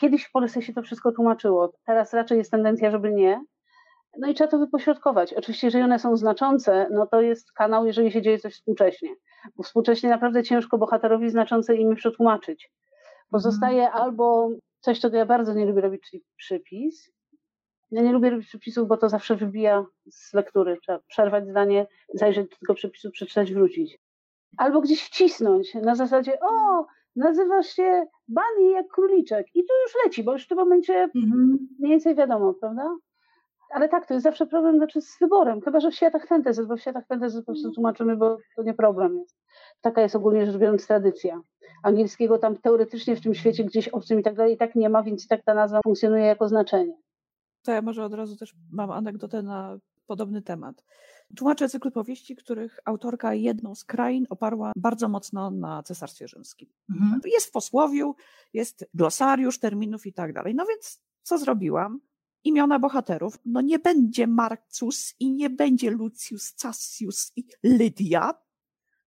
Kiedyś 0.00 0.24
w 0.24 0.32
Polsce 0.32 0.62
się 0.62 0.72
to 0.72 0.82
wszystko 0.82 1.12
tłumaczyło, 1.12 1.72
teraz 1.86 2.14
raczej 2.14 2.38
jest 2.38 2.50
tendencja, 2.50 2.90
żeby 2.90 3.12
nie. 3.12 3.44
No 4.18 4.28
i 4.28 4.34
trzeba 4.34 4.50
to 4.50 4.58
wypośrodkować. 4.58 5.34
Oczywiście, 5.34 5.66
jeżeli 5.66 5.84
one 5.84 5.98
są 5.98 6.16
znaczące, 6.16 6.88
no 6.90 7.06
to 7.06 7.20
jest 7.20 7.52
kanał, 7.52 7.86
jeżeli 7.86 8.12
się 8.12 8.22
dzieje 8.22 8.38
coś 8.38 8.54
współcześnie. 8.54 9.08
Bo 9.56 9.62
współcześnie 9.62 10.10
naprawdę 10.10 10.42
ciężko 10.42 10.78
bohaterowi 10.78 11.30
znaczące 11.30 11.76
imię 11.76 11.96
przetłumaczyć. 11.96 12.70
Pozostaje 13.30 13.84
mhm. 13.84 14.02
albo 14.02 14.50
coś, 14.80 15.00
czego 15.00 15.16
ja 15.16 15.26
bardzo 15.26 15.54
nie 15.54 15.66
lubię 15.66 15.80
robić, 15.80 16.02
czyli 16.10 16.22
przypis, 16.36 17.12
ja 17.90 18.02
nie 18.02 18.12
lubię 18.12 18.30
robić 18.30 18.48
przepisów, 18.48 18.88
bo 18.88 18.96
to 18.96 19.08
zawsze 19.08 19.36
wybija 19.36 19.86
z 20.10 20.34
lektury. 20.34 20.78
Trzeba 20.82 20.98
przerwać 20.98 21.48
zdanie, 21.48 21.86
zajrzeć 22.14 22.50
do 22.50 22.56
tego 22.56 22.74
przepisu, 22.74 23.10
przeczytać, 23.10 23.52
wrócić. 23.52 23.98
Albo 24.56 24.80
gdzieś 24.80 25.02
wcisnąć 25.02 25.74
na 25.74 25.94
zasadzie, 25.94 26.40
o, 26.40 26.86
nazywasz 27.16 27.66
się 27.66 28.06
Bunny 28.28 28.70
jak 28.72 28.88
króliczek 28.88 29.46
i 29.54 29.60
tu 29.60 29.74
już 29.84 30.04
leci, 30.04 30.24
bo 30.24 30.32
już 30.32 30.44
w 30.44 30.48
tym 30.48 30.58
momencie 30.58 30.94
mhm. 30.94 31.68
mniej 31.78 31.90
więcej 31.90 32.14
wiadomo, 32.14 32.54
prawda? 32.54 32.96
Ale 33.74 33.88
tak, 33.88 34.06
to 34.06 34.14
jest 34.14 34.24
zawsze 34.24 34.46
problem 34.46 34.76
znaczy 34.76 35.00
z 35.00 35.18
wyborem, 35.20 35.60
chyba 35.60 35.80
że 35.80 35.90
w 35.90 35.94
światach 35.94 36.26
fantasy, 36.26 36.66
bo 36.66 36.76
w 36.76 36.80
światach 36.80 37.06
fantasy 37.06 37.38
po 37.38 37.52
prostu 37.52 37.72
tłumaczymy, 37.72 38.16
bo 38.16 38.36
to 38.56 38.62
nie 38.62 38.74
problem 38.74 39.18
jest. 39.18 39.36
Taka 39.80 40.00
jest 40.00 40.16
ogólnie 40.16 40.46
rzecz 40.46 40.56
biorąc 40.56 40.86
tradycja. 40.86 41.40
Angielskiego 41.82 42.38
tam 42.38 42.56
teoretycznie 42.56 43.16
w 43.16 43.20
tym 43.20 43.34
świecie 43.34 43.64
gdzieś 43.64 43.88
obcym 43.88 44.20
i 44.20 44.22
tak 44.22 44.34
dalej 44.34 44.54
i 44.54 44.56
tak 44.56 44.74
nie 44.74 44.88
ma, 44.88 45.02
więc 45.02 45.24
i 45.24 45.28
tak 45.28 45.42
ta 45.44 45.54
nazwa 45.54 45.80
funkcjonuje 45.84 46.24
jako 46.24 46.48
znaczenie 46.48 46.94
to 47.62 47.72
ja 47.72 47.82
może 47.82 48.04
od 48.04 48.14
razu 48.14 48.36
też 48.36 48.54
mam 48.70 48.90
anegdotę 48.90 49.42
na 49.42 49.78
podobny 50.06 50.42
temat. 50.42 50.84
Tłumaczę 51.36 51.68
cykl 51.68 51.90
powieści, 51.90 52.36
których 52.36 52.78
autorka 52.84 53.34
jedną 53.34 53.74
z 53.74 53.84
krain 53.84 54.26
oparła 54.30 54.72
bardzo 54.76 55.08
mocno 55.08 55.50
na 55.50 55.82
Cesarstwie 55.82 56.28
Rzymskim. 56.28 56.68
Mhm. 56.90 57.20
Jest 57.24 57.46
w 57.46 57.50
posłowiu, 57.50 58.14
jest 58.52 58.90
glosariusz 58.94 59.58
terminów 59.58 60.06
i 60.06 60.12
tak 60.12 60.32
dalej. 60.32 60.54
No 60.54 60.66
więc 60.66 61.02
co 61.22 61.38
zrobiłam? 61.38 62.00
Imiona 62.44 62.78
bohaterów. 62.78 63.38
No 63.44 63.60
nie 63.60 63.78
będzie 63.78 64.26
Marcus 64.26 65.14
i 65.20 65.32
nie 65.32 65.50
będzie 65.50 65.90
Lucius 65.90 66.54
Cassius 66.62 67.32
i 67.36 67.44
Lydia, 67.62 68.34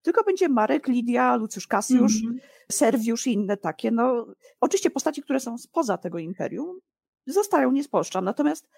tylko 0.02 0.24
będzie 0.24 0.48
Marek, 0.48 0.88
Lidia, 0.88 1.36
Lucjusz 1.36 1.66
Cassiusz, 1.66 2.22
mhm. 2.22 2.40
Serviusz 2.70 3.26
i 3.26 3.32
inne 3.32 3.56
takie. 3.56 3.90
No, 3.90 4.26
oczywiście 4.60 4.90
postaci, 4.90 5.22
które 5.22 5.40
są 5.40 5.58
spoza 5.58 5.98
tego 5.98 6.18
imperium, 6.18 6.80
zostają 7.26 7.72
nie 7.72 7.84
z 7.84 7.88
Polszcza. 7.88 8.20
Natomiast 8.20 8.68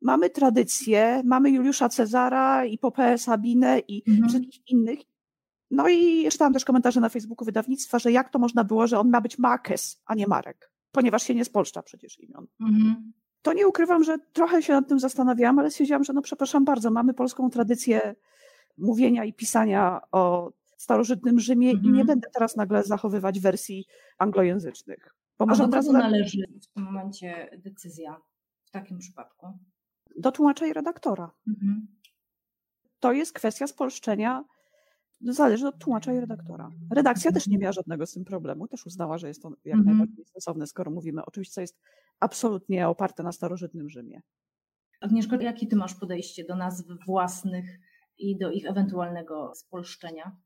mamy 0.00 0.30
tradycję, 0.30 1.22
mamy 1.24 1.50
Juliusza 1.50 1.88
Cezara 1.88 2.64
i 2.64 2.78
Popeę 2.78 3.18
Sabinę 3.18 3.78
i 3.78 4.10
mhm. 4.10 4.28
wszystkich 4.28 4.70
innych. 4.70 4.98
No 5.70 5.88
i 5.88 6.28
czytałam 6.30 6.52
też 6.52 6.64
komentarze 6.64 7.00
na 7.00 7.08
Facebooku 7.08 7.44
wydawnictwa, 7.44 7.98
że 7.98 8.12
jak 8.12 8.30
to 8.30 8.38
można 8.38 8.64
było, 8.64 8.86
że 8.86 8.98
on 8.98 9.10
ma 9.10 9.20
być 9.20 9.38
Marques, 9.38 10.02
a 10.06 10.14
nie 10.14 10.26
Marek, 10.26 10.70
ponieważ 10.92 11.22
się 11.22 11.34
nie 11.34 11.44
spolszcza 11.44 11.82
przecież 11.82 12.20
imion. 12.20 12.46
Mhm. 12.60 13.12
To 13.42 13.52
nie 13.52 13.68
ukrywam, 13.68 14.04
że 14.04 14.18
trochę 14.32 14.62
się 14.62 14.72
nad 14.72 14.88
tym 14.88 15.00
zastanawiałam, 15.00 15.58
ale 15.58 15.70
stwierdziłam, 15.70 16.04
że 16.04 16.12
no 16.12 16.22
przepraszam 16.22 16.64
bardzo, 16.64 16.90
mamy 16.90 17.14
polską 17.14 17.50
tradycję 17.50 18.14
mówienia 18.78 19.24
i 19.24 19.32
pisania 19.32 20.00
o 20.12 20.52
starożytnym 20.76 21.40
Rzymie 21.40 21.70
mhm. 21.70 21.94
i 21.94 21.98
nie 21.98 22.04
będę 22.04 22.28
teraz 22.34 22.56
nagle 22.56 22.84
zachowywać 22.84 23.40
wersji 23.40 23.86
anglojęzycznych. 24.18 25.14
Bo 25.38 25.46
może 25.46 25.68
do 25.68 25.80
kogo 25.80 25.92
należy 25.92 26.38
w 26.62 26.74
tym 26.74 26.84
momencie 26.84 27.50
decyzja 27.64 28.20
w 28.64 28.70
takim 28.70 28.98
przypadku? 28.98 29.58
Do 30.18 30.32
tłumacza 30.32 30.66
i 30.66 30.72
redaktora. 30.72 31.30
Mhm. 31.48 31.86
To 33.00 33.12
jest 33.12 33.32
kwestia 33.32 33.66
spolszczenia, 33.66 34.44
zależy 35.20 35.66
od 35.66 35.78
tłumacza 35.78 36.12
i 36.12 36.20
redaktora. 36.20 36.70
Redakcja 36.94 37.32
też 37.32 37.46
nie 37.46 37.58
miała 37.58 37.72
żadnego 37.72 38.06
z 38.06 38.12
tym 38.12 38.24
problemu, 38.24 38.68
też 38.68 38.86
uznała, 38.86 39.18
że 39.18 39.28
jest 39.28 39.42
to 39.42 39.50
jak 39.64 39.78
mhm. 39.78 39.96
najbardziej 39.96 40.24
stosowne, 40.24 40.66
skoro 40.66 40.90
mówimy 40.90 41.24
oczywiście, 41.24 41.54
co 41.54 41.60
jest 41.60 41.80
absolutnie 42.20 42.88
oparte 42.88 43.22
na 43.22 43.32
starożytnym 43.32 43.88
Rzymie. 43.88 44.22
Agnieszko, 45.00 45.36
jakie 45.40 45.66
ty 45.66 45.76
masz 45.76 45.94
podejście 45.94 46.44
do 46.44 46.56
nazw 46.56 46.86
własnych 47.06 47.78
i 48.18 48.38
do 48.38 48.50
ich 48.50 48.66
ewentualnego 48.66 49.52
spolszczenia? 49.54 50.36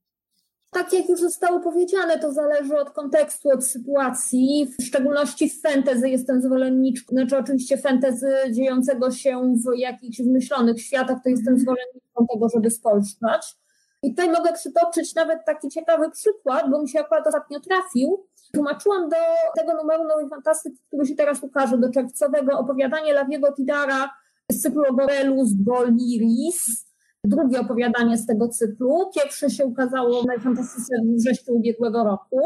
Tak 0.73 0.93
jak 0.93 1.09
już 1.09 1.21
zostało 1.21 1.61
powiedziane, 1.61 2.19
to 2.19 2.33
zależy 2.33 2.79
od 2.79 2.91
kontekstu, 2.91 3.49
od 3.51 3.65
sytuacji. 3.65 4.67
W 4.81 4.85
szczególności 4.85 5.51
w 5.51 5.61
fantasy 5.61 6.09
jestem 6.09 6.43
zwolenniczką, 6.43 7.17
znaczy 7.17 7.39
oczywiście 7.39 7.79
fantasy 7.79 8.33
dziejącego 8.51 9.11
się 9.11 9.55
w 9.57 9.79
jakichś 9.79 10.23
wymyślonych 10.23 10.83
światach, 10.83 11.19
to 11.25 11.31
jestem 11.31 11.59
zwolenniczką 11.59 12.27
tego, 12.33 12.49
żeby 12.49 12.71
spolszczać. 12.71 13.57
I 14.03 14.11
tutaj 14.11 14.31
mogę 14.31 14.53
przytoczyć 14.53 15.15
nawet 15.15 15.39
taki 15.47 15.69
ciekawy 15.69 16.11
przykład, 16.11 16.71
bo 16.71 16.83
mi 16.83 16.89
się 16.89 17.01
akurat 17.01 17.27
ostatnio 17.27 17.61
trafił. 17.61 18.27
Tłumaczyłam 18.55 19.09
do 19.09 19.17
tego 19.59 19.75
numeru 19.75 20.05
Nowej 20.05 20.29
Fantastyki, 20.29 20.79
który 20.89 21.07
się 21.07 21.15
teraz 21.15 21.43
ukaże, 21.43 21.79
do 21.79 21.91
czerwcowego 21.91 22.59
opowiadanie 22.59 23.13
Lawiego 23.13 23.53
Tidara 23.53 24.11
z 24.51 24.63
cyklu 24.63 24.97
Borelus 24.97 25.53
Boliris 25.53 26.92
drugie 27.25 27.61
opowiadanie 27.61 28.19
z 28.19 28.27
tego 28.27 28.49
cyklu. 28.49 29.11
Pierwsze 29.15 29.51
się 29.51 29.67
ukazało 29.67 30.23
na 30.23 30.43
Fantastyce 30.43 30.95
w 31.05 31.17
wrześniu 31.17 31.55
ubiegłego 31.55 32.05
roku. 32.05 32.41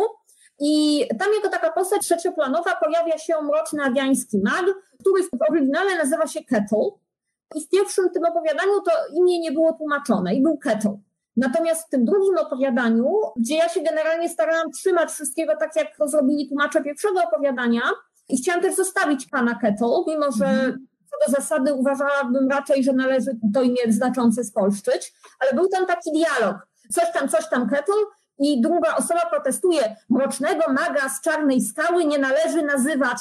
I 0.61 1.05
tam 1.19 1.29
jako 1.35 1.49
taka 1.49 1.73
postać 1.73 2.03
trzecioplanowa 2.03 2.77
pojawia 2.85 3.19
się 3.19 3.35
mroczny 3.43 3.83
awiański 3.83 4.41
mag, 4.45 4.65
który 5.01 5.23
w 5.23 5.51
oryginale 5.51 5.97
nazywa 5.99 6.27
się 6.27 6.45
Kettle. 6.45 6.91
I 7.55 7.61
w 7.61 7.69
pierwszym 7.69 8.11
tym 8.11 8.25
opowiadaniu 8.25 8.73
to 8.85 8.91
imię 9.15 9.41
nie 9.41 9.53
było 9.53 9.73
tłumaczone 9.73 10.35
i 10.35 10.43
był 10.43 10.59
Kettle. 10.59 10.99
Natomiast 11.37 11.87
w 11.87 11.91
tym 11.91 12.05
drugim 12.05 12.39
opowiadaniu, 12.39 13.13
gdzie 13.37 13.57
ja 13.57 13.69
się 13.69 13.81
generalnie 13.81 14.29
starałam 14.29 14.71
trzymać 14.71 15.11
wszystkiego 15.11 15.53
tak, 15.61 15.77
jak 15.77 15.97
to 15.97 16.09
zrobili 16.09 16.49
tłumacze 16.49 16.83
pierwszego 16.83 17.21
opowiadania, 17.23 17.83
i 18.29 18.37
chciałam 18.37 18.63
też 18.63 18.75
zostawić 18.75 19.27
pana 19.27 19.55
Kettle, 19.55 20.05
mimo 20.07 20.33
że 20.33 20.47
mm 20.47 20.87
co 21.25 21.31
do 21.31 21.37
zasady 21.37 21.75
uważałabym 21.75 22.49
raczej, 22.51 22.85
że 22.85 22.93
należy 22.93 23.31
to 23.55 23.63
imię 23.63 23.81
znaczące 23.89 24.45
spolszczyć, 24.45 25.15
ale 25.41 25.53
był 25.55 25.69
tam 25.69 25.87
taki 25.87 26.11
dialog. 26.13 26.57
Coś 26.91 27.13
tam, 27.13 27.29
coś 27.29 27.49
tam 27.49 27.69
Kettle 27.69 28.05
i 28.39 28.61
druga 28.61 28.97
osoba 28.97 29.21
protestuje. 29.31 29.97
Mrocznego 30.11 30.73
maga 30.73 31.09
z 31.09 31.21
czarnej 31.21 31.61
skały 31.61 32.05
nie 32.05 32.19
należy 32.19 32.63
nazywać. 32.63 33.19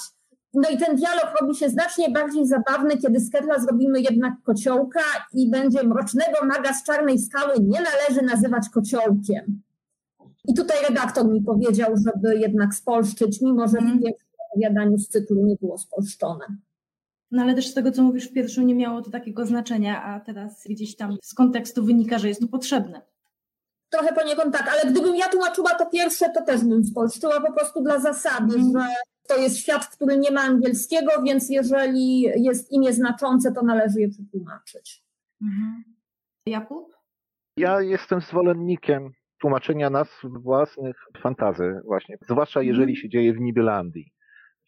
No 0.53 0.69
i 0.69 0.77
ten 0.77 0.95
dialog 0.95 1.41
robi 1.41 1.55
się 1.55 1.69
znacznie 1.69 2.09
bardziej 2.09 2.47
zabawny, 2.47 2.97
kiedy 2.97 3.19
z 3.19 3.31
Ketla 3.31 3.59
zrobimy 3.59 4.01
jednak 4.01 4.33
kociołka 4.43 4.99
i 5.33 5.49
będzie 5.49 5.83
mrocznego 5.83 6.45
maga 6.45 6.73
z 6.73 6.83
czarnej 6.83 7.19
skały 7.19 7.53
nie 7.59 7.81
należy 7.81 8.21
nazywać 8.21 8.69
kociołkiem. 8.69 9.61
I 10.47 10.53
tutaj 10.53 10.77
redaktor 10.89 11.27
mi 11.27 11.41
powiedział, 11.41 11.93
żeby 12.05 12.37
jednak 12.37 12.73
spolszczyć, 12.73 13.41
mimo 13.41 13.67
że 13.67 13.77
w 13.77 13.81
mhm. 13.81 13.99
pierwszym 13.99 14.27
opowiadaniu 14.49 14.97
z 14.97 15.07
cyklu 15.07 15.45
nie 15.45 15.55
było 15.55 15.77
spolszczone. 15.77 16.45
No 17.31 17.43
ale 17.43 17.55
też 17.55 17.67
z 17.67 17.73
tego, 17.73 17.91
co 17.91 18.03
mówisz 18.03 18.29
w 18.29 18.33
pierwszym, 18.33 18.67
nie 18.67 18.75
miało 18.75 19.01
to 19.01 19.11
takiego 19.11 19.45
znaczenia, 19.45 20.03
a 20.03 20.19
teraz 20.19 20.63
gdzieś 20.69 20.95
tam 20.95 21.17
z 21.23 21.33
kontekstu 21.33 21.85
wynika, 21.85 22.19
że 22.19 22.27
jest 22.27 22.41
to 22.41 22.47
potrzebne. 22.47 23.01
Trochę 23.89 24.15
poniekąd 24.15 24.57
tak, 24.57 24.69
ale 24.73 24.91
gdybym 24.91 25.15
ja 25.15 25.29
tłumaczyła 25.29 25.69
to 25.69 25.85
pierwsze, 25.85 26.29
to 26.29 26.43
też 26.43 26.63
bym 26.63 26.85
spolszczyła 26.85 27.41
po 27.41 27.53
prostu 27.53 27.83
dla 27.83 27.99
zasady, 27.99 28.55
mm. 28.55 28.71
że 28.71 28.87
to 29.27 29.37
jest 29.37 29.57
świat, 29.57 29.87
który 29.87 30.17
nie 30.17 30.31
ma 30.31 30.41
angielskiego, 30.41 31.11
więc 31.23 31.49
jeżeli 31.49 32.21
jest 32.21 32.71
imię 32.71 32.93
znaczące, 32.93 33.51
to 33.51 33.61
należy 33.61 34.01
je 34.01 34.09
przetłumaczyć. 34.09 35.03
Mhm. 35.41 35.83
Jakub? 36.45 36.95
Ja 37.57 37.81
jestem 37.81 38.21
zwolennikiem 38.21 39.11
tłumaczenia 39.37 39.89
nazw 39.89 40.21
własnych 40.23 40.95
fantazy 41.21 41.79
właśnie, 41.85 42.17
zwłaszcza 42.21 42.61
jeżeli 42.61 42.93
mhm. 42.93 42.95
się 42.95 43.09
dzieje 43.09 43.33
w 43.33 43.39
Nibylandii, 43.39 44.13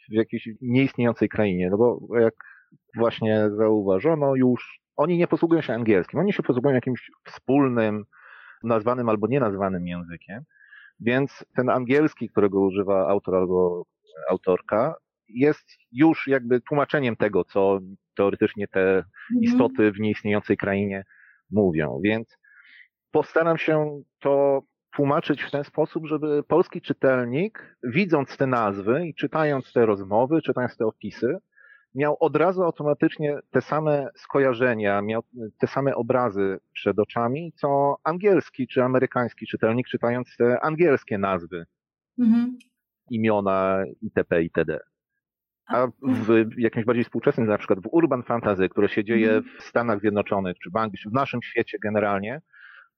w 0.10 0.14
jakiejś 0.14 0.50
nieistniejącej 0.62 1.30
krainie, 1.30 1.70
no 1.70 1.78
bo 1.78 2.00
jak 2.20 2.34
właśnie 2.96 3.50
zauważono 3.58 4.36
już, 4.36 4.80
oni 4.96 5.18
nie 5.18 5.28
posługują 5.28 5.62
się 5.62 5.74
angielskim, 5.74 6.20
oni 6.20 6.34
się 6.34 6.44
posługują 6.44 6.76
jakimś 6.76 7.12
wspólnym, 7.26 8.06
nazwanym 8.64 9.10
albo 9.10 9.28
nienazwanym 9.28 9.88
językiem, 9.88 10.44
więc 11.00 11.46
ten 11.56 11.70
angielski, 11.70 12.30
którego 12.30 12.62
używa 12.62 13.08
autor 13.08 13.36
albo 13.36 13.84
autorka, 14.30 14.96
jest 15.30 15.66
już 15.92 16.28
jakby 16.28 16.62
tłumaczeniem 16.62 17.16
tego, 17.16 17.44
co 17.44 17.80
teoretycznie 18.16 18.68
te 18.68 18.96
mhm. 18.98 19.06
istoty 19.42 19.92
w 19.92 20.00
nieistniejącej 20.00 20.58
krainie 20.58 21.04
mówią. 21.52 22.00
Więc 22.04 22.38
postaram 23.12 23.58
się 23.58 24.02
to 24.20 24.62
tłumaczyć 24.98 25.44
w 25.44 25.52
ten 25.52 25.64
sposób, 25.64 26.08
żeby 26.08 26.44
polski 26.44 26.82
czytelnik, 26.82 27.78
widząc 27.84 28.38
te 28.38 28.48
nazwy 28.48 29.08
i 29.08 29.16
czytając 29.16 29.74
te 29.74 29.86
rozmowy, 29.86 30.42
czytając 30.42 30.78
te 30.78 30.86
opisy, 30.86 31.38
miał 31.96 32.18
od 32.20 32.36
razu 32.36 32.64
automatycznie 32.64 33.38
te 33.52 33.62
same 33.62 34.10
skojarzenia, 34.16 35.02
miał 35.02 35.24
te 35.60 35.68
same 35.68 35.96
obrazy 35.96 36.60
przed 36.74 37.00
oczami, 37.00 37.54
co 37.56 37.96
angielski 38.04 38.68
czy 38.68 38.84
amerykański 38.84 39.48
czytelnik, 39.48 39.88
czytając 39.88 40.36
te 40.38 40.60
angielskie 40.60 41.18
nazwy, 41.18 41.66
mhm. 42.20 42.58
imiona 43.10 43.84
itp. 44.02 44.44
itd. 44.44 44.80
A 45.68 45.88
w 46.04 46.58
jakimś 46.58 46.86
bardziej 46.86 47.04
współczesnym, 47.04 47.48
na 47.48 47.58
przykład 47.58 47.80
w 47.80 47.90
urban 47.92 48.24
fantasy, 48.24 48.70
które 48.70 48.90
się 48.90 49.04
dzieje 49.04 49.32
mhm. 49.32 49.60
w 49.60 49.64
Stanach 49.64 50.00
Zjednoczonych, 50.00 50.58
czy 50.64 50.70
w 50.70 50.76
Anglii, 50.76 51.00
czy 51.04 51.10
w 51.10 51.14
naszym 51.14 51.42
świecie 51.42 51.78
generalnie, 51.84 52.42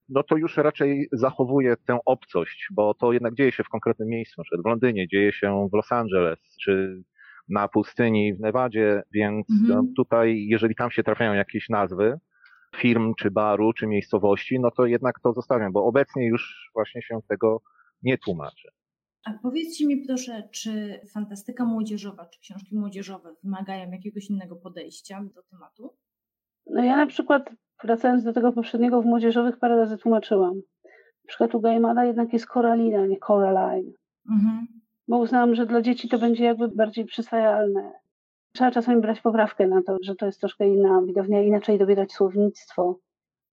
no 0.09 0.23
to 0.23 0.37
już 0.37 0.57
raczej 0.57 1.07
zachowuje 1.11 1.75
tę 1.85 1.97
obcość, 2.05 2.67
bo 2.71 2.93
to 2.93 3.13
jednak 3.13 3.35
dzieje 3.35 3.51
się 3.51 3.63
w 3.63 3.69
konkretnym 3.69 4.07
miejscu, 4.07 4.33
na 4.37 4.43
przykład 4.43 4.63
w 4.63 4.69
Londynie, 4.69 5.07
dzieje 5.07 5.33
się 5.33 5.67
w 5.71 5.75
Los 5.75 5.91
Angeles, 5.91 6.39
czy 6.63 7.03
na 7.49 7.67
pustyni 7.67 8.33
w 8.33 8.39
Nevadzie, 8.39 9.01
więc 9.13 9.47
mhm. 9.61 9.93
tutaj, 9.95 10.45
jeżeli 10.49 10.75
tam 10.75 10.91
się 10.91 11.03
trafiają 11.03 11.33
jakieś 11.33 11.69
nazwy 11.69 12.19
firm, 12.75 13.13
czy 13.19 13.31
baru, 13.31 13.73
czy 13.73 13.87
miejscowości, 13.87 14.59
no 14.59 14.71
to 14.71 14.85
jednak 14.85 15.19
to 15.23 15.33
zostawiam, 15.33 15.71
bo 15.71 15.85
obecnie 15.85 16.27
już 16.27 16.69
właśnie 16.73 17.01
się 17.01 17.19
tego 17.27 17.61
nie 18.03 18.17
tłumaczy. 18.17 18.69
A 19.25 19.33
powiedzcie 19.41 19.87
mi 19.87 20.05
proszę, 20.07 20.49
czy 20.53 20.99
fantastyka 21.13 21.65
młodzieżowa, 21.65 22.25
czy 22.25 22.39
książki 22.39 22.77
młodzieżowe 22.77 23.35
wymagają 23.43 23.91
jakiegoś 23.91 24.29
innego 24.29 24.55
podejścia 24.55 25.23
do 25.35 25.43
tematu? 25.43 25.97
No 26.65 26.83
ja 26.83 26.97
na 26.97 27.05
przykład, 27.05 27.49
wracając 27.83 28.23
do 28.23 28.33
tego 28.33 28.51
poprzedniego, 28.51 29.01
w 29.01 29.05
młodzieżowych 29.05 29.59
parę 29.59 29.77
razy 29.77 29.97
tłumaczyłam. 29.97 30.55
Na 31.23 31.27
przykład 31.27 31.55
u 31.55 31.59
Gaimana 31.59 32.05
jednak 32.05 32.33
jest 32.33 32.45
Coralina, 32.45 33.05
nie 33.05 33.17
Coraline. 33.17 33.91
Mhm. 34.31 34.67
Bo 35.07 35.17
uznałam, 35.17 35.55
że 35.55 35.65
dla 35.65 35.81
dzieci 35.81 36.09
to 36.09 36.17
będzie 36.17 36.43
jakby 36.43 36.67
bardziej 36.67 37.05
przyswajalne. 37.05 37.91
Trzeba 38.53 38.71
czasami 38.71 39.01
brać 39.01 39.21
poprawkę 39.21 39.67
na 39.67 39.81
to, 39.83 39.97
że 40.01 40.15
to 40.15 40.25
jest 40.25 40.39
troszkę 40.39 40.67
inna 40.67 41.01
widownia, 41.01 41.41
inaczej 41.41 41.77
dobierać 41.77 42.11
słownictwo. 42.11 42.99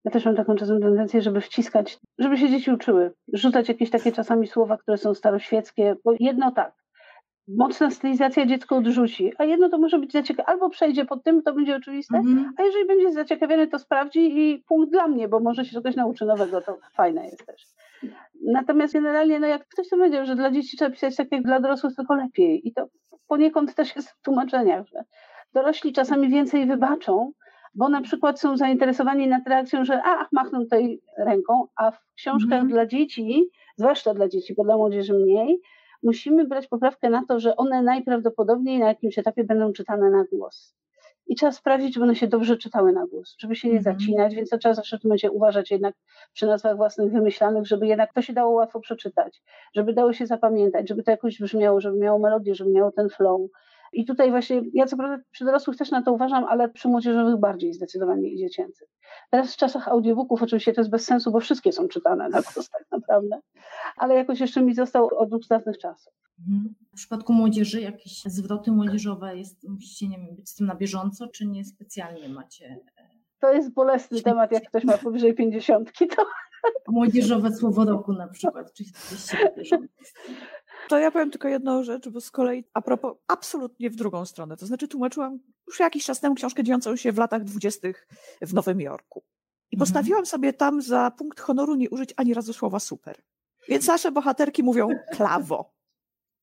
Ja 0.04 0.10
też 0.10 0.24
mam 0.24 0.36
taką 0.36 0.56
czasem 0.56 0.80
tendencję, 0.80 1.22
żeby 1.22 1.40
wciskać, 1.40 1.98
żeby 2.18 2.38
się 2.38 2.48
dzieci 2.48 2.70
uczyły, 2.70 3.12
rzucać 3.32 3.68
jakieś 3.68 3.90
takie 3.90 4.12
czasami 4.12 4.46
słowa, 4.46 4.76
które 4.76 4.98
są 4.98 5.14
staroświeckie, 5.14 5.96
bo 6.04 6.12
jedno 6.20 6.50
tak, 6.50 6.74
mocna 7.48 7.90
stylizacja 7.90 8.46
dziecko 8.46 8.76
odrzuci, 8.76 9.32
a 9.38 9.44
jedno 9.44 9.68
to 9.68 9.78
może 9.78 9.98
być 9.98 10.12
zaciekawione, 10.12 10.52
albo 10.52 10.70
przejdzie 10.70 11.04
pod 11.04 11.24
tym, 11.24 11.42
to 11.42 11.52
będzie 11.52 11.76
oczywiste, 11.76 12.18
mm-hmm. 12.18 12.44
a 12.58 12.62
jeżeli 12.62 12.86
będzie 12.86 13.12
zaciekawiony, 13.12 13.66
to 13.66 13.78
sprawdzi 13.78 14.38
i 14.38 14.64
punkt 14.68 14.92
dla 14.92 15.08
mnie, 15.08 15.28
bo 15.28 15.40
może 15.40 15.64
się 15.64 15.72
czegoś 15.72 15.96
nauczy 15.96 16.24
nowego, 16.24 16.60
to 16.60 16.78
fajne 16.94 17.24
jest 17.24 17.46
też. 17.46 17.66
Natomiast 18.44 18.94
generalnie, 18.94 19.40
no 19.40 19.46
jak 19.46 19.68
ktoś 19.68 19.88
to 19.88 19.96
powiedział, 19.96 20.26
że 20.26 20.36
dla 20.36 20.50
dzieci 20.50 20.76
trzeba 20.76 20.90
pisać 20.90 21.16
tak 21.16 21.32
jak 21.32 21.42
dla 21.42 21.60
dorosłych, 21.60 21.96
tylko 21.96 22.14
lepiej 22.14 22.68
i 22.68 22.72
to 22.72 22.88
poniekąd 23.28 23.74
też 23.74 23.96
jest 23.96 24.10
w 24.10 24.22
tłumaczeniach, 24.22 24.86
że 24.86 25.04
dorośli 25.52 25.92
czasami 25.92 26.28
więcej 26.28 26.66
wybaczą, 26.66 27.32
bo 27.74 27.88
na 27.88 28.00
przykład 28.00 28.40
są 28.40 28.56
zainteresowani 28.56 29.28
nad 29.28 29.46
reakcją, 29.48 29.84
że 29.84 30.02
a, 30.04 30.26
machnął 30.32 30.62
tutaj 30.62 31.00
ręką, 31.18 31.66
a 31.76 31.90
w 31.90 31.98
książkach 32.16 32.62
mm-hmm. 32.62 32.68
dla 32.68 32.86
dzieci, 32.86 33.50
zwłaszcza 33.76 34.14
dla 34.14 34.28
dzieci, 34.28 34.54
bo 34.54 34.64
dla 34.64 34.76
młodzieży 34.76 35.14
mniej, 35.14 35.60
musimy 36.02 36.46
brać 36.46 36.66
poprawkę 36.66 37.10
na 37.10 37.22
to, 37.28 37.40
że 37.40 37.56
one 37.56 37.82
najprawdopodobniej 37.82 38.78
na 38.78 38.88
jakimś 38.88 39.18
etapie 39.18 39.44
będą 39.44 39.72
czytane 39.72 40.10
na 40.10 40.24
głos. 40.32 40.74
I 41.26 41.36
trzeba 41.36 41.52
sprawdzić, 41.52 41.94
żeby 41.94 42.04
one 42.04 42.14
się 42.14 42.26
dobrze 42.26 42.56
czytały 42.56 42.92
na 42.92 43.06
głos, 43.06 43.34
żeby 43.38 43.56
się 43.56 43.68
nie 43.68 43.78
mhm. 43.78 43.98
zacinać, 43.98 44.34
więc 44.34 44.50
to 44.50 44.58
trzeba 44.58 44.74
zawsze 44.74 44.98
w 44.98 45.00
tym 45.00 45.08
momencie 45.08 45.30
uważać 45.30 45.70
jednak 45.70 45.94
przy 46.32 46.46
nazwach 46.46 46.76
własnych 46.76 47.12
wymyślanych, 47.12 47.66
żeby 47.66 47.86
jednak 47.86 48.12
to 48.12 48.22
się 48.22 48.32
dało 48.32 48.50
łatwo 48.50 48.80
przeczytać, 48.80 49.42
żeby 49.74 49.92
dało 49.92 50.12
się 50.12 50.26
zapamiętać, 50.26 50.88
żeby 50.88 51.02
to 51.02 51.10
jakoś 51.10 51.38
brzmiało, 51.38 51.80
żeby 51.80 51.98
miało 51.98 52.18
melodię, 52.18 52.54
żeby 52.54 52.70
miało 52.70 52.92
ten 52.92 53.08
flow. 53.08 53.40
I 53.92 54.04
tutaj 54.04 54.30
właśnie, 54.30 54.62
ja 54.72 54.86
co 54.86 54.96
prawda 54.96 55.24
przy 55.30 55.44
dorosłych 55.44 55.76
też 55.76 55.90
na 55.90 56.02
to 56.02 56.12
uważam, 56.12 56.44
ale 56.44 56.68
przy 56.68 56.88
młodzieżowych 56.88 57.40
bardziej 57.40 57.74
zdecydowanie 57.74 58.28
i 58.28 58.38
dziecięcych. 58.38 58.88
Teraz 59.30 59.54
w 59.54 59.56
czasach 59.56 59.88
audiobooków 59.88 60.42
oczywiście 60.42 60.72
to 60.72 60.80
jest 60.80 60.90
bez 60.90 61.04
sensu, 61.04 61.32
bo 61.32 61.40
wszystkie 61.40 61.72
są 61.72 61.88
czytane 61.88 62.28
na 62.28 62.42
głos 62.42 62.70
tak 62.70 62.84
naprawdę, 62.90 63.40
ale 63.96 64.14
jakoś 64.14 64.40
jeszcze 64.40 64.62
mi 64.62 64.74
został 64.74 65.08
od 65.18 65.46
dawnych 65.48 65.78
czasów. 65.78 66.12
Mhm. 66.40 66.74
W 66.92 66.96
przypadku 66.96 67.32
młodzieży 67.32 67.80
jakieś 67.80 68.22
zwroty 68.22 68.72
młodzieżowe 68.72 69.36
jest, 69.36 69.68
musicie 69.68 70.08
nie 70.08 70.18
wiem, 70.18 70.36
być 70.36 70.50
z 70.50 70.54
tym 70.54 70.66
na 70.66 70.74
bieżąco, 70.74 71.28
czy 71.28 71.46
nie 71.46 71.64
specjalnie 71.64 72.28
macie? 72.28 72.80
E, 72.98 73.08
to 73.40 73.52
jest 73.52 73.74
bolesny 73.74 74.22
temat, 74.22 74.52
jak 74.52 74.68
ktoś 74.68 74.84
ma 74.84 74.98
powyżej 74.98 75.34
pięćdziesiątki, 75.34 76.06
to... 76.08 76.26
Młodzieżowe 76.88 77.52
słowo 77.52 77.84
roku 77.84 78.12
na 78.12 78.28
przykład, 78.28 78.72
czy 78.72 78.82
jesteście 78.82 79.44
na 79.44 79.50
bieżąco? 79.50 79.86
To 80.88 80.98
ja 80.98 81.10
powiem 81.10 81.30
tylko 81.30 81.48
jedną 81.48 81.82
rzecz, 81.82 82.08
bo 82.08 82.20
z 82.20 82.30
kolei 82.30 82.64
a 82.74 82.82
propos 82.82 83.16
absolutnie 83.28 83.90
w 83.90 83.96
drugą 83.96 84.24
stronę. 84.24 84.56
To 84.56 84.66
znaczy 84.66 84.88
tłumaczyłam 84.88 85.38
już 85.66 85.80
jakiś 85.80 86.04
czas 86.04 86.20
temu 86.20 86.34
książkę 86.34 86.64
dziejącą 86.64 86.96
się 86.96 87.12
w 87.12 87.18
latach 87.18 87.44
dwudziestych 87.44 88.08
w 88.42 88.54
Nowym 88.54 88.80
Jorku. 88.80 89.24
I 89.70 89.76
mhm. 89.76 89.78
postawiłam 89.78 90.26
sobie 90.26 90.52
tam 90.52 90.82
za 90.82 91.10
punkt 91.10 91.40
honoru 91.40 91.74
nie 91.74 91.90
użyć 91.90 92.14
ani 92.16 92.34
razu 92.34 92.52
słowa 92.52 92.80
super. 92.80 93.16
Więc 93.68 93.86
nasze 93.86 94.12
bohaterki 94.12 94.62
mówią 94.62 94.88
klawo 95.12 95.74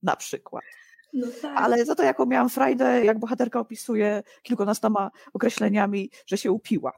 na 0.04 0.16
przykład. 0.16 0.64
No 1.14 1.28
tak. 1.42 1.58
Ale 1.58 1.86
za 1.86 1.96
to, 1.96 2.04
jaką 2.04 2.26
miałam 2.26 2.50
frajdę, 2.50 3.06
jak 3.06 3.20
bohaterka 3.20 3.60
opisuje 3.60 4.24
kilkunastoma 4.44 5.12
określeniami, 5.34 6.10
że 6.28 6.38
się 6.38 6.52
upiła. 6.52 6.92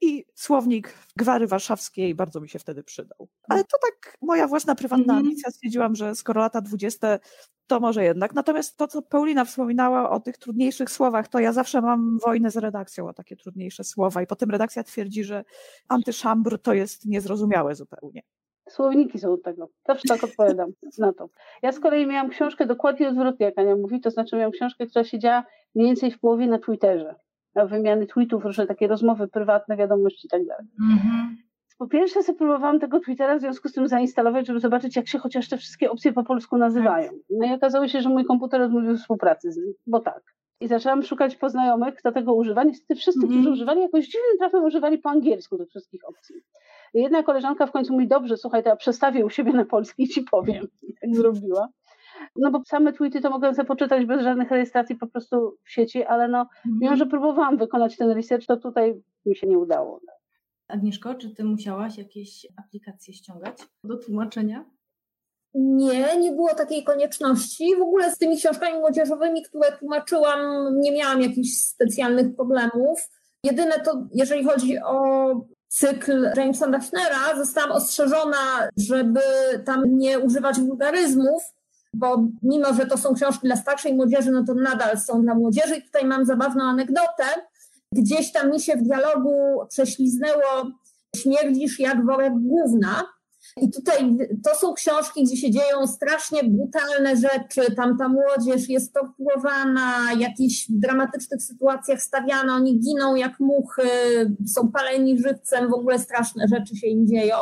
I 0.00 0.24
słownik 0.34 0.94
Gwary 1.16 1.46
Warszawskiej 1.46 2.14
bardzo 2.14 2.40
mi 2.40 2.48
się 2.48 2.58
wtedy 2.58 2.82
przydał. 2.82 3.28
Ale 3.48 3.64
to 3.64 3.78
tak 3.82 4.14
moja 4.22 4.46
własna 4.46 4.74
prywatna 4.74 5.12
mm. 5.12 5.26
ambicja. 5.26 5.50
Stwierdziłam, 5.50 5.94
że 5.94 6.14
skoro 6.14 6.40
lata 6.40 6.60
dwudzieste, 6.60 7.18
to 7.66 7.80
może 7.80 8.04
jednak. 8.04 8.34
Natomiast 8.34 8.76
to, 8.76 8.88
co 8.88 9.02
Paulina 9.02 9.44
wspominała 9.44 10.10
o 10.10 10.20
tych 10.20 10.38
trudniejszych 10.38 10.90
słowach, 10.90 11.28
to 11.28 11.38
ja 11.38 11.52
zawsze 11.52 11.80
mam 11.80 12.18
wojnę 12.18 12.50
z 12.50 12.56
redakcją 12.56 13.08
o 13.08 13.12
takie 13.12 13.36
trudniejsze 13.36 13.84
słowa 13.84 14.22
i 14.22 14.26
potem 14.26 14.50
redakcja 14.50 14.84
twierdzi, 14.84 15.24
że 15.24 15.44
antyszambr 15.88 16.58
to 16.58 16.74
jest 16.74 17.06
niezrozumiałe 17.06 17.74
zupełnie. 17.74 18.22
Słowniki 18.68 19.18
są 19.18 19.32
od 19.32 19.42
tego. 19.42 19.68
Zawsze 19.86 20.08
tak 20.08 20.24
odpowiadam 20.24 20.72
na 20.98 21.12
to. 21.12 21.28
Ja 21.62 21.72
z 21.72 21.80
kolei 21.80 22.06
miałam 22.06 22.30
książkę 22.30 22.66
dokładnie 22.66 23.08
odwrotnie, 23.08 23.46
jak 23.46 23.58
Ania 23.58 23.76
mówi, 23.76 24.00
to 24.00 24.10
znaczy 24.10 24.36
miałam 24.36 24.52
książkę, 24.52 24.86
która 24.86 25.04
siedziała 25.04 25.44
mniej 25.74 25.88
więcej 25.88 26.10
w 26.10 26.20
połowie 26.20 26.46
na 26.46 26.58
Twitterze. 26.58 27.14
Wymiany 27.54 28.06
tweetów, 28.06 28.44
różne 28.44 28.66
takie 28.66 28.86
rozmowy 28.86 29.28
prywatne, 29.28 29.76
wiadomości 29.76 30.26
i 30.26 30.30
tak 30.30 30.46
dalej. 30.46 30.66
Mhm. 30.92 31.36
Po 31.78 31.86
pierwsze 31.86 32.22
sobie 32.22 32.38
próbowałam 32.38 32.80
tego 32.80 33.00
Twittera 33.00 33.36
w 33.36 33.40
związku 33.40 33.68
z 33.68 33.72
tym 33.72 33.88
zainstalować, 33.88 34.46
żeby 34.46 34.60
zobaczyć, 34.60 34.96
jak 34.96 35.08
się 35.08 35.18
chociaż 35.18 35.48
te 35.48 35.56
wszystkie 35.56 35.90
opcje 35.90 36.12
po 36.12 36.24
polsku 36.24 36.56
nazywają. 36.56 37.10
No 37.30 37.46
i 37.46 37.52
okazało 37.52 37.88
się, 37.88 38.00
że 38.00 38.08
mój 38.08 38.24
komputer 38.24 38.62
odmówił 38.62 38.96
współpracy 38.96 39.52
z 39.52 39.56
nim, 39.56 39.74
bo 39.86 40.00
tak. 40.00 40.22
I 40.60 40.68
zaczęłam 40.68 41.02
szukać 41.02 41.36
poznajomych, 41.36 41.94
kto 41.94 42.12
tego 42.12 42.34
używa. 42.34 42.64
Niestety 42.64 42.94
wszyscy, 42.94 43.26
mm. 43.26 43.30
którzy 43.30 43.50
używali, 43.50 43.80
jakoś 43.80 44.04
dziwnym 44.04 44.38
trafem 44.38 44.64
używali 44.64 44.98
po 44.98 45.10
angielsku 45.10 45.58
tych 45.58 45.68
wszystkich 45.68 46.08
opcji. 46.08 46.36
Jedna 46.94 47.22
koleżanka 47.22 47.66
w 47.66 47.72
końcu 47.72 47.92
mówi, 47.92 48.08
dobrze, 48.08 48.36
słuchaj, 48.36 48.62
to 48.62 48.68
ja 48.68 48.76
przestawię 48.76 49.24
u 49.26 49.30
siebie 49.30 49.52
na 49.52 49.64
polski 49.64 50.02
i 50.02 50.08
ci 50.08 50.22
powiem. 50.22 50.66
I 50.82 50.94
tak 51.00 51.16
zrobiła. 51.16 51.68
No 52.36 52.50
bo 52.50 52.62
same 52.66 52.92
tweety 52.92 53.20
to 53.20 53.30
mogę 53.30 53.54
sobie 53.54 53.66
poczytać 53.66 54.06
bez 54.06 54.22
żadnych 54.22 54.50
rejestracji 54.50 54.96
po 54.96 55.06
prostu 55.06 55.56
w 55.64 55.70
sieci, 55.70 56.04
ale 56.04 56.28
no, 56.28 56.40
mhm. 56.40 56.78
mimo 56.80 56.96
że 56.96 57.06
próbowałam 57.06 57.56
wykonać 57.56 57.96
ten 57.96 58.10
research, 58.10 58.46
to 58.46 58.56
tutaj 58.56 59.02
mi 59.26 59.36
się 59.36 59.46
nie 59.46 59.58
udało. 59.58 60.00
Agnieszko, 60.68 61.14
czy 61.14 61.34
ty 61.34 61.44
musiałaś 61.44 61.98
jakieś 61.98 62.46
aplikacje 62.56 63.14
ściągać 63.14 63.58
do 63.84 63.96
tłumaczenia? 63.96 64.64
Nie, 65.54 66.16
nie 66.16 66.32
było 66.32 66.54
takiej 66.54 66.84
konieczności. 66.84 67.76
W 67.76 67.82
ogóle 67.82 68.12
z 68.12 68.18
tymi 68.18 68.36
książkami 68.36 68.78
młodzieżowymi, 68.78 69.42
które 69.42 69.72
tłumaczyłam, 69.78 70.40
nie 70.80 70.92
miałam 70.92 71.20
jakichś 71.22 71.50
specjalnych 71.50 72.36
problemów. 72.36 73.08
Jedyne 73.44 73.80
to, 73.80 74.06
jeżeli 74.14 74.44
chodzi 74.44 74.78
o 74.78 75.26
cykl 75.68 76.30
Jamesa 76.36 76.66
Duffnera, 76.66 77.36
zostałam 77.36 77.72
ostrzeżona, 77.72 78.68
żeby 78.76 79.20
tam 79.66 79.82
nie 79.98 80.18
używać 80.18 80.60
wulgaryzmów, 80.60 81.42
bo 81.94 82.24
mimo, 82.42 82.74
że 82.74 82.86
to 82.86 82.98
są 82.98 83.14
książki 83.14 83.46
dla 83.46 83.56
starszej 83.56 83.94
młodzieży, 83.94 84.30
no 84.30 84.44
to 84.44 84.54
nadal 84.54 84.98
są 84.98 85.22
dla 85.22 85.34
młodzieży. 85.34 85.76
I 85.76 85.82
tutaj 85.82 86.04
mam 86.04 86.24
zabawną 86.24 86.64
anegdotę. 86.64 87.24
Gdzieś 87.92 88.32
tam 88.32 88.50
mi 88.50 88.60
się 88.60 88.76
w 88.76 88.82
dialogu 88.82 89.32
prześliznęło 89.68 90.70
śmierdzisz 91.16 91.80
jak 91.80 92.06
worek 92.06 92.32
główna. 92.32 93.04
I 93.56 93.70
tutaj 93.70 94.16
to 94.44 94.54
są 94.54 94.74
książki, 94.74 95.24
gdzie 95.24 95.36
się 95.36 95.50
dzieją 95.50 95.86
strasznie 95.86 96.44
brutalne 96.44 97.16
rzeczy. 97.16 97.74
Tam 97.74 97.98
ta 97.98 98.08
młodzież 98.08 98.68
jest 98.68 98.94
torturowana, 98.94 100.12
jakieś 100.18 100.70
w 100.70 100.78
dramatycznych 100.80 101.42
sytuacjach 101.42 102.02
stawiana, 102.02 102.54
oni 102.54 102.80
giną 102.80 103.14
jak 103.14 103.40
muchy, 103.40 103.82
są 104.46 104.72
paleni 104.72 105.18
żywcem, 105.18 105.70
w 105.70 105.74
ogóle 105.74 105.98
straszne 105.98 106.48
rzeczy 106.48 106.76
się 106.76 106.86
im 106.86 107.06
dzieją. 107.06 107.36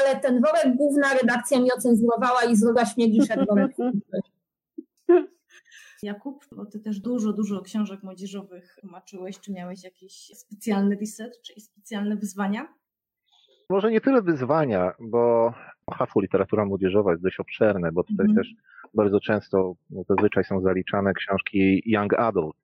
Ale 0.00 0.20
ten 0.20 0.42
worek 0.42 0.76
główna 0.76 1.14
redakcja 1.14 1.60
mi 1.60 1.72
ocenzurowała 1.72 2.44
i 2.44 2.56
zrobiła 2.56 2.86
śmierdzisz 2.86 3.28
jak 3.28 3.46
worek 3.46 3.76
Jakub, 6.02 6.44
bo 6.52 6.66
ty 6.66 6.80
też 6.80 7.00
dużo, 7.00 7.32
dużo 7.32 7.62
książek 7.62 8.02
młodzieżowych 8.02 8.76
tłumaczyłeś. 8.80 9.40
Czy 9.40 9.52
miałeś 9.52 9.84
jakiś 9.84 10.32
specjalny 10.34 10.96
research, 10.96 11.40
czy 11.42 11.60
specjalne 11.60 12.16
wyzwania? 12.16 12.74
Może 13.70 13.90
nie 13.90 14.00
tyle 14.00 14.22
wyzwania, 14.22 14.92
bo 15.00 15.54
hasło 15.94 16.22
literatura 16.22 16.64
młodzieżowa 16.64 17.10
jest 17.10 17.22
dość 17.22 17.40
obszerne, 17.40 17.92
bo 17.92 18.04
tutaj 18.04 18.26
mm. 18.26 18.36
też 18.36 18.48
bardzo 18.94 19.20
często 19.20 19.74
no, 19.90 20.02
zazwyczaj 20.08 20.44
są 20.44 20.60
zaliczane 20.60 21.14
książki 21.14 21.82
young 21.86 22.14
adult, 22.14 22.56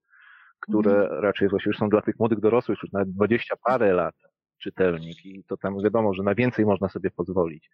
które 0.61 0.95
mm. 0.95 1.21
raczej 1.23 1.49
właśnie 1.49 1.71
już 1.71 1.79
są 1.79 1.89
dla 1.89 2.01
tych 2.01 2.19
młodych 2.19 2.41
dorosłych, 2.41 2.79
już 2.83 2.93
nawet 2.93 3.11
dwadzieścia 3.11 3.57
parę 3.65 3.93
lat 3.93 4.15
czytelnik 4.59 5.27
i 5.27 5.45
to 5.45 5.57
tam 5.57 5.83
wiadomo, 5.83 6.15
że 6.15 6.23
na 6.23 6.35
więcej 6.35 6.67
można 6.67 6.89
sobie 6.89 7.11
pozwolić. 7.11 7.71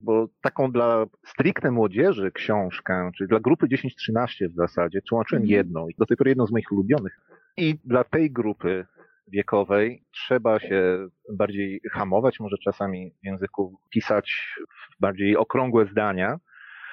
Bo 0.00 0.28
taką 0.40 0.72
dla 0.72 1.06
stricte 1.26 1.70
młodzieży 1.70 2.32
książkę, 2.32 3.10
czyli 3.16 3.28
dla 3.28 3.40
grupy 3.40 3.66
10-13 3.66 4.48
w 4.48 4.54
zasadzie, 4.54 5.02
tłumaczyłem 5.02 5.42
mm. 5.42 5.50
jedną 5.50 5.88
i 5.88 5.94
do 5.98 6.06
tej 6.06 6.16
pory 6.16 6.30
jedną 6.30 6.46
z 6.46 6.52
moich 6.52 6.72
ulubionych. 6.72 7.20
I 7.56 7.78
dla 7.84 8.04
tej 8.04 8.30
grupy 8.30 8.86
wiekowej 9.30 10.04
trzeba 10.10 10.60
się 10.60 11.08
bardziej 11.32 11.80
hamować, 11.92 12.40
może 12.40 12.56
czasami 12.64 13.12
w 13.22 13.26
języku 13.26 13.80
pisać 13.90 14.54
bardziej 15.00 15.36
okrągłe 15.36 15.86
zdania, 15.86 16.38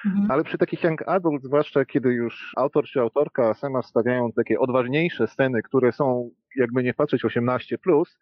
mhm. 0.06 0.30
ale 0.30 0.44
przy 0.44 0.58
takich 0.58 0.84
young 0.84 1.08
adult, 1.08 1.42
zwłaszcza 1.42 1.84
kiedy 1.84 2.08
już 2.08 2.52
autor 2.56 2.84
czy 2.84 3.00
autorka 3.00 3.54
sama 3.54 3.82
stawiają 3.82 4.32
takie 4.32 4.58
odważniejsze 4.58 5.26
sceny, 5.26 5.62
które 5.62 5.92
są, 5.92 6.30
jakby 6.56 6.82
nie 6.82 6.94
patrzeć, 6.94 7.24
18+, 7.24 7.78
plus, 7.78 8.18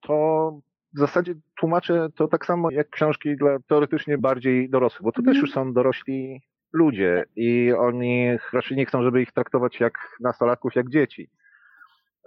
to 0.00 0.50
w 0.94 0.98
zasadzie 0.98 1.34
tłumaczę 1.58 2.08
to 2.16 2.28
tak 2.28 2.46
samo 2.46 2.70
jak 2.70 2.90
książki 2.90 3.36
dla 3.36 3.58
teoretycznie 3.68 4.18
bardziej 4.18 4.70
dorosłych, 4.70 5.02
bo 5.02 5.12
to 5.12 5.18
mhm. 5.18 5.34
też 5.34 5.42
już 5.42 5.52
są 5.52 5.72
dorośli 5.72 6.40
ludzie 6.72 7.24
i 7.36 7.72
oni 7.78 8.28
raczej 8.52 8.76
nie 8.76 8.86
chcą, 8.86 9.02
żeby 9.02 9.22
ich 9.22 9.32
traktować 9.32 9.80
jak 9.80 9.98
nastolatków, 10.20 10.74
jak 10.74 10.90
dzieci. 10.90 11.30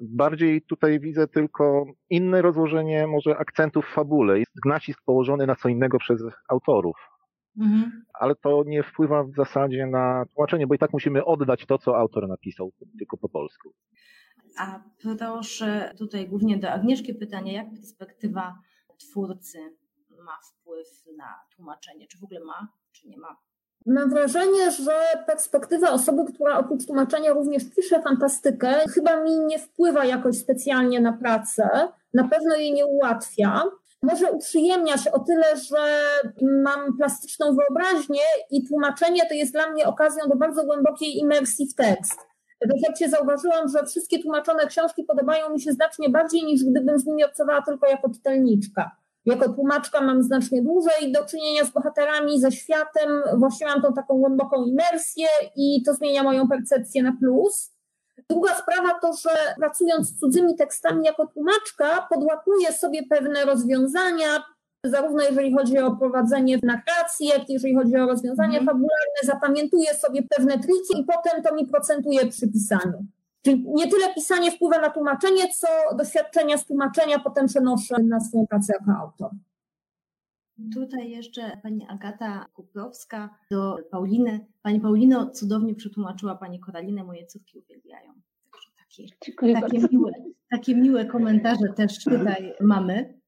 Bardziej 0.02 0.62
tutaj 0.62 1.00
widzę 1.00 1.28
tylko 1.28 1.86
inne 2.10 2.42
rozłożenie 2.42 3.08
może 3.08 3.38
akcentów 3.38 3.86
w 3.86 3.94
fabule. 3.94 4.40
Jest 4.40 4.66
nacisk 4.66 5.02
położony 5.06 5.48
na 5.48 5.56
co 5.56 5.70
innego 5.70 6.00
przez 6.00 6.22
autorów. 6.50 6.98
Mhm. 7.60 8.06
Ale 8.14 8.36
to 8.36 8.64
nie 8.66 8.84
wpływa 8.84 9.24
w 9.24 9.36
zasadzie 9.36 9.86
na 9.86 10.26
tłumaczenie, 10.34 10.68
bo 10.68 10.76
i 10.76 10.78
tak 10.78 10.94
musimy 10.94 11.26
oddać 11.26 11.66
to, 11.66 11.78
co 11.78 11.98
autor 11.98 12.28
napisał, 12.28 12.72
tylko 13.00 13.18
po 13.18 13.30
polsku. 13.30 13.74
A 14.58 14.84
proszę 15.02 15.94
tutaj 15.98 16.28
głównie 16.28 16.58
do 16.58 16.72
Agnieszki 16.72 17.14
pytanie, 17.14 17.54
jak 17.54 17.70
perspektywa 17.70 18.60
twórcy 18.98 19.58
ma 20.26 20.38
wpływ 20.44 20.88
na 21.18 21.36
tłumaczenie? 21.56 22.08
Czy 22.08 22.20
w 22.20 22.24
ogóle 22.24 22.40
ma, 22.40 22.68
czy 22.92 23.08
nie 23.08 23.18
ma? 23.18 23.38
Mam 23.88 24.10
wrażenie, 24.10 24.72
że 24.72 24.92
perspektywa 25.28 25.90
osoby, 25.90 26.34
która 26.34 26.58
oprócz 26.58 26.86
tłumaczenia 26.86 27.34
również 27.34 27.64
pisze 27.76 28.02
fantastykę, 28.02 28.68
chyba 28.94 29.24
mi 29.24 29.40
nie 29.40 29.60
wpływa 29.60 30.06
jakoś 30.06 30.38
specjalnie 30.38 31.02
na 31.02 31.14
pracę. 31.14 31.70
Na 32.14 32.28
pewno 32.28 32.56
jej 32.56 32.74
nie 32.74 32.86
ułatwia. 32.86 33.64
Może 34.02 34.32
uprzyjemnia 34.32 34.98
się 34.98 35.12
o 35.12 35.20
tyle, 35.20 35.58
że 35.58 36.00
mam 36.42 36.98
plastyczną 36.98 37.56
wyobraźnię 37.56 38.22
i 38.52 38.68
tłumaczenie 38.68 39.22
to 39.28 39.34
jest 39.34 39.54
dla 39.54 39.72
mnie 39.72 39.86
okazją 39.86 40.28
do 40.30 40.36
bardzo 40.36 40.64
głębokiej 40.64 41.18
imersji 41.18 41.68
w 41.68 41.76
tekst. 41.76 42.20
W 42.62 42.84
efekcie 42.84 43.10
zauważyłam, 43.10 43.68
że 43.68 43.86
wszystkie 43.86 44.20
tłumaczone 44.20 44.68
książki 44.68 45.04
podobają 45.04 45.50
mi 45.50 45.62
się 45.62 45.72
znacznie 45.72 46.10
bardziej 46.10 46.44
niż 46.44 46.64
gdybym 46.64 47.00
z 47.00 47.06
nimi 47.06 47.24
obcowała 47.24 47.62
tylko 47.62 47.88
jako 47.88 48.10
czytelniczka. 48.10 48.92
Jako 49.28 49.54
tłumaczka 49.54 50.02
mam 50.02 50.24
znacznie 50.24 50.62
dłużej 50.62 51.12
do 51.12 51.26
czynienia 51.26 51.66
z 51.66 51.72
bohaterami, 51.72 52.40
ze 52.40 52.52
światem, 52.52 53.24
właśnie 53.38 53.68
mam 53.68 53.82
tą 53.82 53.94
taką 53.94 54.18
głęboką 54.18 54.66
imersję 54.66 55.28
i 55.56 55.84
to 55.86 55.94
zmienia 55.94 56.24
moją 56.24 56.48
percepcję 56.48 57.04
na 57.04 57.14
plus. 57.20 57.72
Druga 58.30 58.56
sprawa 58.56 59.00
to, 59.02 59.14
że 59.14 59.30
pracując 59.58 60.10
z 60.10 60.20
cudzymi 60.20 60.56
tekstami 60.56 61.06
jako 61.06 61.28
tłumaczka, 61.28 62.08
podłapuję 62.10 62.74
sobie 62.74 63.04
pewne 63.10 63.46
rozwiązania, 63.46 64.44
zarówno 64.84 65.24
jeżeli 65.24 65.54
chodzi 65.54 65.80
o 65.80 65.96
prowadzenie 65.96 66.60
narracji, 66.64 67.28
jak 67.28 67.50
i 67.50 67.54
jeżeli 67.54 67.76
chodzi 67.76 67.96
o 67.96 68.06
rozwiązania 68.06 68.60
mm. 68.60 68.66
fabularne, 68.66 69.22
zapamiętuję 69.24 69.94
sobie 69.94 70.24
pewne 70.24 70.54
triki 70.54 71.02
i 71.02 71.06
potem 71.06 71.44
to 71.44 71.56
mi 71.56 71.68
procentuje 71.68 72.28
przy 72.28 72.48
pisaniu. 72.48 73.06
Czyli 73.48 73.64
nie 73.68 73.88
tyle 73.88 74.14
pisanie 74.14 74.52
wpływa 74.52 74.82
na 74.82 74.90
tłumaczenie, 74.90 75.54
co 75.54 75.68
doświadczenia 75.98 76.58
z 76.58 76.66
tłumaczenia 76.66 77.20
potem 77.20 77.48
przenoszę 77.48 77.96
na 78.04 78.20
swoją 78.20 78.48
pracę 78.48 78.74
jako 78.80 79.00
autor. 79.00 79.32
Tutaj 80.74 81.10
jeszcze 81.10 81.58
pani 81.64 81.86
Agata 81.90 82.46
Kuprowska 82.54 83.30
do 83.52 83.78
Pauliny. 83.92 84.46
Pani 84.62 84.80
Paulino 84.80 85.30
cudownie 85.30 85.76
przetłumaczyła 85.76 86.36
pani 86.36 86.60
Koralinę, 86.60 87.04
moje 87.04 87.26
córki 87.26 87.60
uwielbiają. 87.60 88.14
Także 88.78 89.04
takie, 89.20 89.54
takie, 89.62 89.88
miłe, 89.92 90.12
takie 90.50 90.76
miłe 90.76 91.06
komentarze 91.06 91.74
też 91.76 92.04
tutaj 92.04 92.54
mamy. 92.62 93.20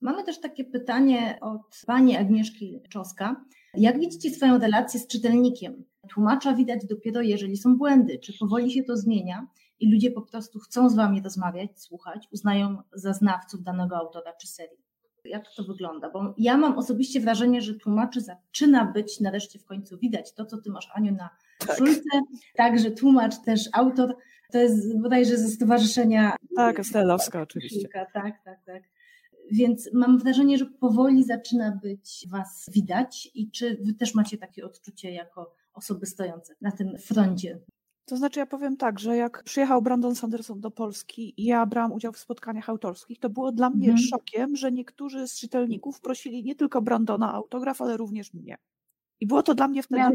Mamy 0.00 0.24
też 0.24 0.40
takie 0.40 0.64
pytanie 0.64 1.38
od 1.40 1.82
pani 1.86 2.16
Agnieszki 2.16 2.80
Czoska. 2.88 3.44
Jak 3.76 4.00
widzicie 4.00 4.30
swoją 4.30 4.58
relację 4.58 5.00
z 5.00 5.06
czytelnikiem? 5.06 5.84
Tłumacza 6.08 6.52
widać 6.54 6.86
dopiero, 6.86 7.22
jeżeli 7.22 7.56
są 7.56 7.76
błędy. 7.76 8.18
Czy 8.18 8.38
powoli 8.38 8.70
się 8.70 8.82
to 8.82 8.96
zmienia 8.96 9.46
i 9.84 9.92
ludzie 9.92 10.10
po 10.10 10.22
prostu 10.22 10.58
chcą 10.58 10.88
z 10.90 10.94
wami 10.94 11.22
rozmawiać, 11.22 11.70
słuchać, 11.80 12.28
uznają 12.32 12.82
za 12.92 13.12
znawców 13.12 13.62
danego 13.62 13.96
autora 13.96 14.32
czy 14.32 14.46
serii? 14.46 14.84
Jak 15.24 15.44
to 15.56 15.64
wygląda? 15.64 16.10
Bo 16.10 16.34
ja 16.38 16.56
mam 16.56 16.78
osobiście 16.78 17.20
wrażenie, 17.20 17.62
że 17.62 17.74
tłumaczy 17.74 18.20
zaczyna 18.20 18.84
być 18.84 19.20
nareszcie 19.20 19.58
w 19.58 19.64
końcu 19.64 19.98
widać 19.98 20.34
to, 20.34 20.44
co 20.44 20.58
ty 20.58 20.70
masz, 20.70 20.90
Aniu, 20.94 21.12
na 21.12 21.30
tak. 21.66 21.78
szulce. 21.78 22.20
Także 22.56 22.90
tłumacz 22.90 23.42
też 23.44 23.68
autor. 23.72 24.16
To 24.52 24.58
jest 24.58 25.00
bodajże 25.00 25.36
ze 25.36 25.48
stowarzyszenia. 25.48 26.36
Tak, 26.56 26.86
Stelowska 26.86 27.42
oczywiście. 27.42 27.88
Tak, 28.12 28.12
tak, 28.44 28.64
tak. 28.66 28.82
Więc 29.50 29.90
mam 29.92 30.18
wrażenie, 30.18 30.58
że 30.58 30.66
powoli 30.66 31.24
zaczyna 31.24 31.78
być 31.82 32.26
Was 32.30 32.66
widać 32.72 33.30
i 33.34 33.50
czy 33.50 33.78
Wy 33.82 33.94
też 33.94 34.14
macie 34.14 34.38
takie 34.38 34.64
odczucie 34.64 35.12
jako 35.12 35.54
osoby 35.74 36.06
stojące 36.06 36.54
na 36.60 36.72
tym 36.72 36.98
froncie? 36.98 37.60
To 38.04 38.16
znaczy, 38.16 38.40
ja 38.40 38.46
powiem 38.46 38.76
tak, 38.76 38.98
że 39.00 39.16
jak 39.16 39.42
przyjechał 39.42 39.82
Brandon 39.82 40.14
Sanderson 40.14 40.60
do 40.60 40.70
Polski 40.70 41.34
i 41.36 41.44
ja 41.44 41.66
brałam 41.66 41.92
udział 41.92 42.12
w 42.12 42.18
spotkaniach 42.18 42.68
autorskich, 42.68 43.18
to 43.18 43.30
było 43.30 43.52
dla 43.52 43.70
mnie 43.70 43.90
mhm. 43.90 44.08
szokiem, 44.08 44.56
że 44.56 44.72
niektórzy 44.72 45.28
z 45.28 45.38
czytelników 45.38 46.00
prosili 46.00 46.44
nie 46.44 46.54
tylko 46.54 46.82
Brandona 46.82 47.32
autograf, 47.32 47.82
ale 47.82 47.96
również 47.96 48.34
mnie. 48.34 48.58
I 49.20 49.26
było 49.26 49.42
to 49.42 49.54
dla 49.54 49.68
mnie 49.68 49.82
wtedy 49.82 50.00
ja. 50.00 50.10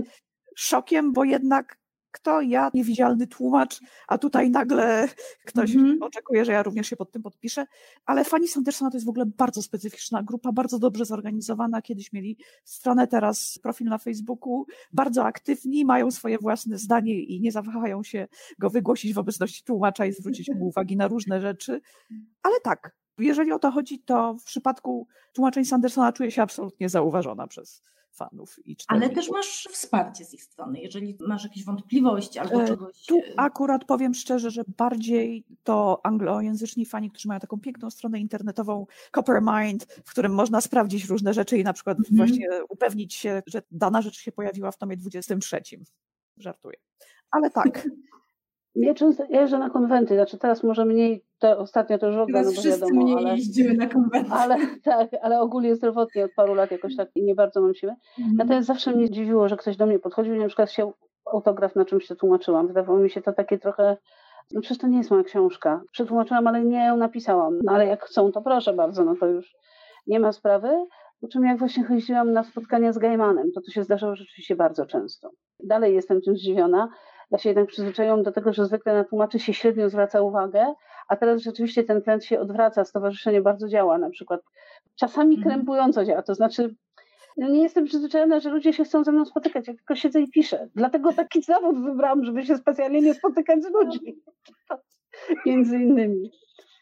szokiem, 0.56 1.14
bo 1.14 1.24
jednak 1.24 1.78
kto 2.12 2.41
ja, 2.41 2.72
niewidzialny 2.74 3.28
tłumacz, 3.28 3.80
a 4.07 4.18
tutaj 4.18 4.49
nagle 4.49 5.07
ktoś 5.45 5.76
mm 5.76 5.86
-hmm. 5.86 5.97
oczekuje, 6.01 6.45
że 6.45 6.51
ja 6.51 6.64
również 6.64 6.88
się 6.88 6.95
pod 6.95 7.12
tym 7.12 7.22
podpiszę. 7.22 7.66
Ale 8.05 8.26
fani 8.26 8.47
Sandersona 8.47 8.91
to 8.91 8.97
jest 8.97 9.05
w 9.05 9.10
ogóle 9.10 9.26
bardzo 9.26 9.62
specyficzna 9.62 10.24
grupa, 10.24 10.51
bardzo 10.51 10.80
dobrze 10.80 11.05
zorganizowana. 11.05 11.82
Kiedyś 11.82 12.14
mieli 12.14 12.38
stronę, 12.64 13.07
teraz 13.07 13.60
profil 13.64 13.88
na 13.88 13.97
Facebooku, 13.97 14.66
bardzo 14.93 15.26
aktywni, 15.26 15.86
mają 15.86 16.12
swoje 16.12 16.38
własne 16.38 16.78
zdanie 16.78 17.20
i 17.20 17.41
nie 17.41 17.51
zawahają 17.51 18.03
się 18.03 18.28
go 18.60 18.70
wygłosić 18.70 19.14
w 19.14 19.18
obecności 19.18 19.64
tłumacza 19.64 20.05
i 20.05 20.14
zwrócić 20.14 20.49
mu 20.49 20.68
uwagi 20.70 20.97
na 20.97 21.07
różne 21.07 21.41
rzeczy. 21.41 21.82
Ale 22.43 22.60
tak, 22.64 22.95
jeżeli 23.18 23.51
o 23.51 23.60
to 23.60 23.72
chodzi, 23.72 23.99
to 23.99 24.34
w 24.34 24.43
przypadku 24.43 25.07
tłumaczeń 25.34 25.66
Sandersona 25.66 26.14
czuję 26.14 26.32
się 26.32 26.41
absolutnie 26.41 26.89
zauważona 26.89 27.47
przez 27.47 27.84
fanów 28.20 28.59
i 28.65 28.76
Ale 28.88 29.09
też 29.09 29.30
masz 29.30 29.67
wsparcie 29.72 30.26
z 30.26 30.34
ich 30.34 30.43
strony, 30.43 30.80
jeżeli 30.80 31.17
masz 31.20 31.43
jakieś 31.43 31.65
wątpliwości 31.65 32.39
albo 32.39 32.63
e, 32.63 32.67
czegoś. 32.67 33.05
Tu 33.05 33.22
akurat 33.38 33.86
powiem 33.86 34.13
szczerze, 34.13 34.51
że 34.51 34.63
bardziej 34.78 35.45
to 35.63 36.01
anglojęzyczni 36.03 36.86
fani, 36.86 37.11
którzy 37.11 37.28
mają 37.28 37.39
taką 37.39 37.59
piękną 37.59 37.89
stronę 37.89 38.20
internetową 38.20 38.86
Coppermind, 39.11 39.84
w 40.05 40.11
którym 40.11 40.34
można 40.34 40.61
sprawdzić 40.61 41.05
różne 41.05 41.34
rzeczy 41.34 41.57
i 41.57 41.63
na 41.63 41.74
przykład 41.74 41.97
-hmm. 41.97 42.17
właśnie 42.17 42.47
upewnić 42.70 43.13
się, 43.13 43.41
że 43.47 43.61
dana 43.72 44.01
rzecz 44.01 44.17
się 44.17 44.32
pojawiła 44.32 44.72
w 44.72 44.78
tomie 44.78 44.97
23. 44.97 45.61
Żartuję. 46.38 46.78
Ale 47.32 47.49
tak. 47.49 47.88
Ja 48.76 48.93
często 48.93 49.24
jeżdżę 49.30 49.57
na 49.57 49.70
konwenty, 49.70 50.15
znaczy 50.15 50.38
teraz 50.38 50.63
może 50.63 50.86
mniej, 50.86 51.26
to 51.39 51.57
ostatnio 51.57 51.97
to 51.97 52.07
już 52.07 52.15
w 52.15 52.20
ogóle, 52.20 52.41
no 52.41 52.51
bo 52.55 52.61
wiadomo, 52.61 53.03
mniej 53.03 53.17
ale, 53.17 53.30
jeździmy 53.30 53.74
na 53.74 53.88
konwenty. 53.88 54.32
Ale 54.32 54.57
tak, 54.84 55.09
ale 55.22 55.41
ogólnie 55.41 55.76
zdrowotnie 55.76 56.26
od 56.26 56.32
paru 56.36 56.53
lat 56.53 56.72
jakoś 56.72 56.95
tak 56.95 57.09
nie 57.15 57.36
bardzo 57.36 57.61
mam 57.61 57.74
siłę. 57.74 57.95
Mhm. 58.20 58.38
Natomiast 58.38 58.67
zawsze 58.67 58.91
mnie 58.91 59.09
dziwiło, 59.09 59.49
że 59.49 59.57
ktoś 59.57 59.78
do 59.78 59.86
mnie 59.86 59.99
podchodził 59.99 60.36
i 60.36 60.39
na 60.39 60.47
przykład 60.47 60.70
chciał 60.70 60.93
autograf, 61.34 61.76
na 61.76 61.86
czymś 61.86 62.05
się 62.05 62.15
tłumaczyłam. 62.15 62.67
Wydawało 62.67 62.99
mi 62.99 63.09
się 63.09 63.22
to 63.22 63.34
takie 63.34 63.57
trochę, 63.57 63.97
no 64.51 64.61
przecież 64.61 64.78
to 64.78 64.88
nie 64.88 64.97
jest 64.97 65.11
moja 65.11 65.24
książka. 65.24 65.82
Przetłumaczyłam, 65.91 66.47
ale 66.47 66.65
nie 66.65 66.86
ją 66.86 66.97
napisałam. 66.97 67.59
No 67.63 67.72
ale 67.72 67.88
jak 67.88 68.05
chcą, 68.05 68.32
to 68.32 68.41
proszę 68.41 68.74
bardzo, 68.74 69.03
no 69.03 69.15
to 69.20 69.28
już 69.28 69.55
nie 70.07 70.20
ma 70.20 70.32
sprawy. 70.32 70.70
Po 71.22 71.28
czym 71.28 71.45
jak 71.45 71.59
właśnie 71.59 71.84
chodziłam 71.84 72.34
na 72.34 72.43
spotkania 72.43 72.93
z 72.93 72.97
Gaimanem, 72.97 73.51
to 73.51 73.61
to 73.61 73.72
się 73.72 73.84
zdarzało 73.84 74.15
rzeczywiście 74.15 74.55
bardzo 74.55 74.86
często. 74.86 75.32
Dalej 75.63 75.95
jestem 75.95 76.22
tym 76.22 76.36
zdziwiona, 76.36 76.89
ja 77.32 77.38
się 77.38 77.49
jednak 77.49 77.67
przyzwyczaiłam 77.67 78.23
do 78.23 78.32
tego, 78.32 78.53
że 78.53 78.65
zwykle 78.65 78.93
na 78.93 79.03
tłumaczy 79.03 79.39
się 79.39 79.53
średnio 79.53 79.89
zwraca 79.89 80.21
uwagę, 80.21 80.73
a 81.07 81.15
teraz 81.15 81.41
rzeczywiście 81.41 81.84
ten 81.84 82.01
trend 82.01 82.25
się 82.25 82.39
odwraca, 82.39 82.86
stowarzyszenie 82.86 83.41
bardzo 83.41 83.67
działa 83.67 83.97
na 83.97 84.09
przykład. 84.09 84.41
Czasami 84.95 85.36
mhm. 85.36 85.55
krępująco 85.55 86.05
działa, 86.05 86.21
to 86.21 86.36
znaczy 86.36 86.75
no 87.38 87.49
nie 87.49 87.63
jestem 87.63 87.86
przyzwyczajona, 87.86 88.39
że 88.39 88.49
ludzie 88.49 88.73
się 88.73 88.84
chcą 88.84 89.03
ze 89.03 89.11
mną 89.11 89.25
spotykać, 89.25 89.67
ja 89.67 89.73
tylko 89.73 89.95
siedzę 89.95 90.21
i 90.21 90.32
piszę. 90.32 90.67
Dlatego 90.75 91.13
taki 91.13 91.41
zawód 91.53 91.84
wybrałam, 91.84 92.25
żeby 92.25 92.45
się 92.45 92.57
specjalnie 92.57 93.01
nie 93.01 93.13
spotykać 93.13 93.63
z 93.63 93.69
ludźmi. 93.69 94.15
Między 95.45 95.77
innymi. 95.77 96.32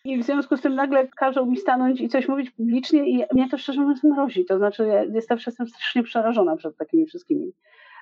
I 0.03 0.17
w 0.17 0.23
związku 0.23 0.57
z 0.57 0.61
tym 0.61 0.75
nagle 0.75 1.07
każą 1.07 1.45
mi 1.45 1.57
stanąć 1.57 2.01
i 2.01 2.09
coś 2.09 2.27
mówić 2.27 2.51
publicznie 2.51 3.09
i 3.09 3.23
mnie 3.33 3.49
to 3.49 3.57
szczerze 3.57 3.81
mówiąc 3.81 4.03
mrozi. 4.03 4.45
To 4.45 4.57
znaczy 4.57 4.87
ja 4.87 5.03
jestem, 5.03 5.37
jestem 5.45 5.67
strasznie 5.67 6.03
przerażona 6.03 6.55
przed 6.55 6.77
takimi 6.77 7.05
wszystkimi 7.05 7.51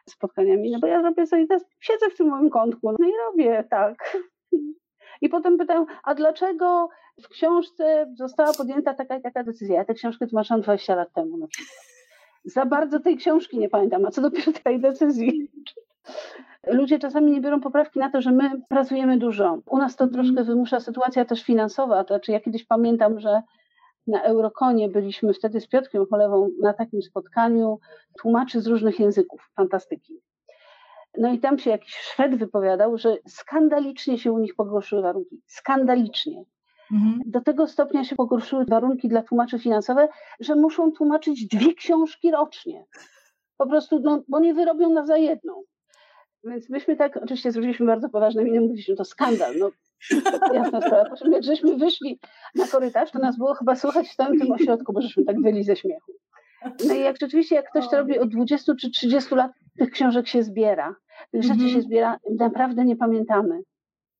spotkaniami, 0.09 0.71
no 0.71 0.79
bo 0.79 0.87
ja 0.87 1.01
robię 1.01 1.27
sobie, 1.27 1.47
siedzę 1.79 2.09
w 2.09 2.17
tym 2.17 2.27
moim 2.27 2.49
kątku, 2.49 2.91
no 2.99 3.07
i 3.07 3.11
robię 3.25 3.63
tak. 3.69 4.17
I 5.21 5.29
potem 5.29 5.57
pytam, 5.57 5.85
a 6.03 6.15
dlaczego 6.15 6.89
w 7.23 7.27
książce 7.27 8.13
została 8.15 8.53
podjęta 8.53 8.93
taka 8.93 9.17
i 9.17 9.21
taka 9.21 9.43
decyzja? 9.43 9.75
Ja 9.75 9.85
tę 9.85 9.93
książkę 9.93 10.27
tłumaczyłam 10.27 10.61
20 10.61 10.95
lat 10.95 11.13
temu 11.13 11.37
na 11.37 11.47
przykład. 11.47 11.85
Za 12.45 12.65
bardzo 12.65 12.99
tej 12.99 13.17
książki 13.17 13.59
nie 13.59 13.69
pamiętam, 13.69 14.05
a 14.05 14.11
co 14.11 14.21
dopiero 14.21 14.51
tej 14.63 14.79
decyzji. 14.79 15.51
Ludzie 16.67 16.99
czasami 16.99 17.31
nie 17.31 17.41
biorą 17.41 17.61
poprawki 17.61 17.99
na 17.99 18.09
to, 18.09 18.21
że 18.21 18.31
my 18.31 18.51
pracujemy 18.69 19.17
dużo. 19.17 19.57
U 19.65 19.77
nas 19.77 19.95
to 19.95 20.07
troszkę 20.07 20.43
wymusza 20.43 20.79
sytuacja 20.79 21.25
też 21.25 21.43
finansowa. 21.43 22.03
To 22.03 22.13
znaczy, 22.13 22.31
ja 22.31 22.39
kiedyś 22.39 22.65
pamiętam, 22.65 23.19
że 23.19 23.41
na 24.07 24.23
Eurokonie 24.23 24.89
byliśmy 24.89 25.33
wtedy 25.33 25.61
z 25.61 25.67
Piotrkiem 25.67 26.05
Cholewą 26.05 26.49
na 26.61 26.73
takim 26.73 27.01
spotkaniu 27.01 27.79
tłumaczy 28.21 28.61
z 28.61 28.67
różnych 28.67 28.99
języków, 28.99 29.51
fantastyki. 29.55 30.21
No 31.17 31.33
i 31.33 31.39
tam 31.39 31.59
się 31.59 31.69
jakiś 31.69 31.95
Szwed 31.95 32.35
wypowiadał, 32.35 32.97
że 32.97 33.17
skandalicznie 33.27 34.17
się 34.17 34.31
u 34.31 34.39
nich 34.39 34.55
pogorszyły 34.55 35.01
warunki. 35.01 35.41
Skandalicznie. 35.47 36.43
Mhm. 36.91 37.21
Do 37.25 37.41
tego 37.41 37.67
stopnia 37.67 38.03
się 38.03 38.15
pogorszyły 38.15 38.65
warunki 38.65 39.09
dla 39.09 39.23
tłumaczy 39.23 39.59
finansowe, 39.59 40.07
że 40.39 40.55
muszą 40.55 40.91
tłumaczyć 40.91 41.47
dwie 41.47 41.73
książki 41.73 42.31
rocznie. 42.31 42.85
Po 43.57 43.67
prostu, 43.67 43.99
no, 43.99 44.23
bo 44.27 44.39
nie 44.39 44.53
wyrobią 44.53 44.89
na 44.89 45.05
za 45.05 45.17
jedną. 45.17 45.63
Więc 46.43 46.69
myśmy 46.69 46.95
tak, 46.95 47.17
oczywiście 47.17 47.51
zrobiliśmy 47.51 47.85
bardzo 47.85 48.09
poważne 48.09 48.43
miny, 48.43 48.61
mówiliśmy, 48.61 48.95
to 48.95 49.05
skandal. 49.05 49.57
No, 49.57 49.69
jasna 50.53 50.81
sprawa. 50.81 51.09
Po 51.09 51.15
czym 51.15 51.31
jak 51.31 51.43
żeśmy 51.43 51.77
wyszli 51.77 52.19
na 52.55 52.67
korytarz, 52.67 53.11
to 53.11 53.19
nas 53.19 53.37
było 53.37 53.53
chyba 53.53 53.75
słuchać 53.75 54.07
w 54.07 54.15
całym 54.15 54.39
tym 54.39 54.51
ośrodku, 54.51 54.93
bo 54.93 55.01
żeśmy 55.01 55.25
tak 55.25 55.41
wyli 55.41 55.63
ze 55.63 55.75
śmiechu. 55.75 56.11
No 56.87 56.93
i 56.93 56.99
jak 56.99 57.17
rzeczywiście, 57.21 57.55
jak 57.55 57.69
ktoś 57.69 57.89
to 57.89 57.97
robi 57.97 58.19
od 58.19 58.29
20 58.29 58.73
czy 58.75 58.89
30 58.89 59.35
lat, 59.35 59.51
tych 59.77 59.91
książek 59.91 60.27
się 60.27 60.43
zbiera, 60.43 60.95
tych 61.31 61.43
rzeczy 61.43 61.59
się 61.59 61.65
mhm. 61.65 61.81
zbiera, 61.81 62.19
naprawdę 62.39 62.85
nie 62.85 62.95
pamiętamy. 62.95 63.59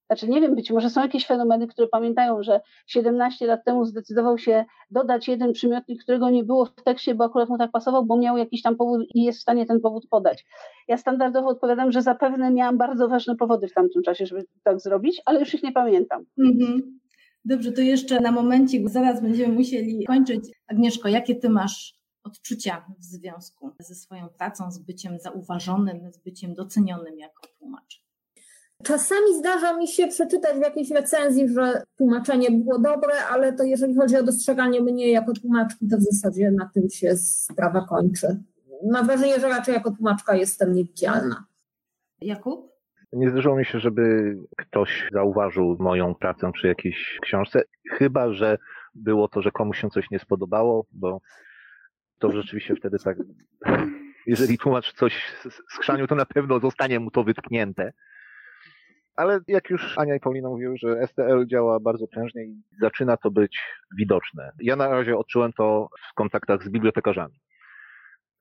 Znaczy 0.08 0.28
nie 0.28 0.42
wiem, 0.42 0.56
być 0.56 0.72
może 0.72 0.90
są 0.90 1.02
jakieś 1.02 1.26
fenomeny, 1.26 1.68
które 1.68 1.88
pamiętają, 1.88 2.44
że 2.44 2.62
17 2.88 3.48
lat 3.48 3.66
temu 3.66 3.86
zdecydował 3.86 4.38
się 4.38 4.66
dodać 4.92 5.28
jeden 5.28 5.54
przymiotnik, 5.54 6.04
którego 6.04 6.30
nie 6.30 6.44
było 6.44 6.66
w 6.66 6.84
tekście, 6.84 7.16
bo 7.16 7.24
akurat 7.24 7.50
mu 7.50 7.58
tak 7.58 7.72
pasował, 7.72 8.06
bo 8.06 8.18
miał 8.18 8.38
jakiś 8.38 8.62
tam 8.62 8.76
powód 8.76 9.08
i 9.14 9.24
jest 9.24 9.40
w 9.40 9.42
stanie 9.42 9.66
ten 9.66 9.82
powód 9.82 10.08
podać. 10.10 10.46
Ja 10.88 10.98
standardowo 10.98 11.48
odpowiadam, 11.50 11.92
że 11.92 12.02
zapewne 12.02 12.52
miałam 12.52 12.78
bardzo 12.78 13.08
ważne 13.08 13.36
powody 13.36 13.68
w 13.68 13.74
tamtym 13.74 14.04
czasie, 14.04 14.26
żeby 14.26 14.46
tak 14.64 14.80
zrobić, 14.80 15.22
ale 15.26 15.40
już 15.40 15.54
ich 15.54 15.64
nie 15.64 15.72
pamiętam. 15.72 16.26
Mhm. 16.40 17.00
Dobrze, 17.46 17.72
to 17.72 17.82
jeszcze 17.82 18.20
na 18.20 18.32
momencik, 18.32 18.90
zaraz 18.90 19.22
będziemy 19.22 19.54
musieli 19.54 20.06
kończyć. 20.06 20.52
Agnieszko, 20.68 21.10
jakie 21.10 21.36
ty 21.36 21.50
masz 21.50 21.96
odczucia 22.24 22.86
w 23.00 23.04
związku 23.04 23.72
ze 23.80 23.96
swoją 23.96 24.30
pracą, 24.30 24.72
z 24.72 24.80
byciem 24.80 25.20
zauważonym, 25.20 26.12
z 26.12 26.18
byciem 26.18 26.54
docenionym 26.54 27.20
jako 27.20 27.48
tłumacz? 27.48 28.05
Czasami 28.84 29.38
zdarza 29.40 29.78
mi 29.78 29.88
się 29.88 30.08
przeczytać 30.08 30.58
w 30.58 30.62
jakiejś 30.62 30.92
recenzji, 30.92 31.50
że 31.50 31.84
tłumaczenie 31.98 32.52
było 32.52 32.80
dobre, 32.80 33.14
ale 33.32 33.54
to 33.54 33.64
jeżeli 33.64 33.96
chodzi 33.96 34.18
o 34.18 34.24
dostrzeganie 34.24 34.82
mnie 34.82 35.12
jako 35.12 35.34
tłumaczki, 35.34 35.88
to 35.88 35.98
w 35.98 36.02
zasadzie 36.02 36.52
na 36.52 36.70
tym 36.74 36.90
się 36.90 37.16
sprawa 37.18 37.86
kończy. 37.90 38.44
Mam 38.92 39.06
wrażenie, 39.06 39.40
że 39.40 39.50
raczej 39.50 39.74
jako 39.74 39.92
tłumaczka 39.92 40.36
jestem 40.36 40.74
niewidzialna. 40.74 41.46
Jakub? 42.22 42.76
Nie 43.14 43.30
zdarzyło 43.30 43.56
mi 43.56 43.66
się, 43.66 43.80
żeby 43.80 44.36
ktoś 44.58 45.10
zauważył 45.14 45.78
moją 45.80 46.16
pracę 46.16 46.52
przy 46.52 46.68
jakiejś 46.68 47.20
książce, 47.22 47.62
chyba 47.92 48.34
że 48.34 48.58
było 48.96 49.28
to, 49.28 49.42
że 49.42 49.52
komuś 49.52 49.82
się 49.82 49.90
coś 49.90 50.12
nie 50.12 50.20
spodobało, 50.20 50.86
bo 50.92 51.22
to 52.20 52.32
rzeczywiście 52.32 52.76
wtedy 52.76 52.98
tak, 53.00 53.18
jeżeli 54.28 54.58
tłumacz 54.58 54.94
coś 54.94 55.36
skrzanił, 55.70 56.08
to 56.08 56.16
na 56.16 56.26
pewno 56.26 56.60
zostanie 56.60 57.00
mu 57.00 57.12
to 57.12 57.24
wytknięte. 57.24 57.94
Ale 59.16 59.40
jak 59.48 59.70
już 59.70 59.98
Ania 59.98 60.16
i 60.16 60.20
Paulina 60.20 60.50
mówiły, 60.50 60.78
że 60.78 61.08
STL 61.08 61.46
działa 61.48 61.80
bardzo 61.80 62.08
prężnie 62.08 62.46
i 62.46 62.62
zaczyna 62.82 63.18
to 63.18 63.32
być 63.32 63.60
widoczne. 63.98 64.52
Ja 64.60 64.76
na 64.76 64.90
razie 64.90 65.18
odczułem 65.18 65.54
to 65.54 65.90
w 66.12 66.14
kontaktach 66.14 66.64
z 66.64 66.70
bibliotekarzami, 66.70 67.40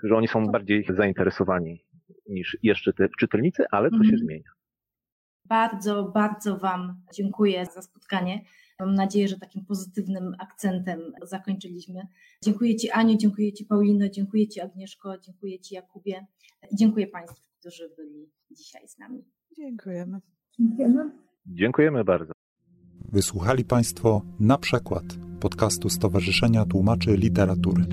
że 0.03 0.16
oni 0.16 0.29
są 0.29 0.47
bardziej 0.47 0.87
zainteresowani 0.89 1.85
niż 2.29 2.57
jeszcze 2.62 2.93
te 2.93 3.09
czytelnicy, 3.18 3.64
ale 3.70 3.91
to 3.91 3.97
się 3.97 4.03
mhm. 4.03 4.18
zmienia. 4.18 4.51
Bardzo, 5.45 6.05
bardzo 6.05 6.59
Wam 6.59 7.03
dziękuję 7.14 7.66
za 7.66 7.83
spotkanie. 7.83 8.41
Mam 8.81 8.95
nadzieję, 8.95 9.29
że 9.29 9.39
takim 9.39 9.64
pozytywnym 9.64 10.35
akcentem 10.39 11.01
zakończyliśmy. 11.22 12.07
Dziękuję 12.45 12.77
Ci 12.77 12.91
Aniu, 12.91 13.16
dziękuję 13.16 13.53
Ci 13.53 13.64
Paulino, 13.64 14.09
dziękuję 14.09 14.49
Ci 14.49 14.61
Agnieszko, 14.61 15.18
dziękuję 15.18 15.61
Ci 15.61 15.75
Jakubie 15.75 16.27
i 16.70 16.77
dziękuję 16.77 17.07
Państwu, 17.07 17.43
którzy 17.61 17.91
byli 17.97 18.31
dzisiaj 18.51 18.89
z 18.89 18.99
nami. 18.99 19.25
Dziękujemy. 19.57 20.20
Dziękujemy. 20.59 21.11
Dziękujemy 21.47 22.05
bardzo. 22.05 22.33
Wysłuchali 23.13 23.65
Państwo 23.65 24.23
na 24.41 24.59
przykład 24.59 25.05
podcastu 25.41 25.89
Stowarzyszenia 25.89 26.65
Tłumaczy 26.65 27.17
Literatury. 27.17 27.85